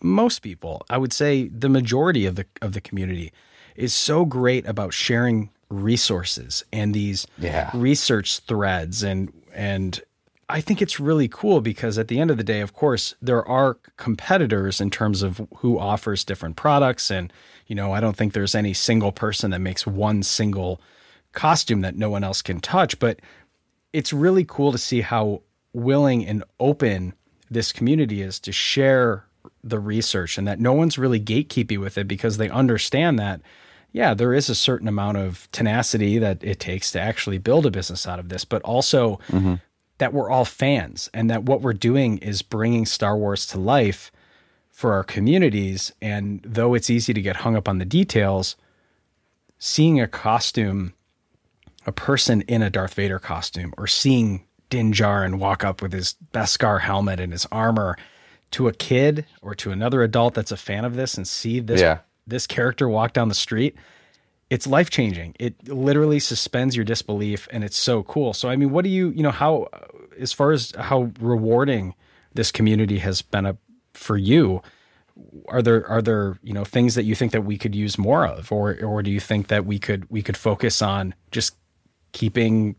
most 0.03 0.41
people, 0.41 0.83
I 0.91 0.99
would 0.99 1.13
say 1.13 1.49
the 1.49 1.69
majority 1.69 2.27
of 2.27 2.37
the 2.37 2.45
of 2.61 2.73
the 2.73 2.81
community 2.81 3.33
is 3.75 3.95
so 3.95 4.25
great 4.25 4.67
about 4.67 4.93
sharing 4.93 5.51
resources 5.71 6.65
and 6.73 6.93
these 6.95 7.27
Yeah. 7.39 7.71
research 7.73 8.41
threads 8.41 9.03
and 9.03 9.33
and 9.55 10.01
I 10.51 10.61
think 10.61 10.83
it's 10.83 10.99
really 10.99 11.29
cool 11.29 11.61
because 11.61 11.97
at 11.97 12.09
the 12.09 12.19
end 12.19 12.31
of 12.31 12.37
the 12.37 12.45
day, 12.45 12.61
of 12.61 12.73
course, 12.73 13.15
there 13.23 13.47
are 13.47 13.79
competitors 13.97 14.81
in 14.81 14.91
terms 14.91 15.23
of 15.23 15.41
who 15.59 15.79
offers 15.79 16.25
different 16.25 16.57
products. 16.57 17.11
And, 17.11 17.33
you 17.67 17.77
know, 17.77 17.93
I 17.93 18.01
don't 18.01 18.17
think 18.17 18.33
there's 18.33 18.57
any 18.57 18.75
single 18.75 19.13
person 19.13 19.53
that 19.53 19.61
makes 19.61 19.87
one 19.87 20.25
single 20.25 20.81
costume 21.33 21.83
that 21.83 21.97
no 21.97 22.11
one 22.11 22.25
else 22.25 22.43
can 22.43 22.61
touch. 22.61 22.99
But 22.99 23.21
it's 23.93 24.13
really 24.13 24.45
cool 24.45 24.73
to 24.73 24.79
see 24.79 25.03
how 25.03 25.43
willing 25.73 26.27
and 26.27 26.43
open 26.59 27.15
this 27.49 27.73
community 27.73 28.21
is 28.21 28.41
to 28.41 28.53
share 28.53 29.27
the 29.63 29.79
research 29.79 30.37
and 30.37 30.49
that 30.49 30.61
no 30.61 30.73
one's 30.73 30.99
really 30.99 31.21
gatekeeping 31.21 31.79
with 31.79 31.97
it 31.97 32.09
because 32.09 32.37
they 32.39 32.49
understand 32.51 33.19
that 33.19 33.41
yeah 33.93 34.15
there 34.15 34.33
is 34.33 34.49
a 34.49 34.55
certain 34.55 34.89
amount 34.89 35.17
of 35.17 35.49
tenacity 35.53 36.19
that 36.19 36.43
it 36.43 36.61
takes 36.61 36.91
to 36.91 37.01
actually 37.01 37.39
build 37.39 37.67
a 37.67 37.71
business 37.71 38.07
out 38.07 38.19
of 38.19 38.29
this 38.29 38.45
but 38.45 38.63
also 38.63 39.19
mm-hmm. 39.29 39.55
that 39.99 40.13
we're 40.13 40.31
all 40.31 40.45
fans 40.45 41.11
and 41.13 41.31
that 41.31 41.45
what 41.45 41.61
we're 41.61 41.73
doing 41.73 42.19
is 42.19 42.43
bringing 42.43 42.87
Star 42.87 43.17
Wars 43.17 43.47
to 43.47 43.59
life 43.59 44.11
for 44.69 44.93
our 44.93 45.05
communities 45.05 45.93
and 46.01 46.41
though 46.45 46.75
it's 46.75 46.91
easy 46.91 47.13
to 47.13 47.23
get 47.23 47.37
hung 47.37 47.57
up 47.57 47.69
on 47.69 47.79
the 47.79 47.85
details 47.85 48.57
seeing 49.59 50.01
a 50.01 50.07
costume 50.09 50.95
a 51.87 51.93
person 51.93 52.43
in 52.43 52.63
a 52.63 52.71
Darth 52.71 52.95
Vader 52.95 53.19
costume 53.19 53.73
or 53.77 53.87
seeing 53.87 54.45
Din 54.69 54.93
Djarin 54.93 55.39
walk 55.39 55.65
up 55.65 55.83
with 55.83 55.93
his 55.93 56.15
Beskar 56.33 56.81
helmet 56.81 57.21
and 57.21 57.33
his 57.33 57.47
armor 57.51 57.97
to 58.53 58.69
a 58.69 58.73
kid 58.73 59.27
or 59.43 59.55
to 59.57 59.71
another 59.71 60.03
adult 60.03 60.35
that's 60.35 60.53
a 60.53 60.57
fan 60.57 60.85
of 60.85 60.95
this 60.95 61.17
and 61.17 61.27
see 61.27 61.61
this 61.61 61.81
Yeah. 61.81 61.99
This 62.31 62.47
character 62.47 62.89
walk 62.89 63.13
down 63.13 63.29
the 63.29 63.35
street, 63.35 63.77
it's 64.49 64.67
life 64.67 64.91
changing. 64.91 65.37
It 65.39 65.69
literally 65.69 66.19
suspends 66.19 66.75
your 66.75 66.85
disbelief 66.85 67.47
and 67.53 67.63
it's 67.63 67.77
so 67.77 68.03
cool. 68.03 68.33
So 68.33 68.49
I 68.49 68.57
mean, 68.57 68.71
what 68.71 68.83
do 68.85 68.91
you, 68.91 69.11
you 69.11 69.23
know, 69.23 69.31
how 69.31 69.69
uh, 69.73 69.87
as 70.19 70.33
far 70.33 70.51
as 70.51 70.73
how 70.79 71.13
rewarding 71.21 71.95
this 72.35 72.51
community 72.51 72.99
has 72.99 73.23
been 73.23 73.47
a, 73.47 73.57
for 73.95 74.17
you, 74.17 74.63
are 75.49 75.63
there 75.63 75.87
are 75.87 76.03
there 76.03 76.39
you 76.43 76.53
know 76.53 76.65
things 76.65 76.95
that 76.95 77.05
you 77.05 77.15
think 77.15 77.33
that 77.33 77.43
we 77.43 77.59
could 77.59 77.75
use 77.75 77.99
more 77.99 78.27
of 78.27 78.51
or 78.51 78.83
or 78.83 79.03
do 79.03 79.11
you 79.11 79.21
think 79.21 79.49
that 79.49 79.65
we 79.67 79.79
could 79.79 80.09
we 80.11 80.23
could 80.23 80.37
focus 80.37 80.81
on 80.81 81.15
just 81.31 81.57
keeping 82.13 82.77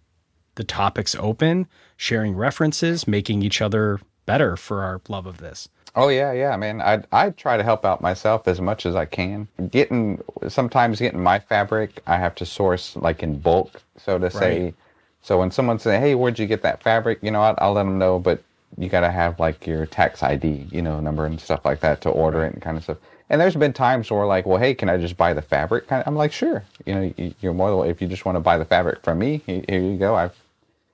the 0.55 0.63
topics 0.63 1.15
open 1.15 1.67
sharing 1.97 2.35
references 2.35 3.07
making 3.07 3.41
each 3.41 3.61
other 3.61 3.99
better 4.25 4.57
for 4.57 4.83
our 4.83 5.01
love 5.07 5.25
of 5.25 5.37
this 5.37 5.69
Oh 5.95 6.07
yeah, 6.07 6.31
yeah, 6.31 6.55
man. 6.55 6.81
I 6.81 7.03
I 7.11 7.31
try 7.31 7.57
to 7.57 7.63
help 7.63 7.85
out 7.85 8.01
myself 8.01 8.47
as 8.47 8.61
much 8.61 8.85
as 8.85 8.95
I 8.95 9.05
can. 9.05 9.47
Getting 9.69 10.21
sometimes 10.47 10.99
getting 10.99 11.21
my 11.21 11.39
fabric, 11.39 12.01
I 12.07 12.17
have 12.17 12.35
to 12.35 12.45
source 12.45 12.95
like 12.95 13.23
in 13.23 13.39
bulk, 13.39 13.81
so 13.97 14.17
to 14.17 14.29
say. 14.31 14.63
Right. 14.65 14.75
So 15.21 15.37
when 15.39 15.51
someone 15.51 15.79
say, 15.79 15.99
"Hey, 15.99 16.15
where'd 16.15 16.39
you 16.39 16.47
get 16.47 16.61
that 16.63 16.81
fabric?" 16.81 17.19
You 17.21 17.31
know, 17.31 17.41
I'll, 17.41 17.55
I'll 17.57 17.73
let 17.73 17.83
them 17.83 17.99
know, 17.99 18.19
but 18.19 18.41
you 18.77 18.87
got 18.89 19.01
to 19.01 19.11
have 19.11 19.39
like 19.39 19.67
your 19.67 19.85
tax 19.85 20.23
ID, 20.23 20.67
you 20.71 20.81
know, 20.81 20.99
number 21.01 21.25
and 21.25 21.39
stuff 21.39 21.65
like 21.65 21.81
that 21.81 22.01
to 22.01 22.09
order 22.09 22.45
it 22.45 22.53
and 22.53 22.61
kind 22.61 22.77
of 22.77 22.83
stuff. 22.83 22.97
And 23.29 23.39
there's 23.39 23.55
been 23.55 23.73
times 23.73 24.09
where 24.09 24.25
like, 24.25 24.45
well, 24.45 24.57
hey, 24.57 24.73
can 24.73 24.89
I 24.89 24.97
just 24.97 25.17
buy 25.17 25.33
the 25.33 25.41
fabric? 25.41 25.87
Kind 25.87 26.01
of, 26.01 26.07
I'm 26.07 26.15
like, 26.15 26.31
sure. 26.31 26.63
You 26.85 26.95
know, 26.95 27.13
you- 27.17 27.33
you're 27.41 27.53
more 27.53 27.69
than 27.83 27.89
if 27.91 28.01
you 28.01 28.07
just 28.07 28.25
want 28.25 28.37
to 28.37 28.39
buy 28.39 28.57
the 28.57 28.65
fabric 28.65 29.03
from 29.03 29.19
me. 29.19 29.41
Here 29.45 29.81
you 29.81 29.97
go. 29.97 30.15
I've 30.15 30.35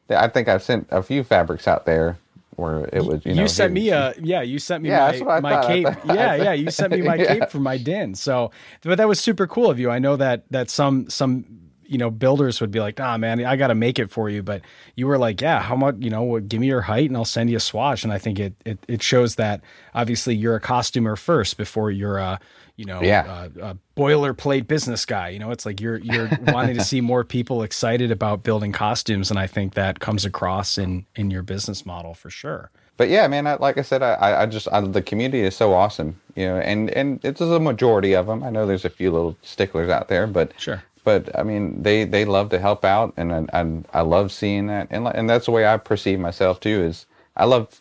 I 0.09 0.27
think 0.27 0.47
I've 0.47 0.63
sent 0.63 0.87
a 0.89 1.03
few 1.03 1.23
fabrics 1.23 1.67
out 1.67 1.85
there 1.85 2.17
where 2.57 2.89
it 2.91 3.05
was 3.05 3.25
you 3.25 3.33
know 3.33 3.47
sent 3.47 3.71
me 3.73 3.89
a 3.89 4.13
yeah 4.21 4.41
you 4.41 4.59
sent 4.59 4.83
me 4.83 4.89
Yeah, 4.89 5.17
my, 5.23 5.39
my 5.39 5.51
thought. 5.51 5.67
Cape. 5.67 5.87
Yeah 6.05 6.35
yeah 6.35 6.53
you 6.53 6.69
sent 6.71 6.91
me 6.91 7.01
my 7.01 7.15
Yeah. 7.21 7.35
cape 7.39 7.49
for 7.49 7.59
my 7.59 7.77
Din. 7.77 8.13
So 8.15 8.51
but 8.83 8.97
that 8.97 9.07
was 9.07 9.19
super 9.19 9.47
cool 9.47 9.69
of 9.69 9.79
you. 9.79 9.89
I 9.89 9.99
know 9.99 10.15
that 10.17 10.43
that 10.51 10.69
some 10.69 11.09
some 11.09 11.45
you 11.89 11.97
know 11.97 12.09
builders 12.09 12.59
would 12.59 12.69
be 12.71 12.81
like 12.81 12.99
ah 12.99 13.17
man 13.17 13.45
i 13.45 13.55
gotta 13.55 13.75
make 13.75 13.97
it 13.97 14.09
for 14.11 14.29
you. 14.29 14.43
But 14.43 14.61
you 14.95 15.07
were 15.07 15.17
like 15.17 15.39
yeah 15.39 15.61
how 15.61 15.75
much 15.75 15.95
you 15.99 16.09
know 16.09 16.23
what- 16.23 16.49
give 16.49 16.59
me 16.59 16.67
your 16.67 16.81
height 16.81 17.09
and 17.09 17.15
i'll 17.15 17.23
send 17.25 17.49
you 17.49 17.57
a 17.57 17.61
swatch. 17.61 18.03
And 18.03 18.11
i 18.11 18.17
think 18.17 18.39
it 18.39 18.53
it, 18.65 18.77
it 18.89 19.01
shows 19.03 19.35
that 19.35 19.61
obviously 19.93 20.35
you're 20.35 20.55
a 20.55 20.59
costumer 20.59 21.15
first 21.15 21.57
before 21.57 21.89
you're 21.91 22.17
a 22.17 22.39
you 22.77 22.85
know 22.85 23.01
Yeah. 23.01 23.47
a, 23.59 23.71
a 23.71 23.77
boilerplate 23.97 24.67
business 24.67 25.05
guy 25.05 25.29
you 25.29 25.39
know 25.39 25.51
it's 25.51 25.65
like 25.65 25.81
you're 25.81 25.97
you're 25.97 26.29
wanting 26.41 26.75
to 26.75 26.83
see 26.83 27.01
more 27.01 27.23
people 27.25 27.61
excited 27.63 28.11
about 28.11 28.43
building 28.43 28.71
costumes 28.71 29.29
and 29.29 29.37
i 29.39 29.47
think 29.47 29.73
that 29.73 29.99
comes 29.99 30.23
across 30.23 30.77
in 30.77 31.05
in 31.15 31.29
your 31.29 31.43
business 31.43 31.85
model 31.85 32.13
for 32.13 32.29
sure 32.29 32.71
but 32.95 33.09
yeah, 33.09 33.27
man, 33.27 33.45
I, 33.45 33.57
like 33.57 33.77
I 33.77 33.83
said, 33.83 34.01
I, 34.01 34.13
I 34.13 34.41
I 34.41 34.45
just 34.47 34.67
I, 34.73 34.81
the 34.81 35.03
community 35.03 35.41
is 35.41 35.55
so 35.55 35.71
awesome, 35.71 36.19
you 36.35 36.47
know, 36.47 36.57
and 36.57 36.89
and 36.89 37.23
it's 37.23 37.39
a 37.39 37.59
majority 37.59 38.13
of 38.15 38.25
them. 38.25 38.41
I 38.43 38.49
know 38.49 38.65
there's 38.65 38.85
a 38.85 38.89
few 38.89 39.11
little 39.11 39.37
sticklers 39.43 39.87
out 39.87 40.07
there, 40.07 40.25
but 40.25 40.51
Sure. 40.57 40.83
But 41.03 41.29
I 41.37 41.43
mean, 41.43 41.83
they 41.83 42.05
they 42.05 42.25
love 42.25 42.49
to 42.49 42.57
help 42.57 42.83
out, 42.83 43.13
and 43.15 43.31
I 43.31 43.45
I, 43.61 43.99
I 43.99 44.01
love 44.01 44.31
seeing 44.31 44.65
that, 44.67 44.87
and 44.89 45.07
and 45.07 45.29
that's 45.29 45.45
the 45.45 45.51
way 45.51 45.67
I 45.67 45.77
perceive 45.77 46.19
myself 46.19 46.59
too. 46.59 46.81
Is 46.89 47.05
I 47.35 47.45
love, 47.45 47.79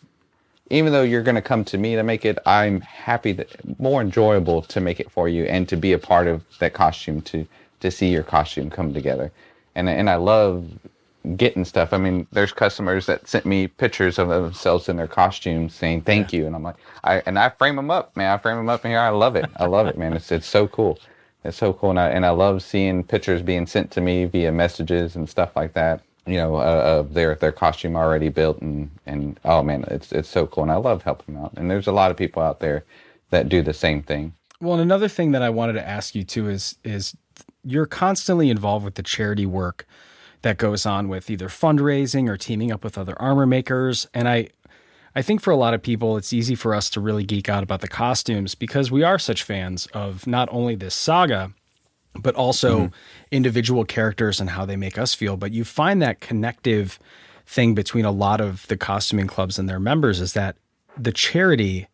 even 0.71 0.93
though 0.93 1.03
you're 1.03 1.23
going 1.23 1.35
to 1.35 1.41
come 1.41 1.63
to 1.65 1.77
me 1.77 1.95
to 1.95 2.03
make 2.03 2.25
it, 2.25 2.39
I'm 2.45 2.81
happy 2.81 3.33
that 3.33 3.79
more 3.79 4.01
enjoyable 4.01 4.61
to 4.63 4.81
make 4.81 4.99
it 4.99 5.11
for 5.11 5.29
you 5.29 5.45
and 5.45 5.69
to 5.69 5.77
be 5.77 5.93
a 5.93 5.99
part 5.99 6.27
of 6.27 6.43
that 6.59 6.73
costume 6.73 7.21
to 7.23 7.47
to 7.81 7.91
see 7.91 8.09
your 8.09 8.23
costume 8.23 8.69
come 8.71 8.93
together, 8.93 9.31
and 9.75 9.89
and 9.89 10.09
I 10.09 10.15
love 10.15 10.67
getting 11.37 11.65
stuff. 11.65 11.93
I 11.93 11.97
mean, 11.97 12.27
there's 12.31 12.53
customers 12.53 13.05
that 13.07 13.27
sent 13.27 13.45
me 13.45 13.67
pictures 13.67 14.19
of 14.19 14.29
themselves 14.29 14.89
in 14.89 14.97
their 14.97 15.07
costumes 15.07 15.73
saying 15.75 16.03
thank 16.03 16.33
you, 16.33 16.47
and 16.47 16.55
I'm 16.55 16.63
like, 16.63 16.77
I 17.03 17.21
and 17.25 17.39
I 17.39 17.49
frame 17.49 17.75
them 17.77 17.91
up, 17.91 18.15
man. 18.17 18.31
I 18.33 18.37
frame 18.37 18.57
them 18.57 18.69
up 18.69 18.85
in 18.85 18.91
here. 18.91 18.99
I 18.99 19.09
love 19.09 19.35
it. 19.35 19.51
I 19.57 19.65
love 19.65 19.87
it, 19.87 19.97
man. 19.97 20.13
It's 20.13 20.31
it's 20.31 20.47
so 20.47 20.67
cool. 20.67 20.99
It's 21.43 21.57
so 21.57 21.73
cool, 21.73 21.91
and 21.91 21.99
I 21.99 22.09
and 22.09 22.25
I 22.25 22.31
love 22.31 22.63
seeing 22.63 23.03
pictures 23.03 23.41
being 23.43 23.67
sent 23.67 23.91
to 23.91 24.01
me 24.01 24.25
via 24.25 24.51
messages 24.51 25.15
and 25.15 25.29
stuff 25.29 25.55
like 25.55 25.73
that. 25.73 26.01
You 26.27 26.37
know, 26.37 26.55
uh, 26.57 26.99
of 26.99 27.13
their 27.13 27.35
their 27.35 27.51
costume 27.51 27.95
already 27.95 28.29
built, 28.29 28.61
and 28.61 28.91
and 29.05 29.39
oh 29.45 29.63
man, 29.63 29.85
it's 29.87 30.11
it's 30.11 30.29
so 30.29 30.45
cool, 30.45 30.63
and 30.63 30.71
I 30.71 30.75
love 30.75 31.03
helping 31.03 31.35
them 31.35 31.45
out. 31.45 31.53
And 31.55 31.71
there's 31.71 31.87
a 31.87 31.91
lot 31.91 32.11
of 32.11 32.17
people 32.17 32.41
out 32.43 32.59
there 32.59 32.83
that 33.29 33.49
do 33.49 33.61
the 33.61 33.73
same 33.73 34.03
thing. 34.03 34.33
Well, 34.59 34.73
and 34.73 34.81
another 34.81 35.07
thing 35.07 35.31
that 35.31 35.41
I 35.41 35.49
wanted 35.49 35.73
to 35.73 35.87
ask 35.87 36.15
you 36.15 36.23
too 36.23 36.49
is 36.49 36.77
is 36.83 37.15
you're 37.63 37.85
constantly 37.85 38.49
involved 38.49 38.85
with 38.85 38.95
the 38.95 39.03
charity 39.03 39.45
work 39.45 39.85
that 40.41 40.57
goes 40.57 40.85
on 40.85 41.07
with 41.07 41.29
either 41.29 41.49
fundraising 41.49 42.29
or 42.29 42.37
teaming 42.37 42.71
up 42.71 42.83
with 42.83 42.97
other 42.97 43.19
armor 43.21 43.45
makers. 43.45 44.07
And 44.13 44.27
I 44.27 44.49
I 45.15 45.21
think 45.21 45.41
for 45.41 45.51
a 45.51 45.55
lot 45.55 45.73
of 45.73 45.81
people 45.81 46.17
it's 46.17 46.33
easy 46.33 46.55
for 46.55 46.73
us 46.73 46.89
to 46.91 47.01
really 47.01 47.23
geek 47.23 47.49
out 47.49 47.63
about 47.63 47.81
the 47.81 47.87
costumes 47.87 48.55
because 48.55 48.91
we 48.91 49.03
are 49.03 49.19
such 49.19 49.43
fans 49.43 49.87
of 49.87 50.27
not 50.27 50.47
only 50.51 50.75
this 50.75 50.95
saga, 50.95 51.53
but 52.21 52.35
also 52.35 52.79
mm-hmm. 52.79 52.93
individual 53.31 53.85
characters 53.85 54.39
and 54.39 54.49
how 54.49 54.65
they 54.65 54.75
make 54.75 54.97
us 54.97 55.13
feel. 55.13 55.37
But 55.37 55.51
you 55.51 55.63
find 55.63 56.01
that 56.01 56.19
connective 56.19 56.99
thing 57.45 57.73
between 57.73 58.05
a 58.05 58.11
lot 58.11 58.41
of 58.41 58.67
the 58.67 58.77
costuming 58.77 59.27
clubs 59.27 59.57
and 59.57 59.69
their 59.69 59.79
members 59.79 60.19
is 60.19 60.33
that 60.33 60.57
the 60.97 61.11
charity 61.11 61.87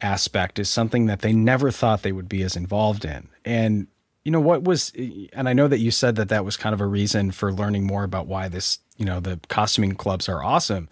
aspect 0.00 0.58
is 0.58 0.68
something 0.68 1.06
that 1.06 1.20
they 1.20 1.32
never 1.32 1.70
thought 1.70 2.02
they 2.02 2.12
would 2.12 2.28
be 2.28 2.42
as 2.42 2.56
involved 2.56 3.04
in. 3.04 3.28
And 3.44 3.86
you 4.24 4.30
know 4.30 4.40
what 4.40 4.62
was 4.62 4.92
and 5.32 5.48
I 5.48 5.52
know 5.52 5.66
that 5.66 5.80
you 5.80 5.90
said 5.90 6.16
that 6.16 6.28
that 6.28 6.44
was 6.44 6.56
kind 6.56 6.72
of 6.72 6.80
a 6.80 6.86
reason 6.86 7.32
for 7.32 7.52
learning 7.52 7.84
more 7.84 8.04
about 8.04 8.26
why 8.28 8.48
this, 8.48 8.78
you 8.96 9.04
know, 9.04 9.18
the 9.18 9.40
costuming 9.48 9.94
clubs 9.94 10.28
are 10.28 10.42
awesome. 10.42 10.88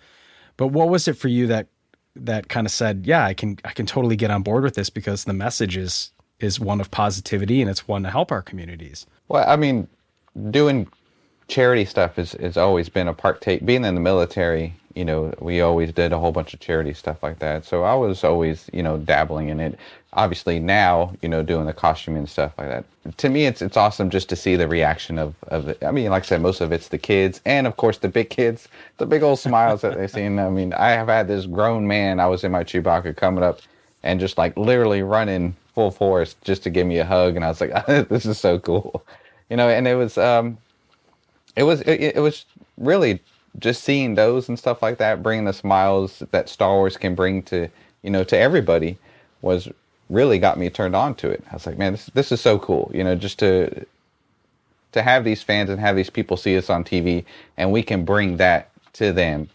But 0.56 0.68
what 0.68 0.88
was 0.88 1.06
it 1.06 1.14
for 1.14 1.28
you 1.28 1.46
that 1.46 1.68
that 2.16 2.48
kind 2.48 2.66
of 2.66 2.72
said, 2.72 3.06
yeah, 3.06 3.24
I 3.24 3.34
can 3.34 3.58
I 3.64 3.70
can 3.70 3.86
totally 3.86 4.16
get 4.16 4.30
on 4.30 4.42
board 4.42 4.64
with 4.64 4.74
this 4.74 4.90
because 4.90 5.24
the 5.24 5.32
message 5.32 5.76
is 5.76 6.10
is 6.40 6.58
one 6.58 6.80
of 6.80 6.90
positivity 6.90 7.60
and 7.60 7.70
it's 7.70 7.86
one 7.86 8.02
to 8.02 8.10
help 8.10 8.32
our 8.32 8.42
communities. 8.42 9.06
Well, 9.28 9.48
I 9.48 9.56
mean, 9.56 9.86
doing 10.50 10.88
charity 11.48 11.84
stuff 11.84 12.16
has 12.16 12.32
has 12.32 12.56
always 12.56 12.88
been 12.88 13.08
a 13.08 13.14
part. 13.14 13.40
Take 13.40 13.64
being 13.64 13.84
in 13.84 13.94
the 13.94 14.00
military, 14.00 14.74
you 14.94 15.04
know, 15.04 15.34
we 15.40 15.60
always 15.60 15.92
did 15.92 16.12
a 16.12 16.18
whole 16.18 16.32
bunch 16.32 16.54
of 16.54 16.60
charity 16.60 16.94
stuff 16.94 17.22
like 17.22 17.38
that. 17.40 17.64
So 17.64 17.84
I 17.84 17.94
was 17.94 18.24
always, 18.24 18.70
you 18.72 18.82
know, 18.82 18.98
dabbling 18.98 19.48
in 19.48 19.60
it. 19.60 19.78
Obviously, 20.14 20.58
now, 20.58 21.14
you 21.22 21.28
know, 21.28 21.42
doing 21.42 21.66
the 21.66 21.72
costuming 21.72 22.18
and 22.18 22.28
stuff 22.28 22.52
like 22.58 22.68
that. 22.68 22.84
To 23.18 23.28
me, 23.28 23.46
it's 23.46 23.62
it's 23.62 23.76
awesome 23.76 24.10
just 24.10 24.28
to 24.30 24.36
see 24.36 24.56
the 24.56 24.66
reaction 24.66 25.18
of 25.18 25.34
of. 25.48 25.68
It. 25.68 25.84
I 25.84 25.90
mean, 25.90 26.10
like 26.10 26.24
I 26.24 26.26
said, 26.26 26.42
most 26.42 26.60
of 26.60 26.72
it's 26.72 26.88
the 26.88 26.98
kids, 26.98 27.40
and 27.44 27.66
of 27.66 27.76
course 27.76 27.98
the 27.98 28.08
big 28.08 28.30
kids, 28.30 28.68
the 28.98 29.06
big 29.06 29.22
old 29.22 29.38
smiles 29.38 29.82
that 29.82 29.96
they've 29.96 30.10
seen. 30.10 30.38
I 30.38 30.50
mean, 30.50 30.72
I 30.72 30.90
have 30.90 31.08
had 31.08 31.28
this 31.28 31.46
grown 31.46 31.86
man. 31.86 32.18
I 32.18 32.26
was 32.26 32.42
in 32.42 32.52
my 32.52 32.64
Chewbacca 32.64 33.16
coming 33.16 33.44
up, 33.44 33.60
and 34.02 34.18
just 34.18 34.38
like 34.38 34.56
literally 34.56 35.02
running 35.02 35.54
full 35.74 35.90
force 35.90 36.36
just 36.44 36.62
to 36.64 36.70
give 36.70 36.86
me 36.86 36.98
a 36.98 37.04
hug, 37.04 37.36
and 37.36 37.44
I 37.44 37.48
was 37.48 37.60
like, 37.60 37.86
this 38.08 38.26
is 38.26 38.38
so 38.38 38.58
cool, 38.58 39.04
you 39.48 39.56
know. 39.56 39.68
And 39.68 39.86
it 39.88 39.94
was 39.94 40.18
um, 40.18 40.58
it 41.56 41.64
was 41.64 41.80
it, 41.82 42.16
it 42.16 42.20
was 42.20 42.46
really 42.78 43.20
just 43.58 43.82
seeing 43.84 44.14
those 44.14 44.48
and 44.48 44.58
stuff 44.58 44.82
like 44.82 44.98
that 44.98 45.22
bringing 45.22 45.44
the 45.44 45.52
smiles 45.52 46.22
that 46.30 46.48
star 46.48 46.74
wars 46.74 46.96
can 46.96 47.14
bring 47.14 47.42
to 47.42 47.68
you 48.02 48.10
know 48.10 48.24
to 48.24 48.36
everybody 48.36 48.96
was 49.42 49.68
really 50.08 50.38
got 50.38 50.58
me 50.58 50.70
turned 50.70 50.94
on 50.94 51.14
to 51.14 51.28
it 51.28 51.42
i 51.50 51.54
was 51.54 51.66
like 51.66 51.78
man 51.78 51.92
this, 51.92 52.06
this 52.14 52.32
is 52.32 52.40
so 52.40 52.58
cool 52.58 52.90
you 52.94 53.02
know 53.02 53.14
just 53.14 53.38
to 53.38 53.84
to 54.92 55.02
have 55.02 55.24
these 55.24 55.42
fans 55.42 55.70
and 55.70 55.80
have 55.80 55.96
these 55.96 56.10
people 56.10 56.36
see 56.36 56.56
us 56.56 56.70
on 56.70 56.84
tv 56.84 57.24
and 57.56 57.70
we 57.72 57.82
can 57.82 58.04
bring 58.04 58.36
that 58.36 58.70
to 58.92 59.12
them 59.12 59.48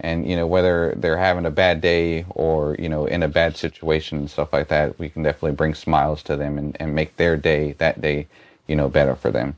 and 0.00 0.28
you 0.28 0.34
know 0.34 0.46
whether 0.46 0.94
they're 0.96 1.16
having 1.16 1.46
a 1.46 1.50
bad 1.50 1.80
day 1.80 2.24
or 2.30 2.74
you 2.78 2.88
know 2.88 3.06
in 3.06 3.22
a 3.22 3.28
bad 3.28 3.56
situation 3.56 4.18
and 4.18 4.30
stuff 4.30 4.52
like 4.52 4.68
that 4.68 4.98
we 4.98 5.08
can 5.08 5.22
definitely 5.22 5.52
bring 5.52 5.74
smiles 5.74 6.22
to 6.22 6.36
them 6.36 6.58
and, 6.58 6.76
and 6.80 6.94
make 6.94 7.16
their 7.16 7.36
day 7.36 7.72
that 7.78 8.00
day 8.00 8.26
you 8.66 8.74
know 8.74 8.88
better 8.88 9.14
for 9.14 9.30
them 9.30 9.56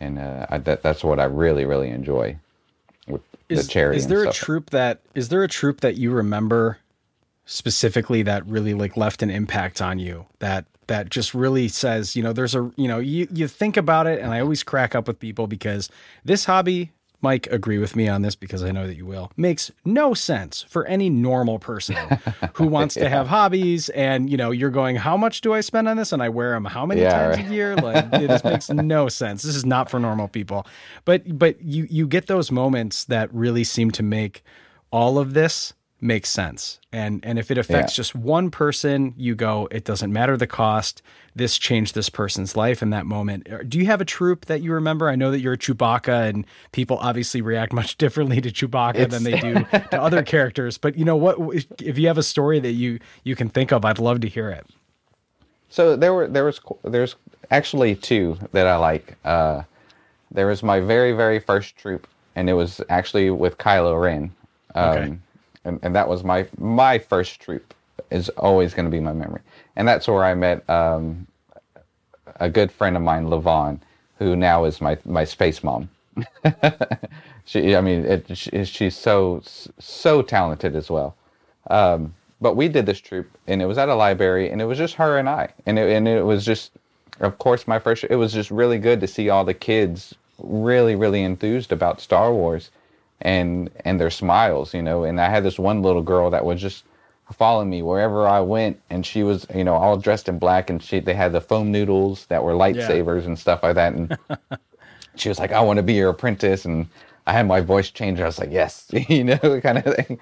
and 0.00 0.18
uh, 0.18 0.46
I, 0.50 0.58
that, 0.58 0.82
that's 0.82 1.04
what 1.04 1.20
I 1.20 1.24
really 1.24 1.64
really 1.64 1.90
enjoy 1.90 2.36
with 3.06 3.22
is, 3.48 3.66
the 3.66 3.72
cherry. 3.72 3.96
Is 3.96 4.08
there 4.08 4.24
a 4.24 4.32
troop 4.32 4.70
that 4.70 5.00
is 5.14 5.28
there 5.28 5.42
a 5.42 5.48
troop 5.48 5.80
that 5.80 5.96
you 5.96 6.10
remember 6.10 6.78
specifically 7.46 8.22
that 8.22 8.46
really 8.46 8.74
like 8.74 8.96
left 8.96 9.22
an 9.22 9.30
impact 9.30 9.82
on 9.82 9.98
you 9.98 10.26
that 10.38 10.64
that 10.86 11.10
just 11.10 11.34
really 11.34 11.68
says 11.68 12.16
you 12.16 12.22
know 12.22 12.32
there's 12.32 12.54
a 12.54 12.70
you 12.76 12.88
know 12.88 12.98
you 12.98 13.28
you 13.30 13.46
think 13.46 13.76
about 13.76 14.06
it 14.06 14.20
and 14.20 14.32
I 14.32 14.40
always 14.40 14.62
crack 14.62 14.94
up 14.94 15.06
with 15.06 15.18
people 15.18 15.46
because 15.46 15.90
this 16.24 16.46
hobby 16.46 16.90
Mike 17.24 17.48
agree 17.50 17.78
with 17.78 17.96
me 17.96 18.06
on 18.06 18.20
this 18.22 18.36
because 18.36 18.62
I 18.62 18.70
know 18.70 18.86
that 18.86 18.96
you 18.96 19.06
will. 19.06 19.32
Makes 19.36 19.70
no 19.84 20.12
sense 20.14 20.62
for 20.68 20.84
any 20.86 21.08
normal 21.08 21.58
person 21.58 21.96
who 22.54 22.66
wants 22.66 22.94
to 22.94 23.08
have 23.08 23.26
hobbies 23.28 23.88
and 23.88 24.28
you 24.30 24.36
know 24.36 24.50
you're 24.50 24.70
going 24.70 24.96
how 24.96 25.16
much 25.16 25.40
do 25.40 25.54
I 25.54 25.60
spend 25.62 25.88
on 25.88 25.96
this? 25.96 26.12
And 26.12 26.22
I 26.22 26.28
wear 26.28 26.52
them 26.52 26.66
how 26.66 26.84
many 26.86 27.00
Yeah, 27.00 27.10
times 27.10 27.36
right. 27.38 27.50
a 27.50 27.52
year? 27.52 27.76
Like 27.76 28.10
this 28.10 28.44
makes 28.44 28.68
no 28.94 29.08
sense. 29.08 29.42
This 29.42 29.56
is 29.56 29.64
not 29.64 29.90
for 29.90 29.98
normal 29.98 30.28
people. 30.28 30.66
But 31.04 31.38
but 31.38 31.60
you 31.62 31.86
you 31.90 32.06
get 32.06 32.26
those 32.26 32.52
moments 32.52 33.04
that 33.06 33.32
really 33.34 33.64
seem 33.64 33.90
to 33.92 34.02
make 34.02 34.44
all 34.92 35.18
of 35.18 35.32
this 35.34 35.72
make 36.00 36.26
sense 36.26 36.80
and 36.92 37.24
and 37.24 37.38
if 37.38 37.50
it 37.50 37.56
affects 37.56 37.92
Yeah. 37.94 38.02
just 38.02 38.14
one 38.14 38.50
person 38.50 39.14
you 39.16 39.34
go 39.34 39.68
it 39.70 39.84
doesn't 39.84 40.12
matter 40.12 40.36
the 40.36 40.46
cost 40.46 41.00
this 41.34 41.56
changed 41.56 41.94
this 41.94 42.10
person's 42.10 42.56
life 42.56 42.82
in 42.82 42.90
that 42.90 43.06
moment 43.06 43.48
Uh, 43.50 43.58
do 43.66 43.78
you 43.78 43.86
have 43.86 44.02
a 44.02 44.04
troop 44.04 44.44
that 44.46 44.60
you 44.60 44.72
remember 44.72 45.08
i 45.08 45.14
know 45.16 45.30
that 45.30 45.40
you're 45.40 45.54
a 45.54 45.58
chewbacca 45.58 46.28
and 46.28 46.46
people 46.72 46.98
obviously 46.98 47.40
react 47.40 47.72
much 47.72 47.96
differently 48.04 48.40
to 48.40 48.50
chewbacca 48.50 49.08
than 49.08 49.22
they 49.24 49.38
do 49.40 49.64
to 49.90 50.00
other 50.02 50.22
characters 50.34 50.76
but 50.76 50.94
you 50.98 51.04
know 51.06 51.16
what 51.16 51.38
if 51.80 51.96
you 51.98 52.06
have 52.06 52.18
a 52.18 52.22
story 52.22 52.60
that 52.60 52.72
you 52.72 52.98
you 53.22 53.34
can 53.34 53.48
think 53.48 53.72
of 53.72 53.84
i'd 53.86 53.98
love 53.98 54.20
to 54.20 54.28
hear 54.28 54.50
it 54.50 54.66
So 55.70 55.96
there 55.96 56.12
were 56.12 56.26
there 56.28 56.44
was 56.44 56.60
there's 56.82 57.16
actually 57.50 57.94
two 57.96 58.36
that 58.52 58.66
I 58.66 58.76
like. 58.76 59.16
Uh, 59.24 59.62
there 60.30 60.46
was 60.46 60.62
my 60.62 60.80
very 60.80 61.12
very 61.12 61.40
first 61.40 61.76
troop, 61.76 62.06
and 62.36 62.48
it 62.48 62.52
was 62.54 62.80
actually 62.88 63.30
with 63.30 63.58
Kylo 63.58 64.00
Ren. 64.00 64.30
Um, 64.74 64.88
Okay. 64.90 65.18
And, 65.64 65.80
and 65.82 65.94
that 65.94 66.08
was 66.08 66.24
my 66.24 66.46
my 66.58 66.98
first 66.98 67.40
troop 67.40 67.74
is 68.10 68.28
always 68.30 68.74
going 68.74 68.84
to 68.84 68.90
be 68.90 69.00
my 69.00 69.12
memory, 69.12 69.40
and 69.76 69.86
that's 69.86 70.06
where 70.08 70.24
I 70.24 70.34
met 70.34 70.68
um, 70.68 71.26
a 72.40 72.48
good 72.48 72.70
friend 72.70 72.96
of 72.96 73.02
mine, 73.02 73.26
Levon, 73.26 73.80
who 74.18 74.36
now 74.36 74.64
is 74.64 74.80
my 74.80 74.98
my 75.04 75.24
space 75.24 75.62
mom. 75.62 75.88
she, 77.44 77.74
I 77.74 77.80
mean, 77.80 78.04
it, 78.04 78.36
she, 78.36 78.64
she's 78.64 78.96
so 78.96 79.42
so 79.78 80.22
talented 80.22 80.76
as 80.76 80.90
well. 80.90 81.16
Um, 81.70 82.14
but 82.40 82.56
we 82.56 82.68
did 82.68 82.86
this 82.86 83.00
troop, 83.00 83.30
and 83.46 83.62
it 83.62 83.66
was 83.66 83.78
at 83.78 83.88
a 83.88 83.94
library, 83.94 84.50
and 84.50 84.60
it 84.60 84.66
was 84.66 84.78
just 84.78 84.94
her 84.94 85.18
and 85.18 85.28
I, 85.28 85.48
and 85.66 85.78
it, 85.78 85.90
and 85.90 86.06
it 86.06 86.24
was 86.24 86.44
just, 86.44 86.72
of 87.20 87.38
course, 87.38 87.66
my 87.66 87.78
first. 87.78 88.04
It 88.04 88.16
was 88.16 88.32
just 88.32 88.50
really 88.50 88.78
good 88.78 89.00
to 89.00 89.06
see 89.06 89.30
all 89.30 89.44
the 89.44 89.54
kids 89.54 90.14
really, 90.38 90.94
really 90.94 91.22
enthused 91.22 91.72
about 91.72 92.00
Star 92.00 92.32
Wars, 92.32 92.70
and 93.24 93.70
and 93.84 93.98
their 93.98 94.10
smiles, 94.10 94.74
you 94.74 94.82
know. 94.82 95.04
And 95.04 95.20
I 95.20 95.28
had 95.28 95.42
this 95.42 95.58
one 95.58 95.82
little 95.82 96.02
girl 96.02 96.30
that 96.30 96.44
was 96.44 96.60
just 96.60 96.84
following 97.32 97.70
me 97.70 97.82
wherever 97.82 98.28
I 98.28 98.40
went, 98.40 98.80
and 98.90 99.04
she 99.04 99.22
was, 99.22 99.46
you 99.54 99.64
know, 99.64 99.74
all 99.74 99.96
dressed 99.96 100.28
in 100.28 100.38
black, 100.38 100.70
and 100.70 100.82
she 100.82 101.00
they 101.00 101.14
had 101.14 101.32
the 101.32 101.40
foam 101.40 101.72
noodles 101.72 102.26
that 102.26 102.44
were 102.44 102.52
lightsabers 102.52 103.24
and 103.26 103.38
stuff 103.38 103.62
like 103.62 103.74
that, 103.74 103.94
and 103.94 104.16
she 105.16 105.28
was 105.28 105.38
like, 105.38 105.52
"I 105.52 105.60
want 105.60 105.78
to 105.78 105.82
be 105.82 105.94
your 105.94 106.10
apprentice," 106.10 106.64
and 106.64 106.86
I 107.26 107.32
had 107.32 107.46
my 107.46 107.60
voice 107.60 107.90
changed. 107.90 108.20
I 108.20 108.26
was 108.26 108.38
like, 108.38 108.52
"Yes," 108.52 108.86
you 109.08 109.24
know, 109.24 109.38
kind 109.62 109.78
of 109.78 109.96
thing. 109.96 110.20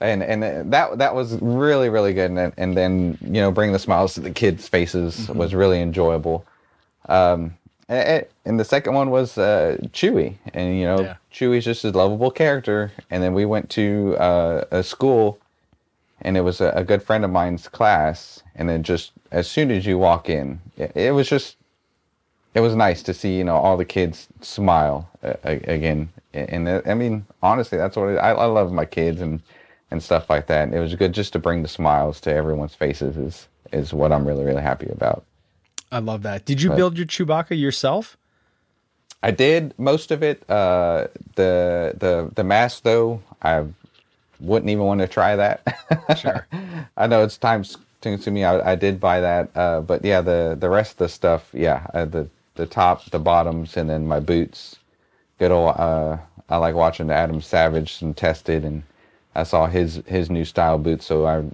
And 0.00 0.22
and 0.22 0.72
that 0.72 0.98
that 0.98 1.14
was 1.14 1.34
really 1.40 1.88
really 1.88 2.12
good. 2.12 2.30
And 2.30 2.52
and 2.56 2.76
then 2.76 3.16
you 3.22 3.40
know, 3.40 3.50
bring 3.50 3.72
the 3.72 3.78
smiles 3.78 4.14
to 4.14 4.20
the 4.20 4.30
kids' 4.30 4.68
faces 4.68 5.28
was 5.28 5.54
really 5.54 5.80
enjoyable. 5.80 6.44
Um, 7.08 7.54
and, 7.88 8.26
and 8.44 8.60
the 8.60 8.64
second 8.64 8.94
one 8.94 9.10
was 9.10 9.36
uh, 9.38 9.76
Chewie, 9.92 10.36
and 10.52 10.78
you 10.78 10.84
know, 10.84 11.00
Yeah. 11.00 11.16
Chewie's 11.32 11.64
just 11.64 11.84
a 11.84 11.90
lovable 11.90 12.30
character. 12.30 12.92
And 13.10 13.22
then 13.22 13.34
we 13.34 13.44
went 13.44 13.70
to 13.70 14.16
uh, 14.18 14.64
a 14.70 14.82
school, 14.82 15.38
and 16.22 16.36
it 16.36 16.42
was 16.42 16.60
a, 16.60 16.70
a 16.70 16.84
good 16.84 17.02
friend 17.02 17.24
of 17.24 17.30
mine's 17.30 17.68
class. 17.68 18.42
And 18.54 18.68
then 18.68 18.82
just 18.82 19.12
as 19.30 19.48
soon 19.48 19.70
as 19.70 19.84
you 19.84 19.98
walk 19.98 20.28
in, 20.28 20.60
it, 20.76 20.92
it 20.94 21.12
was 21.12 21.28
just 21.28 21.56
it 22.54 22.60
was 22.60 22.74
nice 22.76 23.02
to 23.02 23.12
see 23.12 23.36
you 23.36 23.44
know 23.44 23.56
all 23.56 23.76
the 23.76 23.84
kids 23.84 24.28
smile 24.40 25.08
uh, 25.22 25.34
again 25.42 26.08
and 26.32 26.68
uh, 26.68 26.80
i 26.86 26.94
mean 26.94 27.26
honestly 27.42 27.76
that's 27.76 27.96
what 27.96 28.08
it, 28.10 28.16
I, 28.16 28.30
I 28.30 28.44
love 28.46 28.72
my 28.72 28.84
kids 28.84 29.20
and 29.20 29.42
and 29.90 30.00
stuff 30.02 30.30
like 30.30 30.46
that 30.46 30.62
And 30.62 30.74
it 30.74 30.78
was 30.78 30.94
good 30.94 31.12
just 31.12 31.32
to 31.34 31.38
bring 31.40 31.62
the 31.62 31.68
smiles 31.68 32.20
to 32.22 32.32
everyone's 32.32 32.74
faces 32.74 33.16
is 33.16 33.48
is 33.72 33.92
what 33.92 34.12
i'm 34.12 34.24
really 34.24 34.44
really 34.44 34.62
happy 34.62 34.88
about 34.88 35.24
i 35.94 36.00
love 36.00 36.22
that 36.24 36.44
did 36.46 36.62
you 36.62 36.70
build 36.70 36.98
your 36.98 37.06
chewbacca 37.06 37.58
yourself 37.58 38.18
i 39.22 39.30
did 39.32 39.74
most 39.78 40.12
of 40.12 40.22
it 40.22 40.48
uh 40.50 41.08
the 41.36 41.94
the 41.98 42.30
the 42.36 42.44
mask 42.44 42.84
though 42.84 43.22
i 43.42 43.64
wouldn't 44.40 44.70
even 44.70 44.84
want 44.84 45.00
to 45.00 45.08
try 45.08 45.36
that 45.36 45.62
Sure. 46.18 46.46
I 46.96 47.06
know 47.08 47.24
it's 47.24 47.38
time 47.38 47.64
consuming. 48.02 48.44
I, 48.44 48.72
I 48.72 48.74
did 48.76 49.00
buy 49.00 49.20
that, 49.20 49.50
uh, 49.56 49.82
but 49.82 50.04
yeah, 50.04 50.20
the 50.20 50.56
the 50.58 50.70
rest 50.70 50.92
of 50.92 50.98
the 50.98 51.08
stuff, 51.10 51.50
yeah, 51.52 51.86
uh, 51.94 52.04
the 52.06 52.28
the 52.56 52.66
top, 52.66 53.04
the 53.10 53.20
bottoms, 53.20 53.76
and 53.76 53.90
then 53.90 54.06
my 54.08 54.20
boots. 54.20 54.76
Good 55.38 55.52
old. 55.52 55.76
Uh, 55.78 56.18
I 56.48 56.58
like 56.58 56.74
watching 56.76 57.10
Adam 57.10 57.40
Savage 57.40 58.02
and 58.02 58.16
Tested, 58.16 58.64
and 58.64 58.84
I 59.34 59.44
saw 59.44 59.66
his 59.66 60.02
his 60.06 60.30
new 60.30 60.44
style 60.44 60.78
boots, 60.78 61.06
so 61.06 61.26
I 61.26 61.44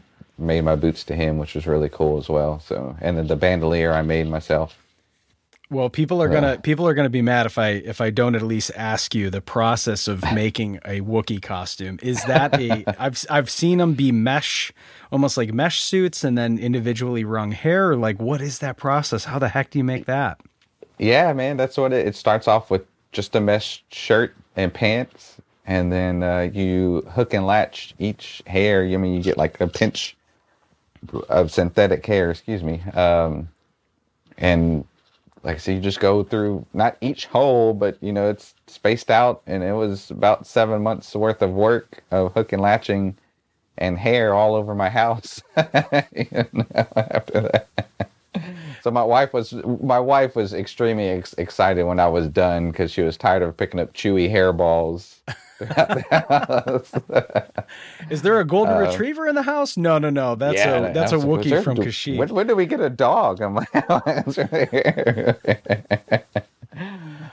made 0.41 0.63
my 0.63 0.77
boots 0.77 1.05
to 1.05 1.15
him, 1.15 1.39
which 1.39 1.55
was 1.55 1.67
really 1.67 1.89
cool 1.89 2.19
as 2.19 2.29
well. 2.29 2.61
So, 2.61 2.97
and 3.01 3.17
then 3.19 3.27
the 3.27 3.37
bandolier 3.37 3.93
I 3.93 4.03
made 4.03 4.27
myself. 4.29 4.77
Well, 5.71 5.89
people 5.89 6.21
are 6.21 6.29
gonna 6.29 6.59
people 6.59 6.89
are 6.89 6.95
gonna 6.95 7.09
be 7.09 7.23
mad 7.23 7.47
if 7.47 7.57
I 7.57 7.69
if 7.69 8.01
I 8.01 8.11
don't 8.11 8.35
at 8.35 8.43
least 8.43 8.73
ask 8.75 9.15
you 9.15 9.31
the 9.31 9.41
process 9.41 10.09
of 10.09 10.25
making 10.35 10.77
a 10.79 11.01
Wookiee 11.01 11.41
costume. 11.41 12.01
Is 12.03 12.25
that 12.25 12.59
a 12.61 12.85
I've 12.99 13.25
I've 13.31 13.49
seen 13.49 13.79
them 13.79 13.95
be 13.95 14.11
mesh, 14.11 14.73
almost 15.13 15.37
like 15.37 15.55
mesh 15.55 15.81
suits, 15.81 16.25
and 16.25 16.37
then 16.37 16.59
individually 16.59 17.23
wrung 17.23 17.53
hair. 17.53 17.95
Like, 17.95 18.21
what 18.21 18.41
is 18.41 18.59
that 18.59 18.79
process? 18.79 19.25
How 19.25 19.39
the 19.39 19.49
heck 19.49 19.71
do 19.71 19.79
you 19.79 19.85
make 19.85 20.07
that? 20.07 20.41
Yeah, 20.99 21.33
man, 21.33 21.57
that's 21.57 21.77
what 21.77 21.93
it, 21.93 22.05
it 22.05 22.17
starts 22.17 22.49
off 22.49 22.69
with. 22.69 22.85
Just 23.13 23.35
a 23.35 23.41
mesh 23.41 23.85
shirt 23.91 24.35
and 24.57 24.75
pants, 24.75 25.37
and 25.67 25.93
then 25.93 26.23
uh, 26.25 26.51
you 26.53 27.03
hook 27.13 27.33
and 27.33 27.47
latch 27.47 27.95
each 27.99 28.43
hair. 28.47 28.85
I 28.85 28.97
mean, 28.97 29.15
you 29.15 29.23
get 29.23 29.37
like 29.37 29.61
a 29.61 29.69
pinch 29.69 30.17
of 31.29 31.51
synthetic 31.51 32.05
hair. 32.07 32.31
Excuse 32.31 32.63
me, 32.63 32.83
um, 32.95 33.49
and 34.39 34.85
like 35.43 35.57
I 35.57 35.59
said, 35.59 35.77
you 35.77 35.81
just 35.81 36.01
go 36.01 36.23
through 36.23 36.67
not 36.75 36.97
each 37.01 37.27
hole, 37.27 37.75
but 37.75 37.99
you 38.03 38.13
know 38.13 38.31
it's 38.31 38.55
spaced 38.67 39.11
out, 39.11 39.43
and 39.47 39.63
it 39.63 39.73
was 39.73 40.11
about 40.11 40.47
seven 40.47 40.83
months 40.83 41.15
worth 41.15 41.43
of 41.43 41.53
work 41.53 42.03
of 42.11 42.33
hook 42.35 42.53
and 42.53 42.63
latching 42.63 43.17
and 43.79 43.99
hair 43.99 44.35
all 44.35 44.55
over 44.55 44.75
my 44.75 44.91
house. 44.91 45.43
After 45.57 47.41
that. 47.41 47.69
So 48.83 48.91
my 48.91 49.03
wife 49.03 49.33
was 49.33 49.53
my 49.83 50.01
wife 50.01 50.37
was 50.37 50.55
extremely 50.55 51.09
ex- 51.09 51.35
excited 51.35 51.85
when 51.85 52.01
I 52.01 52.09
was 52.09 52.29
done 52.29 52.71
because 52.71 52.91
she 52.91 53.03
was 53.03 53.17
tired 53.17 53.43
of 53.43 53.57
picking 53.57 53.81
up 53.81 53.93
chewy 53.95 54.31
hairballs. 54.31 55.17
Is 58.11 58.23
there 58.23 58.41
a 58.41 58.45
golden 58.45 58.79
retriever 58.79 59.29
in 59.29 59.35
the 59.35 59.43
house? 59.43 59.77
No, 59.77 59.99
no, 59.99 60.09
no. 60.11 60.35
That's 60.35 60.61
a 60.61 60.91
that's 60.95 61.13
a 61.13 61.17
was 61.17 61.25
like, 61.25 61.39
"Was 61.39 61.47
Wookiee 61.47 61.51
there- 61.51 61.63
from 61.63 61.75
do- 61.77 61.83
Kashyyyk. 61.83 62.17
When, 62.17 62.29
when 62.31 62.47
do 62.47 62.57
we 62.57 62.65
get 62.67 62.81
a 62.81 62.89
dog? 62.89 63.43
I'm 63.43 63.55
like, 63.55 63.69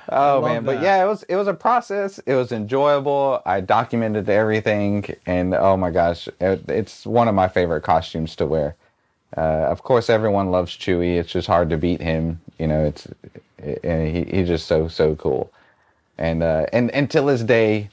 oh 0.09 0.41
man, 0.41 0.63
that. 0.63 0.65
but 0.65 0.81
yeah, 0.81 1.03
it 1.03 1.07
was 1.07 1.23
it 1.23 1.35
was 1.35 1.47
a 1.47 1.53
process. 1.53 2.19
It 2.25 2.35
was 2.35 2.51
enjoyable. 2.51 3.41
I 3.45 3.61
documented 3.61 4.29
everything, 4.29 5.05
and 5.25 5.53
oh 5.55 5.77
my 5.77 5.91
gosh, 5.91 6.27
it, 6.41 6.69
it's 6.69 7.05
one 7.05 7.27
of 7.27 7.35
my 7.35 7.47
favorite 7.47 7.81
costumes 7.81 8.35
to 8.37 8.45
wear. 8.45 8.75
Uh, 9.35 9.67
of 9.69 9.83
course, 9.83 10.09
everyone 10.09 10.51
loves 10.51 10.71
Chewie. 10.75 11.17
It's 11.17 11.31
just 11.31 11.47
hard 11.47 11.69
to 11.69 11.77
beat 11.77 12.01
him. 12.01 12.39
You 12.59 12.67
know, 12.67 12.85
it's 12.85 13.07
and 13.83 14.15
he, 14.15 14.23
he's 14.37 14.47
just 14.47 14.67
so 14.67 14.87
so 14.87 15.15
cool. 15.15 15.51
And 16.17 16.41
uh, 16.43 16.65
and 16.73 16.89
until 16.91 17.25
this 17.27 17.43
day, 17.43 17.89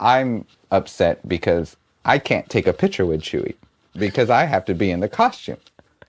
I'm 0.00 0.46
upset 0.70 1.26
because 1.28 1.76
I 2.04 2.18
can't 2.18 2.48
take 2.48 2.66
a 2.66 2.72
picture 2.72 3.06
with 3.06 3.20
Chewie 3.22 3.54
because 3.96 4.30
I 4.30 4.44
have 4.44 4.64
to 4.64 4.74
be 4.74 4.90
in 4.90 5.00
the 5.00 5.08
costume. 5.08 5.58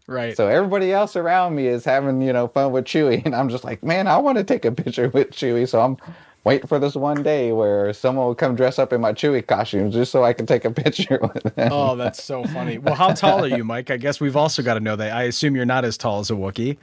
right. 0.08 0.36
So 0.36 0.48
everybody 0.48 0.94
else 0.94 1.16
around 1.16 1.56
me 1.56 1.68
is 1.68 1.84
having, 1.84 2.22
you 2.22 2.32
know, 2.34 2.48
fun 2.48 2.72
with 2.72 2.86
Chewie, 2.86 3.24
and 3.26 3.36
I'm 3.36 3.50
just 3.50 3.64
like, 3.64 3.84
man, 3.84 4.08
I 4.08 4.18
want 4.18 4.38
to 4.38 4.44
take 4.44 4.66
a 4.66 4.72
picture 4.72 5.10
with 5.10 5.32
Chewie. 5.32 5.68
So 5.68 5.82
I'm 5.82 5.98
waiting 6.44 6.68
for 6.68 6.80
this 6.80 6.96
one 6.96 7.22
day 7.22 7.52
where 7.52 7.94
someone 7.94 8.26
will 8.26 8.36
come 8.36 8.56
dress 8.56 8.80
up 8.80 8.94
in 8.94 9.02
my 9.02 9.14
Chewie 9.14 9.46
costume 9.46 9.92
just 9.92 10.12
so 10.12 10.24
I 10.24 10.34
can 10.34 10.46
take 10.46 10.64
a 10.66 10.72
picture 10.72 11.20
with 11.34 11.56
them. 11.56 11.72
oh, 11.72 11.96
that's 11.96 12.24
so 12.24 12.44
funny. 12.46 12.78
Well, 12.78 12.96
how 12.96 13.14
tall 13.14 13.44
are 13.44 13.48
you, 13.48 13.64
Mike? 13.64 13.92
I 13.92 13.98
guess 13.98 14.20
we've 14.22 14.38
also 14.38 14.64
got 14.64 14.76
to 14.76 14.80
know 14.80 14.96
that. 14.96 15.12
I 15.12 15.24
assume 15.24 15.56
you're 15.56 15.66
not 15.66 15.84
as 15.86 15.98
tall 15.98 16.20
as 16.20 16.32
a 16.32 16.34
Wookiee. 16.34 16.78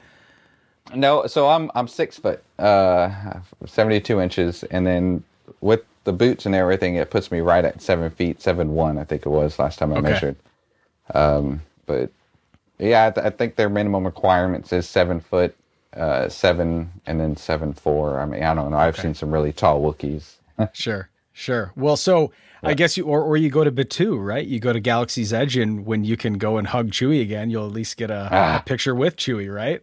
No, 0.94 1.26
so 1.26 1.48
I'm 1.48 1.70
I'm 1.74 1.86
six 1.86 2.18
foot, 2.18 2.42
uh, 2.59 3.11
seventy 3.66 4.00
two 4.00 4.20
inches, 4.20 4.64
and 4.64 4.86
then 4.86 5.22
with 5.61 5.82
the 6.05 6.12
boots 6.12 6.46
and 6.46 6.55
everything, 6.55 6.94
it 6.96 7.11
puts 7.11 7.30
me 7.30 7.40
right 7.40 7.64
at 7.64 7.82
seven 7.82 8.11
feet, 8.11 8.40
seven 8.40 8.74
one, 8.74 8.99
I 8.99 9.05
think 9.05 9.26
it 9.26 9.28
was 9.30 9.59
last 9.59 9.78
time 9.78 9.92
I 9.92 9.96
Okay. 9.99 10.11
measured. 10.11 10.36
Um, 11.14 11.62
but 11.86 12.11
yeah, 12.78 13.07
I, 13.07 13.11
th- 13.11 13.26
I 13.26 13.30
think 13.30 13.57
their 13.57 13.68
minimum 13.68 14.05
requirements 14.05 14.72
is 14.72 14.88
seven 14.88 15.20
foot, 15.20 15.55
uh, 15.96 16.28
seven 16.28 16.90
and 17.07 17.20
then 17.20 17.36
seven 17.36 17.72
four. 17.72 18.20
I 18.20 18.26
mean, 18.26 18.42
I 18.42 18.55
don't 18.55 18.70
know. 18.70 18.76
I've 18.78 18.96
seen 18.96 19.14
some 19.14 19.30
really 19.32 19.53
tall 19.53 19.80
Wookiees. 19.82 20.34
Sure, 20.72 21.09
sure. 21.32 21.72
Well, 21.76 21.96
so 21.96 22.32
I 22.64 22.74
guess 22.74 22.96
you 22.96 23.05
or 23.05 23.22
or 23.22 23.36
you 23.36 23.49
go 23.49 23.62
to 23.62 23.70
Batuu, 23.70 24.18
right? 24.24 24.44
You 24.44 24.59
go 24.59 24.72
to 24.72 24.80
Galaxy's 24.80 25.32
Edge, 25.32 25.57
and 25.57 25.86
when 25.86 26.03
you 26.03 26.16
can 26.16 26.36
go 26.36 26.57
and 26.57 26.66
hug 26.66 26.90
Chewie 26.90 27.22
again, 27.22 27.49
you'll 27.49 27.66
at 27.66 27.72
least 27.72 27.96
get 27.96 28.11
a, 28.11 28.28
Ah. 28.32 28.59
a 28.59 28.62
picture 28.64 28.92
with 28.94 29.16
Chewie, 29.16 29.53
right? 29.55 29.80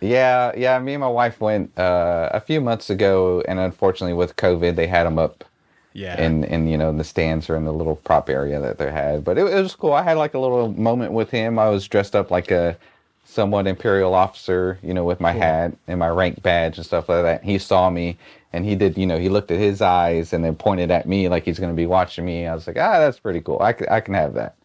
Yeah, 0.00 0.52
yeah. 0.56 0.78
Me 0.78 0.94
and 0.94 1.00
my 1.00 1.08
wife 1.08 1.40
went 1.40 1.76
uh, 1.78 2.30
a 2.32 2.40
few 2.40 2.60
months 2.60 2.90
ago, 2.90 3.42
and 3.46 3.58
unfortunately, 3.58 4.14
with 4.14 4.36
COVID, 4.36 4.76
they 4.76 4.86
had 4.86 5.04
them 5.04 5.18
up 5.18 5.44
Yeah. 5.92 6.20
in 6.20 6.44
in 6.44 6.68
you 6.68 6.78
know 6.78 6.88
in 6.90 6.96
the 6.98 7.04
stands 7.04 7.50
or 7.50 7.56
in 7.56 7.64
the 7.64 7.72
little 7.72 7.96
prop 7.96 8.30
area 8.30 8.60
that 8.60 8.78
they 8.78 8.90
had. 8.90 9.24
But 9.24 9.36
it, 9.38 9.46
it 9.46 9.62
was 9.62 9.74
cool. 9.74 9.92
I 9.92 10.02
had 10.02 10.16
like 10.16 10.34
a 10.34 10.38
little 10.38 10.68
moment 10.72 11.12
with 11.12 11.30
him. 11.30 11.58
I 11.58 11.68
was 11.68 11.86
dressed 11.88 12.14
up 12.16 12.30
like 12.30 12.50
a 12.50 12.76
somewhat 13.24 13.66
imperial 13.66 14.14
officer, 14.14 14.78
you 14.82 14.92
know, 14.94 15.04
with 15.04 15.20
my 15.20 15.30
hat 15.32 15.72
and 15.86 16.00
my 16.00 16.08
rank 16.08 16.42
badge 16.42 16.78
and 16.78 16.86
stuff 16.86 17.08
like 17.08 17.22
that. 17.22 17.44
He 17.44 17.58
saw 17.58 17.88
me 17.90 18.16
and 18.52 18.64
he 18.64 18.74
did, 18.74 18.98
you 18.98 19.06
know, 19.06 19.18
he 19.20 19.28
looked 19.28 19.52
at 19.52 19.58
his 19.60 19.80
eyes 19.80 20.32
and 20.32 20.44
then 20.44 20.56
pointed 20.56 20.90
at 20.90 21.06
me 21.06 21.28
like 21.28 21.44
he's 21.44 21.60
going 21.60 21.70
to 21.70 21.76
be 21.76 21.86
watching 21.86 22.24
me. 22.24 22.46
I 22.48 22.54
was 22.54 22.66
like, 22.66 22.76
ah, 22.76 22.98
that's 22.98 23.20
pretty 23.20 23.40
cool. 23.40 23.58
I 23.60 23.72
can, 23.72 23.86
I 23.88 24.00
can 24.00 24.14
have 24.14 24.34
that. 24.34 24.56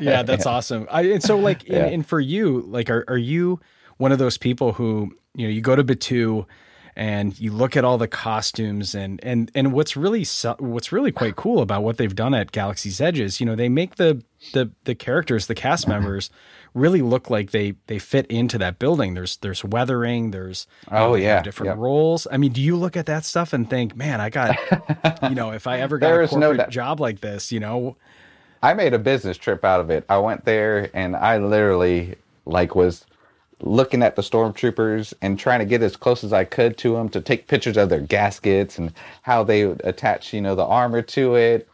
yeah, 0.00 0.22
that's 0.30 0.46
awesome. 0.46 0.86
I, 0.92 1.02
and 1.02 1.22
so, 1.22 1.36
like, 1.38 1.68
Yeah. 1.68 1.78
and, 1.86 1.94
and 1.94 2.06
for 2.06 2.20
you, 2.20 2.60
like, 2.68 2.88
are 2.90 3.04
are 3.08 3.18
you 3.18 3.58
one 3.98 4.12
of 4.12 4.18
those 4.18 4.38
people 4.38 4.72
who 4.74 5.16
you 5.34 5.46
know 5.46 5.52
you 5.52 5.60
go 5.60 5.76
to 5.76 5.84
Batuu 5.84 6.46
and 6.96 7.38
you 7.38 7.52
look 7.52 7.76
at 7.76 7.84
all 7.84 7.98
the 7.98 8.08
costumes 8.08 8.94
and 8.94 9.20
and 9.22 9.50
and 9.54 9.72
what's 9.72 9.96
really 9.96 10.24
what's 10.58 10.90
really 10.90 11.12
quite 11.12 11.36
cool 11.36 11.60
about 11.60 11.82
what 11.82 11.98
they've 11.98 12.14
done 12.14 12.34
at 12.34 12.52
Galaxy's 12.52 13.00
Edges, 13.00 13.38
you 13.38 13.44
know, 13.44 13.54
they 13.54 13.68
make 13.68 13.96
the 13.96 14.22
the 14.54 14.70
the 14.84 14.94
characters, 14.94 15.46
the 15.46 15.54
cast 15.54 15.82
mm-hmm. 15.82 15.92
members, 15.92 16.30
really 16.72 17.02
look 17.02 17.28
like 17.28 17.50
they 17.50 17.74
they 17.86 17.98
fit 17.98 18.26
into 18.28 18.56
that 18.58 18.78
building. 18.78 19.12
There's 19.12 19.36
there's 19.36 19.62
weathering, 19.62 20.30
there's 20.30 20.66
Oh, 20.90 21.08
um, 21.08 21.12
they 21.12 21.24
yeah, 21.24 21.42
different 21.42 21.72
yep. 21.72 21.78
roles. 21.78 22.26
I 22.32 22.38
mean, 22.38 22.52
do 22.52 22.62
you 22.62 22.76
look 22.76 22.96
at 22.96 23.04
that 23.06 23.26
stuff 23.26 23.52
and 23.52 23.68
think, 23.68 23.94
man, 23.94 24.22
I 24.22 24.30
got, 24.30 24.56
you 25.22 25.34
know, 25.34 25.52
if 25.52 25.66
I 25.66 25.80
ever 25.80 25.98
got 25.98 26.12
a 26.12 26.20
is 26.20 26.32
no 26.32 26.48
corporate 26.48 26.70
job 26.70 26.98
like 26.98 27.20
this, 27.20 27.52
you 27.52 27.60
know, 27.60 27.96
I 28.62 28.72
made 28.72 28.94
a 28.94 28.98
business 28.98 29.36
trip 29.36 29.66
out 29.66 29.80
of 29.80 29.90
it. 29.90 30.06
I 30.08 30.16
went 30.16 30.46
there 30.46 30.90
and 30.94 31.14
I 31.14 31.36
literally 31.36 32.16
like 32.46 32.74
was 32.74 33.04
looking 33.60 34.02
at 34.02 34.16
the 34.16 34.22
stormtroopers 34.22 35.14
and 35.22 35.38
trying 35.38 35.60
to 35.60 35.64
get 35.64 35.82
as 35.82 35.96
close 35.96 36.22
as 36.24 36.32
I 36.32 36.44
could 36.44 36.76
to 36.78 36.92
them 36.94 37.08
to 37.10 37.20
take 37.20 37.46
pictures 37.48 37.76
of 37.76 37.88
their 37.88 38.00
gaskets 38.00 38.78
and 38.78 38.92
how 39.22 39.42
they 39.44 39.64
would 39.66 39.80
attach, 39.84 40.32
you 40.34 40.40
know, 40.40 40.54
the 40.54 40.64
armor 40.66 41.02
to 41.02 41.34
it. 41.36 41.68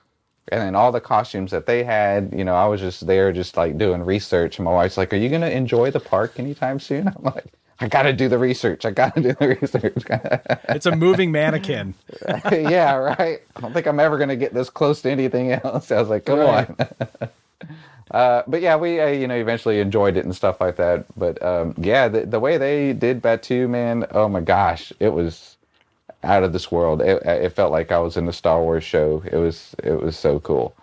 And 0.49 0.61
then 0.61 0.75
all 0.75 0.93
the 0.93 1.01
costumes 1.01 1.51
that 1.53 1.67
they 1.67 1.85
had, 1.85 2.33
you 2.37 2.45
know, 2.45 2.55
I 2.55 2.67
was 2.67 2.81
just 2.81 3.07
there 3.07 3.33
just 3.33 3.57
like 3.57 3.79
doing 3.79 4.03
research. 4.05 4.59
And 4.59 4.65
my 4.65 4.73
wife's 4.73 4.97
like, 4.97 5.13
Are 5.13 5.17
you 5.17 5.29
going 5.29 5.41
to 5.43 5.51
enjoy 5.51 5.91
the 5.91 6.01
park 6.01 6.39
anytime 6.39 6.79
soon? 6.81 7.09
I'm 7.17 7.23
like, 7.23 7.45
I 7.81 7.89
got 7.89 8.03
to 8.03 8.13
do 8.13 8.29
the 8.29 8.39
research. 8.39 8.85
I 8.85 8.91
got 8.91 9.15
to 9.17 9.23
do 9.23 9.33
the 9.33 9.49
research. 9.61 10.03
it's 10.69 10.87
a 10.87 10.95
moving 10.95 11.33
mannequin. 11.33 11.95
yeah, 12.53 12.95
right. 12.95 13.41
I 13.57 13.61
don't 13.61 13.73
think 13.73 13.87
I'm 13.87 13.99
ever 14.01 14.19
going 14.19 14.29
to 14.29 14.37
get 14.37 14.53
this 14.55 14.71
close 14.71 15.03
to 15.03 15.11
anything 15.11 15.53
else. 15.53 15.91
I 15.91 15.99
was 16.01 16.09
like, 16.09 16.25
come 16.27 16.39
Right. 16.41 16.69
on. 16.69 17.29
Uh, 18.11 18.43
but 18.47 18.61
yeah, 18.61 18.77
we 18.77 19.01
uh, 19.01 19.07
you 19.07 19.27
know 19.27 19.37
eventually 19.37 19.81
enjoyed 19.81 20.17
it 20.17 20.25
and 20.25 20.35
stuff 20.37 20.61
like 20.61 20.77
that. 20.77 21.07
But 21.17 21.43
um, 21.43 21.75
yeah, 21.79 22.09
the, 22.09 22.27
the 22.27 22.41
way 22.41 22.59
they 22.59 22.93
did 22.93 23.23
Batuu, 23.23 23.69
man, 23.69 24.07
oh 24.11 24.29
my 24.29 24.41
gosh, 24.41 24.93
it 25.01 25.11
was 25.11 25.57
out 26.23 26.43
of 26.43 26.53
this 26.53 26.71
world. 26.71 27.01
It, 27.01 27.23
it 27.25 27.51
felt 27.55 27.73
like 27.73 27.91
I 27.91 27.99
was 27.99 28.17
in 28.17 28.27
the 28.27 28.33
Star 28.33 28.61
Wars 28.61 28.85
show. 28.85 29.23
It 29.31 29.37
was 29.37 29.75
it 29.83 30.01
was 30.01 30.17
so 30.17 30.41
cool. 30.41 30.75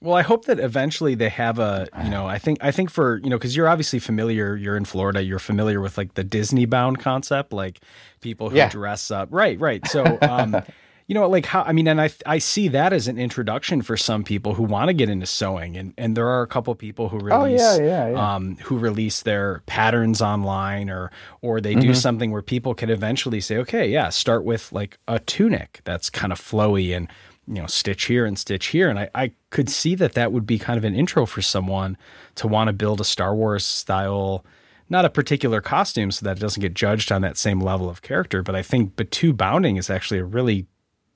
Well, 0.00 0.14
I 0.14 0.22
hope 0.22 0.44
that 0.46 0.60
eventually 0.60 1.14
they 1.14 1.30
have 1.30 1.58
a, 1.58 1.88
you 2.04 2.10
know, 2.10 2.26
I 2.26 2.38
think 2.38 2.58
I 2.60 2.70
think 2.72 2.90
for, 2.90 3.18
you 3.22 3.30
know, 3.30 3.38
cuz 3.38 3.56
you're 3.56 3.68
obviously 3.68 3.98
familiar, 4.00 4.56
you're 4.56 4.76
in 4.76 4.84
Florida, 4.84 5.22
you're 5.22 5.38
familiar 5.38 5.80
with 5.80 5.96
like 5.96 6.14
the 6.14 6.24
Disney 6.24 6.66
bound 6.66 6.98
concept, 6.98 7.52
like 7.52 7.80
people 8.20 8.50
who 8.50 8.56
Yeah. 8.56 8.68
dress 8.68 9.10
up. 9.10 9.28
Right, 9.30 9.58
right. 9.60 9.86
So, 9.86 10.18
um 10.22 10.62
you 11.06 11.14
know, 11.14 11.28
like 11.28 11.44
how 11.46 11.62
I 11.62 11.72
mean, 11.72 11.86
and 11.86 12.00
I 12.00 12.10
I 12.24 12.38
see 12.38 12.68
that 12.68 12.92
as 12.92 13.08
an 13.08 13.18
introduction 13.18 13.82
for 13.82 13.96
some 13.96 14.24
people 14.24 14.54
who 14.54 14.62
want 14.62 14.88
to 14.88 14.94
get 14.94 15.08
into 15.10 15.26
sewing, 15.26 15.76
and 15.76 15.92
and 15.98 16.16
there 16.16 16.26
are 16.28 16.42
a 16.42 16.46
couple 16.46 16.74
people 16.74 17.10
who 17.10 17.18
Oh, 17.30 17.42
release, 17.44 17.60
yeah, 17.60 17.76
yeah, 17.76 18.08
yeah. 18.10 18.34
um, 18.34 18.56
who 18.64 18.78
release 18.78 19.22
their 19.22 19.62
patterns 19.66 20.22
online, 20.22 20.88
or 20.88 21.10
or 21.42 21.60
they 21.60 21.72
Mm-hmm. 21.74 21.80
do 21.88 21.94
something 21.94 22.30
where 22.30 22.42
people 22.42 22.74
can 22.74 22.88
eventually 22.90 23.40
say, 23.40 23.58
okay, 23.58 23.86
yeah, 23.88 24.08
start 24.08 24.44
with 24.44 24.72
like 24.72 24.96
a 25.06 25.18
tunic 25.18 25.80
that's 25.84 26.08
kind 26.08 26.32
of 26.32 26.40
flowy 26.40 26.96
and 26.96 27.08
you 27.46 27.60
know 27.60 27.66
stitch 27.66 28.04
here 28.06 28.24
and 28.24 28.38
stitch 28.38 28.66
here, 28.68 28.88
and 28.88 28.98
I 28.98 29.10
I 29.14 29.32
could 29.50 29.68
see 29.68 29.94
that 29.96 30.14
that 30.14 30.32
would 30.32 30.46
be 30.46 30.58
kind 30.58 30.78
of 30.78 30.84
an 30.84 30.94
intro 30.94 31.26
for 31.26 31.42
someone 31.42 31.98
to 32.36 32.48
want 32.48 32.68
to 32.68 32.72
build 32.72 33.00
a 33.00 33.04
Star 33.04 33.34
Wars 33.34 33.64
style 33.64 34.44
not 34.90 35.06
a 35.06 35.10
particular 35.10 35.62
costume 35.62 36.10
so 36.10 36.26
that 36.26 36.36
it 36.36 36.40
doesn't 36.40 36.60
get 36.60 36.74
judged 36.74 37.10
on 37.10 37.22
that 37.22 37.38
same 37.38 37.58
level 37.58 37.88
of 37.88 38.02
character. 38.02 38.42
But 38.42 38.54
I 38.54 38.60
think 38.62 38.96
Batuu 38.96 39.34
bounding 39.34 39.76
is 39.78 39.88
actually 39.88 40.20
a 40.20 40.24
really 40.24 40.66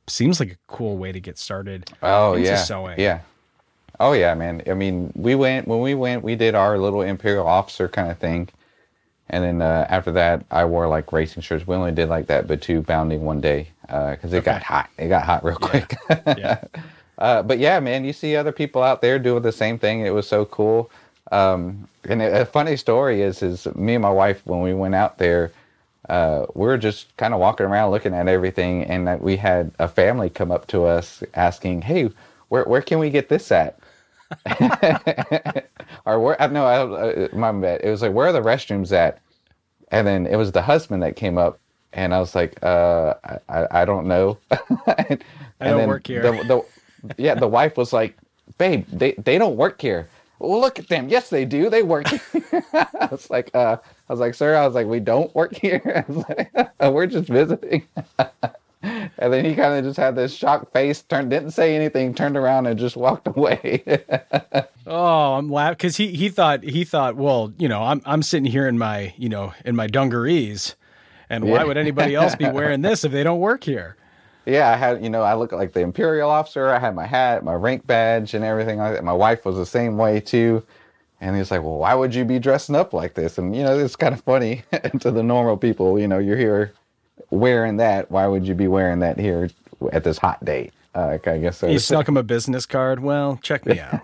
seems 0.09 0.41
like 0.41 0.53
a 0.53 0.57
cool 0.67 0.97
way 0.97 1.13
to 1.13 1.21
get 1.21 1.39
started. 1.39 1.91
Oh 2.03 2.35
yeah, 2.35 2.57
sewing. 2.57 2.99
yeah. 2.99 3.21
Oh 4.01 4.13
yeah, 4.13 4.35
man. 4.35 4.63
I 4.67 4.75
mean, 4.75 5.13
we 5.15 5.35
went 5.35 5.67
when 5.67 5.81
we 5.81 5.95
went, 5.95 6.23
we 6.23 6.37
did 6.37 6.55
our 6.55 6.79
little 6.79 7.03
imperial 7.03 7.47
officer 7.47 7.89
kind 7.89 8.11
of 8.11 8.19
thing, 8.19 8.49
and 9.31 9.45
then 9.45 9.63
uh, 9.63 9.87
after 9.89 10.13
that, 10.13 10.45
I 10.51 10.65
wore 10.65 10.89
like 10.89 11.13
racing 11.13 11.43
shirts. 11.43 11.67
We 11.67 11.75
only 11.75 11.93
did 11.93 12.09
like 12.09 12.27
that, 12.27 12.47
but 12.47 12.63
two 12.63 12.83
bounding 12.83 13.25
one 13.25 13.41
day 13.41 13.69
because 13.83 14.33
it 14.33 14.45
got 14.45 14.63
hot. 14.63 14.91
It 14.99 15.09
got 15.09 15.25
hot 15.25 15.45
real 15.45 15.57
quick. 15.57 15.97
Yeah. 16.37 16.63
Uh, 17.19 17.43
but 17.43 17.59
yeah, 17.59 17.81
man, 17.81 18.05
you 18.05 18.13
see 18.13 18.37
other 18.37 18.53
people 18.53 18.81
out 18.81 19.03
there 19.03 19.19
doing 19.19 19.43
the 19.43 19.51
same 19.51 19.77
thing. 19.77 20.03
It 20.07 20.15
was 20.15 20.29
so 20.29 20.45
cool. 20.45 20.89
Um, 21.33 21.89
and 22.05 22.23
a, 22.23 22.43
a 22.43 22.45
funny 22.45 22.77
story 22.77 23.23
is, 23.23 23.43
is 23.43 23.67
me 23.75 23.95
and 23.95 24.03
my 24.03 24.11
wife 24.11 24.41
when 24.47 24.61
we 24.61 24.73
went 24.73 24.95
out 24.95 25.19
there, 25.19 25.51
uh, 26.09 26.47
we 26.55 26.67
were 26.67 26.79
just 26.79 27.17
kind 27.17 27.35
of 27.35 27.41
walking 27.41 27.67
around 27.67 27.91
looking 27.91 28.15
at 28.15 28.29
everything, 28.29 28.85
and 28.85 29.07
that 29.07 29.23
we 29.23 29.37
had 29.37 29.73
a 29.79 29.89
family 29.89 30.31
come 30.31 30.51
up 30.51 30.67
to 30.69 30.85
us 30.85 31.23
asking, 31.35 31.83
"Hey, 31.83 32.11
where 32.49 32.65
where 32.65 32.83
can 32.83 32.99
we 32.99 33.11
get 33.11 33.29
this 33.29 33.53
at?" 33.53 33.79
or 36.07 36.21
where? 36.21 36.41
I 36.41 36.47
no, 36.49 36.67
I, 36.67 36.83
uh, 36.83 37.29
my 37.33 37.53
bad. 37.53 37.81
It 37.83 37.91
was 37.91 38.03
like, 38.03 38.13
where 38.13 38.29
are 38.29 38.33
the 38.33 38.41
restrooms 38.41 38.93
at? 38.93 39.21
And 39.91 40.07
then 40.07 40.27
it 40.27 40.37
was 40.37 40.53
the 40.53 40.63
husband 40.63 41.03
that 41.03 41.17
came 41.17 41.39
up, 41.39 41.59
and 41.93 42.15
I 42.15 42.21
was 42.21 42.35
like, 42.35 42.63
uh, 42.63 43.15
I, 43.49 43.67
I, 43.71 43.85
don't 43.87 44.07
know. 44.07 44.37
and, 44.51 45.25
I 45.61 45.69
don't 45.69 45.79
then 45.79 45.89
work 45.89 46.07
here. 46.07 46.23
The, 46.23 46.65
the, 47.03 47.13
yeah, 47.17 47.35
the 47.35 47.49
wife 47.49 47.79
was 47.79 47.93
like, 47.93 48.19
babe, 48.59 48.87
they, 48.93 49.13
they 49.13 49.39
don't 49.39 49.57
work 49.57 49.81
here. 49.81 50.09
Well, 50.39 50.61
look 50.61 50.79
at 50.79 50.89
them. 50.89 51.09
Yes, 51.09 51.31
they 51.31 51.47
do. 51.47 51.71
They 51.71 51.83
work 51.83 52.09
here. 52.33 52.65
I 52.73 53.09
was 53.11 53.31
like, 53.31 53.51
uh, 53.55 53.79
I 54.09 54.13
was 54.13 54.21
like, 54.21 54.35
sir, 54.35 54.57
I 54.57 54.67
was 54.67 54.75
like, 54.75 54.87
we 54.87 55.01
don't 55.01 55.35
work 55.35 55.55
here. 55.55 55.83
I 56.09 56.13
was 56.13 56.25
like, 56.29 56.71
we're 56.93 57.07
just 57.07 57.29
visiting. 57.29 57.87
and 58.83 59.33
then 59.33 59.45
he 59.45 59.55
kind 59.55 59.75
of 59.75 59.85
just 59.85 59.99
had 59.99 60.17
this 60.17 60.35
shocked 60.35 60.73
face, 60.73 61.03
turned, 61.03 61.31
didn't 61.31 61.51
say 61.51 61.77
anything, 61.77 62.15
turned 62.15 62.37
around 62.37 62.67
and 62.67 62.79
just 62.79 62.97
walked 62.97 63.27
away. 63.29 63.83
Oh, 64.87 65.35
I'm 65.35 65.51
laughing 65.51 65.75
because 65.75 65.97
he 65.97 66.15
he 66.15 66.29
thought 66.31 66.63
he 66.63 66.85
thought, 66.85 67.17
well, 67.17 67.53
you 67.59 67.69
know, 67.69 67.83
I'm 67.83 68.01
I'm 68.07 68.23
sitting 68.23 68.51
here 68.51 68.67
in 68.67 68.79
my 68.79 69.13
you 69.19 69.29
know 69.29 69.53
in 69.65 69.77
my 69.77 69.87
dungarees, 69.87 70.77
and 71.29 71.47
why 71.47 71.63
Yeah. 71.63 71.65
would 71.65 71.77
anybody 71.77 72.15
else 72.15 72.35
be 72.35 72.49
wearing 72.49 72.81
this 72.83 73.05
if 73.05 73.13
they 73.13 73.23
don't 73.23 73.41
work 73.41 73.65
here? 73.65 73.97
yeah, 74.47 74.71
I 74.71 74.77
had, 74.77 75.05
you 75.05 75.11
know, 75.11 75.23
I 75.23 75.35
look 75.35 75.53
like 75.53 75.73
the 75.75 75.81
imperial 75.81 76.31
officer. 76.31 76.69
I 76.71 76.79
had 76.79 76.95
my 76.95 77.07
hat, 77.07 77.45
my 77.45 77.53
rank 77.55 77.87
badge, 77.87 78.33
and 78.35 78.45
everything 78.45 78.79
like 78.79 78.95
that. 78.95 79.05
My 79.05 79.13
wife 79.13 79.45
was 79.45 79.57
the 79.57 79.67
same 79.67 79.99
way 79.99 80.21
too. 80.21 80.65
And 81.21 81.37
he's 81.37 81.51
like, 81.51 81.63
well, 81.63 81.79
why 81.79 81.95
would 81.95 82.15
you 82.15 82.25
be 82.25 82.39
dressing 82.39 82.75
up 82.77 82.93
like 82.93 83.15
this? 83.15 83.39
And, 83.39 83.55
you 83.55 83.65
know, 83.65 83.77
it's 83.79 83.97
kind 83.97 84.15
of 84.15 84.21
funny 84.23 84.63
to 85.01 85.11
the 85.11 85.23
normal 85.23 85.57
people. 85.57 85.99
You 85.99 86.07
know, 86.09 86.19
you're 86.19 86.37
here 86.37 86.73
wearing 87.31 87.79
that. 87.79 88.11
Why 88.11 88.27
would 88.27 88.47
you 88.47 88.55
be 88.55 88.69
wearing 88.69 89.01
that 89.01 89.19
here 89.19 89.51
at 89.93 90.05
this 90.05 90.19
hot 90.19 90.45
day? 90.45 90.71
Uh, 90.95 91.19
I 91.25 91.39
guess 91.39 91.59
so. 91.59 91.69
He 91.69 91.79
snuck 91.79 92.09
him 92.09 92.17
a 92.17 92.23
business 92.23 92.67
card. 92.67 93.01
Well, 93.01 93.39
check 93.43 93.67
me 93.67 93.81
out. 93.81 94.01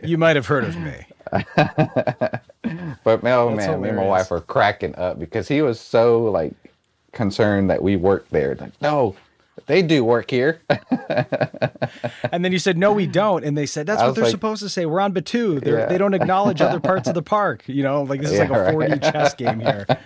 You 0.02 0.18
might 0.18 0.36
have 0.36 0.46
heard 0.46 0.64
of 0.64 0.76
me. 0.76 1.06
But 3.04 3.22
oh 3.24 3.54
That's 3.54 3.68
man, 3.68 3.82
me 3.82 3.88
and 3.90 3.98
my 3.98 4.06
wife 4.06 4.30
were 4.30 4.40
cracking 4.40 4.94
up 4.96 5.18
because 5.18 5.46
he 5.46 5.60
was 5.60 5.78
so 5.78 6.24
like 6.24 6.54
concerned 7.12 7.68
that 7.68 7.82
we 7.82 7.96
worked 7.96 8.30
there. 8.30 8.54
Like, 8.54 8.72
no, 8.80 9.14
they 9.66 9.82
do 9.82 10.04
work 10.04 10.30
here. 10.30 10.62
And 12.32 12.44
then 12.44 12.50
you 12.52 12.58
said, 12.58 12.76
no, 12.76 12.92
we 12.92 13.06
don't. 13.06 13.44
And 13.44 13.56
they 13.56 13.66
said, 13.66 13.86
that's 13.86 14.02
what 14.02 14.14
they're 14.14 14.24
like- 14.24 14.30
supposed 14.30 14.62
to 14.62 14.68
say. 14.68 14.86
We're 14.86 15.00
on 15.00 15.12
Batuu. 15.14 15.64
Yeah. 15.64 15.86
They 15.86 15.98
don't 15.98 16.14
acknowledge 16.14 16.60
other 16.60 16.80
parts 16.80 17.06
of 17.08 17.14
the 17.14 17.22
park. 17.36 17.62
You 17.66 17.82
know, 17.82 18.02
like 18.02 18.20
this 18.20 18.32
is 18.32 18.38
like 18.40 18.50
a 18.50 18.52
Yeah, 18.52 18.72
4D 18.72 18.90
right. 18.90 19.02
chess 19.02 19.34
game 19.34 19.60
here. 19.60 19.86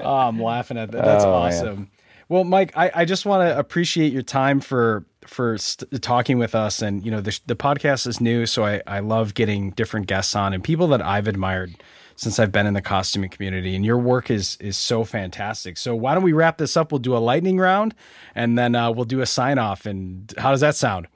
Oh, 0.00 0.16
I'm 0.16 0.42
laughing 0.42 0.76
at 0.78 0.90
that. 0.92 1.02
Oh, 1.02 1.06
that's 1.06 1.24
Oh, 1.24 1.28
man. 1.28 1.52
awesome. 1.52 1.90
Well, 2.28 2.44
Mike, 2.44 2.72
I, 2.76 2.90
I 2.94 3.04
just 3.04 3.24
want 3.26 3.46
to 3.48 3.58
appreciate 3.58 4.12
your 4.12 4.22
time 4.22 4.60
for 4.60 5.04
for 5.26 5.56
st- 5.58 6.02
talking 6.02 6.38
with 6.38 6.54
us. 6.54 6.82
And, 6.82 7.04
you 7.04 7.10
know, 7.10 7.20
the, 7.22 7.38
the 7.46 7.56
podcast 7.56 8.06
is 8.06 8.20
new. 8.20 8.44
So 8.46 8.64
I, 8.64 8.82
I 8.86 9.00
love 9.00 9.32
getting 9.34 9.70
different 9.70 10.06
guests 10.06 10.34
on 10.36 10.52
and 10.52 10.62
people 10.62 10.86
that 10.88 11.00
I've 11.02 11.26
admired 11.28 11.74
since 12.16 12.38
I've 12.38 12.52
been 12.52 12.66
in 12.66 12.74
the 12.74 12.82
costuming 12.82 13.30
community, 13.30 13.74
and 13.74 13.84
your 13.84 13.98
work 13.98 14.30
is 14.30 14.56
is 14.60 14.76
so 14.76 15.04
fantastic. 15.04 15.76
So 15.76 15.94
why 15.94 16.14
don't 16.14 16.22
we 16.22 16.32
wrap 16.32 16.58
this 16.58 16.76
up? 16.76 16.92
We'll 16.92 16.98
do 16.98 17.16
a 17.16 17.18
lightning 17.18 17.58
round, 17.58 17.94
and 18.34 18.58
then 18.58 18.74
uh, 18.74 18.90
we'll 18.90 19.04
do 19.04 19.20
a 19.20 19.26
sign 19.26 19.58
off. 19.58 19.86
And 19.86 20.32
how 20.38 20.50
does 20.50 20.60
that 20.60 20.76
sound? 20.76 21.08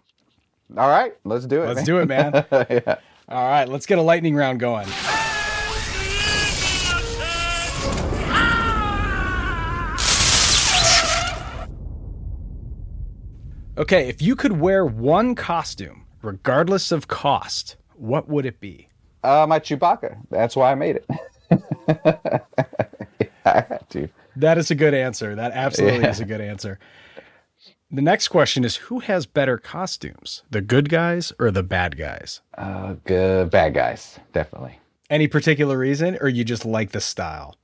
All 0.77 0.89
right, 0.89 1.15
let's 1.25 1.47
do 1.47 1.63
it. 1.63 1.67
Let's 1.67 1.77
man. 1.77 1.85
do 1.87 1.99
it, 1.99 2.07
man. 2.07 2.33
yeah. 2.53 2.97
All 3.29 3.49
right, 3.49 3.69
let's 3.69 3.87
get 3.87 3.99
a 3.99 4.03
lightning 4.03 4.35
round 4.35 4.61
going. 4.61 4.87
Okay, 13.79 14.09
if 14.09 14.21
you 14.21 14.35
could 14.35 14.59
wear 14.59 14.85
one 14.85 15.37
costume, 15.37 16.05
regardless 16.21 16.91
of 16.91 17.07
cost, 17.07 17.77
what 17.95 18.29
would 18.29 18.45
it 18.45 18.59
be? 18.59 18.88
Uh, 19.23 19.47
my 19.49 19.59
Chewbacca. 19.61 20.17
That's 20.31 20.55
why 20.57 20.73
I 20.73 20.75
made 20.75 20.97
it. 20.97 21.07
I 23.45 23.65
had 23.69 23.85
to. 23.91 24.09
That 24.37 24.59
is 24.59 24.71
a 24.71 24.75
good 24.75 24.95
answer. 24.95 25.35
That 25.35 25.53
absolutely 25.53 26.01
Yeah. 26.01 26.11
is 26.11 26.21
a 26.21 26.25
good 26.25 26.41
answer. 26.41 26.79
The 27.91 28.03
next 28.03 28.29
question 28.29 28.65
is 28.65 28.77
who 28.77 29.01
has 29.01 29.25
better 29.27 29.57
costumes, 29.57 30.43
the 30.51 30.61
good 30.61 30.89
guys 30.91 31.33
or 31.39 31.51
the 31.51 31.63
bad 31.63 31.97
guys? 31.97 32.43
Uh, 32.57 32.95
good 33.05 33.51
bad 33.51 33.73
guys, 33.75 34.19
definitely. 34.33 34.79
Any 35.09 35.27
particular 35.27 35.79
reason, 35.79 36.19
or 36.21 36.29
you 36.29 36.45
just 36.45 36.67
like 36.67 36.91
the 36.93 37.01
style? 37.01 37.57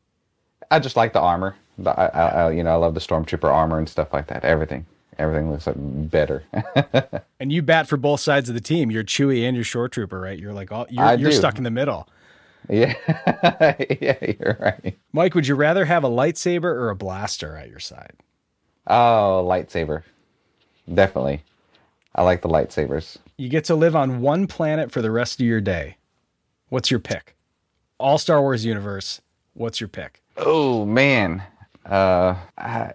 I 0.70 0.78
just 0.78 0.96
like 0.96 1.12
the 1.12 1.20
armor. 1.20 1.56
I, 1.84 1.90
I, 1.90 2.28
I, 2.28 2.50
you 2.52 2.64
know, 2.64 2.70
I 2.72 2.76
love 2.76 2.94
the 2.94 3.00
stormtrooper 3.00 3.44
armor 3.52 3.78
and 3.78 3.86
stuff 3.88 4.14
like 4.14 4.28
that. 4.28 4.44
Everything, 4.44 4.86
everything 5.18 5.50
looks 5.50 5.66
like 5.66 5.76
better. 5.78 6.44
And 7.40 7.52
you 7.52 7.60
bat 7.60 7.86
for 7.88 7.98
both 7.98 8.20
sides 8.20 8.48
of 8.48 8.54
the 8.54 8.60
team. 8.60 8.90
You're 8.90 9.04
Chewie 9.04 9.46
and 9.46 9.54
you're 9.54 9.64
Short 9.64 9.92
Trooper, 9.92 10.18
right? 10.18 10.38
You're 10.38 10.54
like 10.54 10.72
all 10.72 10.86
you're, 10.88 11.14
you're 11.14 11.32
stuck 11.32 11.58
in 11.58 11.64
the 11.64 11.70
middle. 11.70 12.08
yeah, 12.70 12.94
yeah, 14.00 14.16
you're 14.40 14.56
right. 14.58 14.96
Mike, 15.12 15.34
would 15.34 15.46
you 15.46 15.54
rather 15.54 15.84
have 15.84 16.04
a 16.04 16.08
lightsaber 16.08 16.64
or 16.64 16.88
a 16.88 16.96
blaster 16.96 17.54
at 17.56 17.68
your 17.68 17.80
side? 17.80 18.14
Oh, 18.86 19.44
lightsaber, 19.46 20.04
definitely. 20.92 21.42
I 22.14 22.22
like 22.22 22.40
the 22.40 22.48
lightsabers. 22.48 23.18
You 23.36 23.48
get 23.50 23.64
to 23.64 23.74
live 23.74 23.94
on 23.96 24.20
one 24.22 24.46
planet 24.46 24.90
for 24.90 25.02
the 25.02 25.10
rest 25.10 25.40
of 25.40 25.46
your 25.46 25.60
day. 25.60 25.96
What's 26.70 26.90
your 26.90 27.00
pick? 27.00 27.36
All 27.98 28.16
Star 28.16 28.40
Wars 28.40 28.64
universe. 28.64 29.20
What's 29.52 29.80
your 29.80 29.88
pick? 29.88 30.22
Oh 30.38 30.86
man, 30.86 31.42
uh, 31.86 32.36
I, 32.56 32.92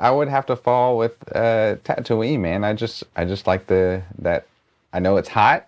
I 0.00 0.10
would 0.10 0.28
have 0.28 0.46
to 0.46 0.56
fall 0.56 0.98
with 0.98 1.12
uh, 1.34 1.76
Tatooine, 1.84 2.40
man. 2.40 2.64
I 2.64 2.74
just 2.74 3.04
I 3.16 3.24
just 3.24 3.46
like 3.46 3.66
the 3.66 4.02
that. 4.18 4.46
I 4.92 4.98
know 4.98 5.16
it's 5.16 5.28
hot, 5.28 5.66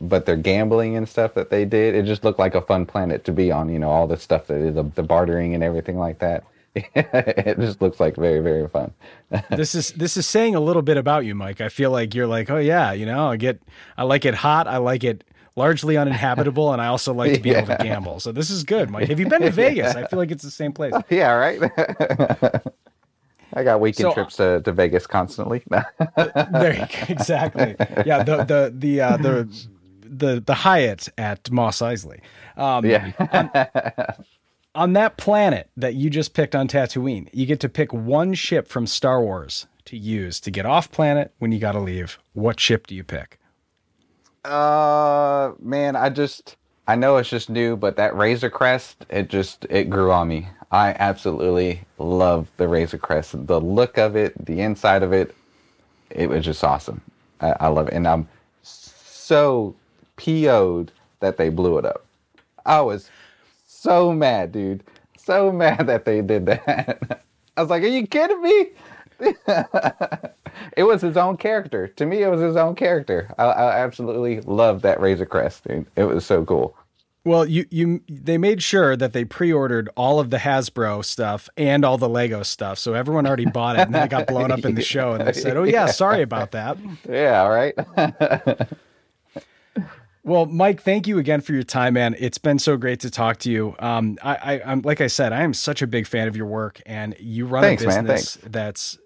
but 0.00 0.26
their 0.26 0.36
gambling 0.36 0.96
and 0.96 1.08
stuff 1.08 1.34
that 1.34 1.50
they 1.50 1.64
did, 1.64 1.94
it 1.94 2.04
just 2.04 2.24
looked 2.24 2.38
like 2.38 2.54
a 2.54 2.62
fun 2.62 2.86
planet 2.86 3.24
to 3.24 3.32
be 3.32 3.52
on. 3.52 3.68
You 3.68 3.78
know, 3.78 3.90
all 3.90 4.06
the 4.06 4.16
stuff 4.16 4.48
that 4.48 4.74
the, 4.74 4.82
the 4.82 5.02
bartering 5.02 5.54
and 5.54 5.62
everything 5.62 5.98
like 5.98 6.18
that. 6.18 6.44
it 6.74 7.58
just 7.58 7.80
looks 7.80 7.98
like 7.98 8.14
very 8.16 8.40
very 8.40 8.68
fun. 8.68 8.92
this 9.50 9.74
is 9.74 9.92
this 9.92 10.16
is 10.16 10.26
saying 10.26 10.54
a 10.54 10.60
little 10.60 10.82
bit 10.82 10.96
about 10.96 11.24
you, 11.24 11.34
Mike. 11.34 11.60
I 11.60 11.68
feel 11.68 11.90
like 11.90 12.14
you're 12.14 12.26
like, 12.26 12.50
oh 12.50 12.58
yeah, 12.58 12.92
you 12.92 13.06
know, 13.06 13.30
I 13.30 13.36
get, 13.36 13.60
I 13.96 14.04
like 14.04 14.24
it 14.24 14.34
hot, 14.34 14.68
I 14.68 14.76
like 14.76 15.02
it 15.02 15.24
largely 15.58 15.96
uninhabitable, 15.98 16.72
and 16.72 16.80
I 16.80 16.86
also 16.86 17.12
like 17.12 17.34
to 17.34 17.40
be 17.40 17.50
able 17.50 17.66
to 17.66 17.76
gamble. 17.82 18.20
So 18.20 18.32
this 18.32 18.48
is 18.48 18.64
good, 18.64 18.88
Mike. 18.90 19.08
Have 19.08 19.20
you 19.20 19.28
been 19.28 19.42
to 19.42 19.50
Vegas? 19.64 19.94
I 19.94 20.06
feel 20.06 20.18
like 20.18 20.30
it's 20.30 20.42
the 20.44 20.50
same 20.50 20.72
place. 20.72 20.94
yeah, 21.10 21.32
right. 21.32 21.60
I 23.54 23.64
got 23.64 23.80
weekend 23.80 24.10
So- 24.10 24.14
trips 24.14 24.36
to, 24.36 24.60
to 24.62 24.72
Vegas 24.72 25.06
constantly. 25.06 25.62
There, 25.68 26.72
you 26.74 26.80
go. 26.86 26.86
exactly. 27.08 27.74
Yeah, 28.06 28.22
the 28.22 28.44
the 28.44 28.72
the 28.76 29.00
uh, 29.00 29.16
the 29.16 29.68
the 30.02 30.40
the 30.40 30.54
Hyatt 30.54 31.08
at 31.18 31.50
Mos 31.50 31.78
Eisley. 31.78 32.20
Um, 32.56 32.84
yeah. 32.84 33.12
on 34.74 34.92
that 34.94 35.16
planet 35.16 35.70
that 35.76 35.94
you 35.94 36.10
just 36.10 36.34
picked 36.34 36.54
on 36.54 36.68
Tatooine, 36.68 37.28
you 37.32 37.46
get 37.46 37.60
to 37.60 37.68
pick 37.68 37.92
one 37.92 38.34
ship 38.34 38.68
from 38.68 38.86
Star 38.86 39.20
Wars 39.22 39.66
to 39.86 39.96
use 39.96 40.40
to 40.40 40.50
get 40.50 40.66
off 40.66 40.90
planet 40.90 41.32
when 41.38 41.50
you 41.52 41.58
got 41.58 41.72
to 41.72 41.80
leave. 41.80 42.18
What 42.34 42.60
ship 42.60 42.86
do 42.86 42.94
you 42.94 43.02
pick? 43.04 43.37
Uh, 44.44 45.52
man, 45.60 45.96
I 45.96 46.08
just 46.10 46.56
I 46.86 46.96
know 46.96 47.18
it's 47.18 47.28
just 47.28 47.50
new, 47.50 47.76
but 47.76 47.96
that 47.96 48.16
Razor 48.16 48.50
Crest, 48.50 49.04
it 49.10 49.28
just 49.28 49.66
it 49.68 49.90
grew 49.90 50.10
on 50.10 50.28
me. 50.28 50.48
I 50.70 50.94
absolutely 50.98 51.82
love 51.98 52.48
the 52.56 52.68
Razor 52.68 52.98
Crest. 52.98 53.46
The 53.46 53.60
look 53.60 53.98
of 53.98 54.16
it, 54.16 54.44
the 54.46 54.60
inside 54.60 55.02
of 55.02 55.12
it, 55.12 55.34
it 56.10 56.28
was 56.28 56.44
just 56.44 56.64
awesome. 56.64 57.00
I, 57.40 57.54
I 57.60 57.68
love 57.68 57.88
it, 57.88 57.94
and 57.94 58.06
I'm 58.08 58.28
so 58.62 59.74
PO'd 60.16 60.92
that 61.20 61.36
they 61.36 61.48
blew 61.50 61.78
it 61.78 61.84
up. 61.84 62.04
I 62.64 62.80
was 62.80 63.10
so 63.66 64.12
mad, 64.12 64.52
dude. 64.52 64.82
So 65.18 65.52
mad 65.52 65.86
that 65.86 66.04
they 66.04 66.22
did 66.22 66.46
that. 66.46 67.22
I 67.56 67.60
was 67.60 67.70
like, 67.70 67.82
"Are 67.82 67.86
you 67.86 68.06
kidding 68.06 68.42
me?" 68.42 68.66
it 70.76 70.84
was 70.84 71.02
his 71.02 71.16
own 71.16 71.36
character. 71.36 71.88
To 71.88 72.06
me, 72.06 72.22
it 72.22 72.28
was 72.28 72.40
his 72.40 72.56
own 72.56 72.74
character. 72.74 73.34
I, 73.38 73.44
I 73.44 73.78
absolutely 73.80 74.40
loved 74.42 74.82
that 74.82 75.00
Razor 75.00 75.26
Crest, 75.26 75.64
dude. 75.66 75.86
It 75.96 76.04
was 76.04 76.24
so 76.24 76.44
cool. 76.44 76.76
Well, 77.24 77.44
you 77.44 77.66
you 77.70 78.00
they 78.08 78.38
made 78.38 78.62
sure 78.62 78.96
that 78.96 79.12
they 79.12 79.24
pre-ordered 79.24 79.90
all 79.96 80.18
of 80.18 80.30
the 80.30 80.38
Hasbro 80.38 81.04
stuff 81.04 81.48
and 81.58 81.84
all 81.84 81.98
the 81.98 82.08
Lego 82.08 82.42
stuff, 82.42 82.78
so 82.78 82.94
everyone 82.94 83.26
already 83.26 83.44
bought 83.44 83.76
it, 83.76 83.82
and 83.82 83.94
then 83.94 84.04
it 84.04 84.10
got 84.10 84.26
blown 84.26 84.50
up 84.50 84.64
in 84.64 84.74
the 84.74 84.82
show, 84.94 85.12
and 85.12 85.26
they 85.26 85.34
said, 85.34 85.56
"Oh 85.56 85.64
yeah, 85.64 85.86
sorry 85.86 86.22
about 86.22 86.52
that." 86.52 86.78
Yeah, 87.08 87.42
all 87.42 87.50
right. 87.50 87.74
Well, 90.24 90.44
Mike, 90.44 90.82
thank 90.82 91.06
you 91.06 91.18
again 91.18 91.40
for 91.40 91.54
your 91.54 91.62
time, 91.62 91.94
man. 91.94 92.14
It's 92.18 92.36
been 92.36 92.58
so 92.58 92.76
great 92.76 93.00
to 93.00 93.10
talk 93.10 93.38
to 93.38 93.50
you. 93.50 93.74
Um, 93.78 94.18
I, 94.22 94.34
I, 94.34 94.62
I'm 94.66 94.82
like 94.82 95.00
I 95.00 95.06
said, 95.06 95.32
I 95.32 95.42
am 95.42 95.54
such 95.54 95.80
a 95.80 95.86
big 95.86 96.06
fan 96.06 96.28
of 96.28 96.36
your 96.36 96.44
work, 96.44 96.82
and 96.84 97.16
you 97.18 97.46
run 97.46 97.62
Thanks, 97.62 97.82
a 97.82 97.86
man. 97.86 98.04
business 98.04 98.38
that's 98.44 98.98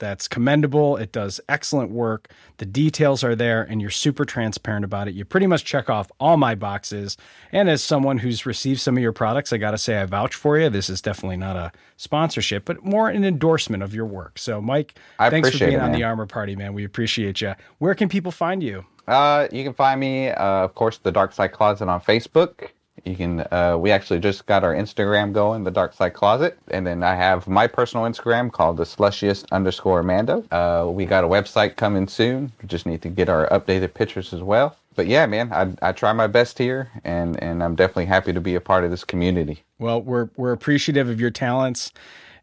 that's 0.00 0.26
commendable. 0.26 0.96
It 0.96 1.12
does 1.12 1.40
excellent 1.48 1.92
work. 1.92 2.28
The 2.56 2.66
details 2.66 3.22
are 3.22 3.36
there, 3.36 3.62
and 3.62 3.80
you're 3.80 3.90
super 3.90 4.24
transparent 4.24 4.84
about 4.84 5.06
it. 5.06 5.14
You 5.14 5.24
pretty 5.24 5.46
much 5.46 5.64
check 5.64 5.88
off 5.88 6.10
all 6.18 6.36
my 6.36 6.56
boxes. 6.56 7.16
And 7.52 7.70
as 7.70 7.82
someone 7.82 8.18
who's 8.18 8.44
received 8.44 8.80
some 8.80 8.96
of 8.96 9.02
your 9.02 9.12
products, 9.12 9.52
I 9.52 9.58
got 9.58 9.70
to 9.70 9.78
say 9.78 9.98
I 9.98 10.06
vouch 10.06 10.34
for 10.34 10.58
you. 10.58 10.68
This 10.68 10.90
is 10.90 11.00
definitely 11.00 11.36
not 11.36 11.54
a 11.54 11.70
sponsorship, 11.96 12.64
but 12.64 12.84
more 12.84 13.08
an 13.08 13.24
endorsement 13.24 13.84
of 13.84 13.94
your 13.94 14.06
work. 14.06 14.38
So, 14.38 14.60
Mike, 14.60 14.98
I 15.20 15.30
thanks 15.30 15.50
for 15.50 15.58
being 15.58 15.74
it, 15.74 15.80
on 15.80 15.92
the. 15.92 16.00
Armor 16.00 16.26
Party, 16.26 16.56
man. 16.56 16.74
We 16.74 16.84
appreciate 16.84 17.40
you. 17.40 17.54
Where 17.78 17.94
can 17.94 18.08
people 18.08 18.32
find 18.32 18.62
you? 18.62 18.86
Uh, 19.06 19.48
you 19.52 19.62
can 19.62 19.74
find 19.74 20.00
me, 20.00 20.30
uh, 20.30 20.64
of 20.64 20.74
course, 20.74 20.98
the 20.98 21.12
Dark 21.12 21.32
Side 21.32 21.52
Closet 21.52 21.88
on 21.88 22.00
Facebook. 22.00 22.70
You 23.04 23.16
can. 23.16 23.40
Uh, 23.50 23.76
we 23.78 23.90
actually 23.90 24.20
just 24.20 24.46
got 24.46 24.64
our 24.64 24.74
Instagram 24.74 25.32
going, 25.32 25.64
the 25.64 25.70
Dark 25.70 25.94
Side 25.94 26.14
Closet, 26.14 26.58
and 26.70 26.86
then 26.86 27.02
I 27.02 27.14
have 27.14 27.46
my 27.48 27.66
personal 27.66 28.04
Instagram 28.06 28.52
called 28.52 28.76
the 28.76 28.84
Slushiest 28.84 29.46
underscore 29.52 30.02
Mando. 30.02 30.44
Uh, 30.50 30.90
we 30.90 31.06
got 31.06 31.24
a 31.24 31.28
website 31.28 31.76
coming 31.76 32.08
soon. 32.08 32.52
We 32.62 32.68
just 32.68 32.86
need 32.86 33.02
to 33.02 33.08
get 33.08 33.28
our 33.28 33.48
updated 33.48 33.94
pictures 33.94 34.32
as 34.32 34.42
well. 34.42 34.76
But 34.96 35.06
yeah, 35.06 35.24
man, 35.26 35.52
I, 35.52 35.88
I 35.88 35.92
try 35.92 36.12
my 36.12 36.26
best 36.26 36.58
here, 36.58 36.90
and 37.04 37.40
and 37.42 37.62
I'm 37.62 37.74
definitely 37.74 38.06
happy 38.06 38.32
to 38.32 38.40
be 38.40 38.54
a 38.54 38.60
part 38.60 38.84
of 38.84 38.90
this 38.90 39.04
community. 39.04 39.62
Well, 39.78 40.02
we're 40.02 40.28
we're 40.36 40.52
appreciative 40.52 41.08
of 41.08 41.20
your 41.20 41.30
talents, 41.30 41.92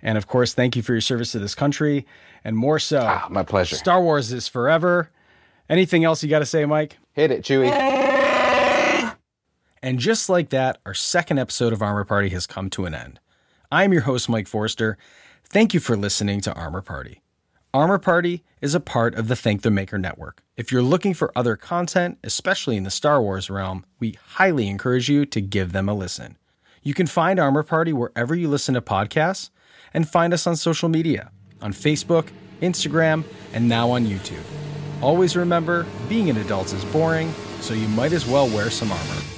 and 0.02 0.18
of 0.18 0.28
course, 0.28 0.54
thank 0.54 0.76
you 0.76 0.82
for 0.82 0.94
your 0.94 1.02
service 1.02 1.34
to 1.34 1.40
this 1.40 1.54
country, 1.56 2.06
and 2.44 2.56
more 2.58 2.80
so, 2.80 3.02
Ah, 3.06 3.28
my 3.30 3.44
pleasure. 3.44 3.76
Star 3.76 4.02
Wars 4.02 4.32
is 4.32 4.48
forever. 4.48 5.12
Anything 5.70 6.06
else 6.06 6.24
you 6.24 6.30
got 6.30 6.40
to 6.40 6.46
say, 6.46 6.64
Mike? 6.66 6.98
Hit 7.12 7.30
it, 7.30 7.44
Chewie. 7.44 7.70
And 9.82 10.00
just 10.00 10.30
like 10.30 10.50
that, 10.50 10.80
our 10.86 10.94
second 10.94 11.40
episode 11.40 11.74
of 11.74 11.82
Armor 11.82 12.06
Party 12.06 12.30
has 12.30 12.48
come 12.48 12.70
to 12.72 12.86
an 12.86 12.96
end. 12.96 13.20
I'm 13.72 13.94
your 13.94 14.04
host, 14.04 14.30
Mike 14.30 14.48
Forrester. 14.48 14.98
Thank 15.44 15.74
you 15.74 15.80
for 15.80 15.96
listening 15.96 16.42
to 16.42 16.54
Armor 16.54 16.82
Party. 16.82 17.22
Armor 17.74 18.00
Party 18.00 18.44
is 18.62 18.74
a 18.74 18.80
part 18.80 19.14
of 19.16 19.28
the 19.28 19.36
Thank 19.36 19.62
the 19.62 19.70
Maker 19.70 19.98
network. 19.98 20.42
If 20.56 20.72
you're 20.72 20.82
looking 20.82 21.14
for 21.14 21.32
other 21.36 21.56
content, 21.56 22.18
especially 22.24 22.76
in 22.76 22.84
the 22.84 22.90
Star 22.90 23.22
Wars 23.22 23.50
realm, 23.50 23.86
we 24.00 24.18
highly 24.30 24.68
encourage 24.68 25.10
you 25.10 25.26
to 25.28 25.42
give 25.42 25.74
them 25.74 25.88
a 25.88 25.94
listen. 25.94 26.38
You 26.82 26.94
can 26.94 27.08
find 27.08 27.40
Armor 27.40 27.64
Party 27.64 27.94
wherever 27.94 28.34
you 28.34 28.48
listen 28.48 28.74
to 28.76 28.82
podcasts 28.82 29.50
and 29.94 30.08
find 30.08 30.34
us 30.34 30.48
on 30.48 30.56
social 30.56 30.90
media 30.90 31.32
on 31.62 31.74
Facebook, 31.74 32.28
Instagram, 32.62 33.24
and 33.54 33.68
now 33.68 33.90
on 33.90 34.06
YouTube. 34.06 34.44
Always 35.02 35.36
remember 35.36 35.86
being 36.08 36.30
an 36.30 36.38
adult 36.38 36.72
is 36.74 36.86
boring, 36.86 37.34
so 37.62 37.74
you 37.74 37.88
might 37.90 38.14
as 38.14 38.26
well 38.26 38.48
wear 38.48 38.70
some 38.70 38.92
armor. 38.92 39.37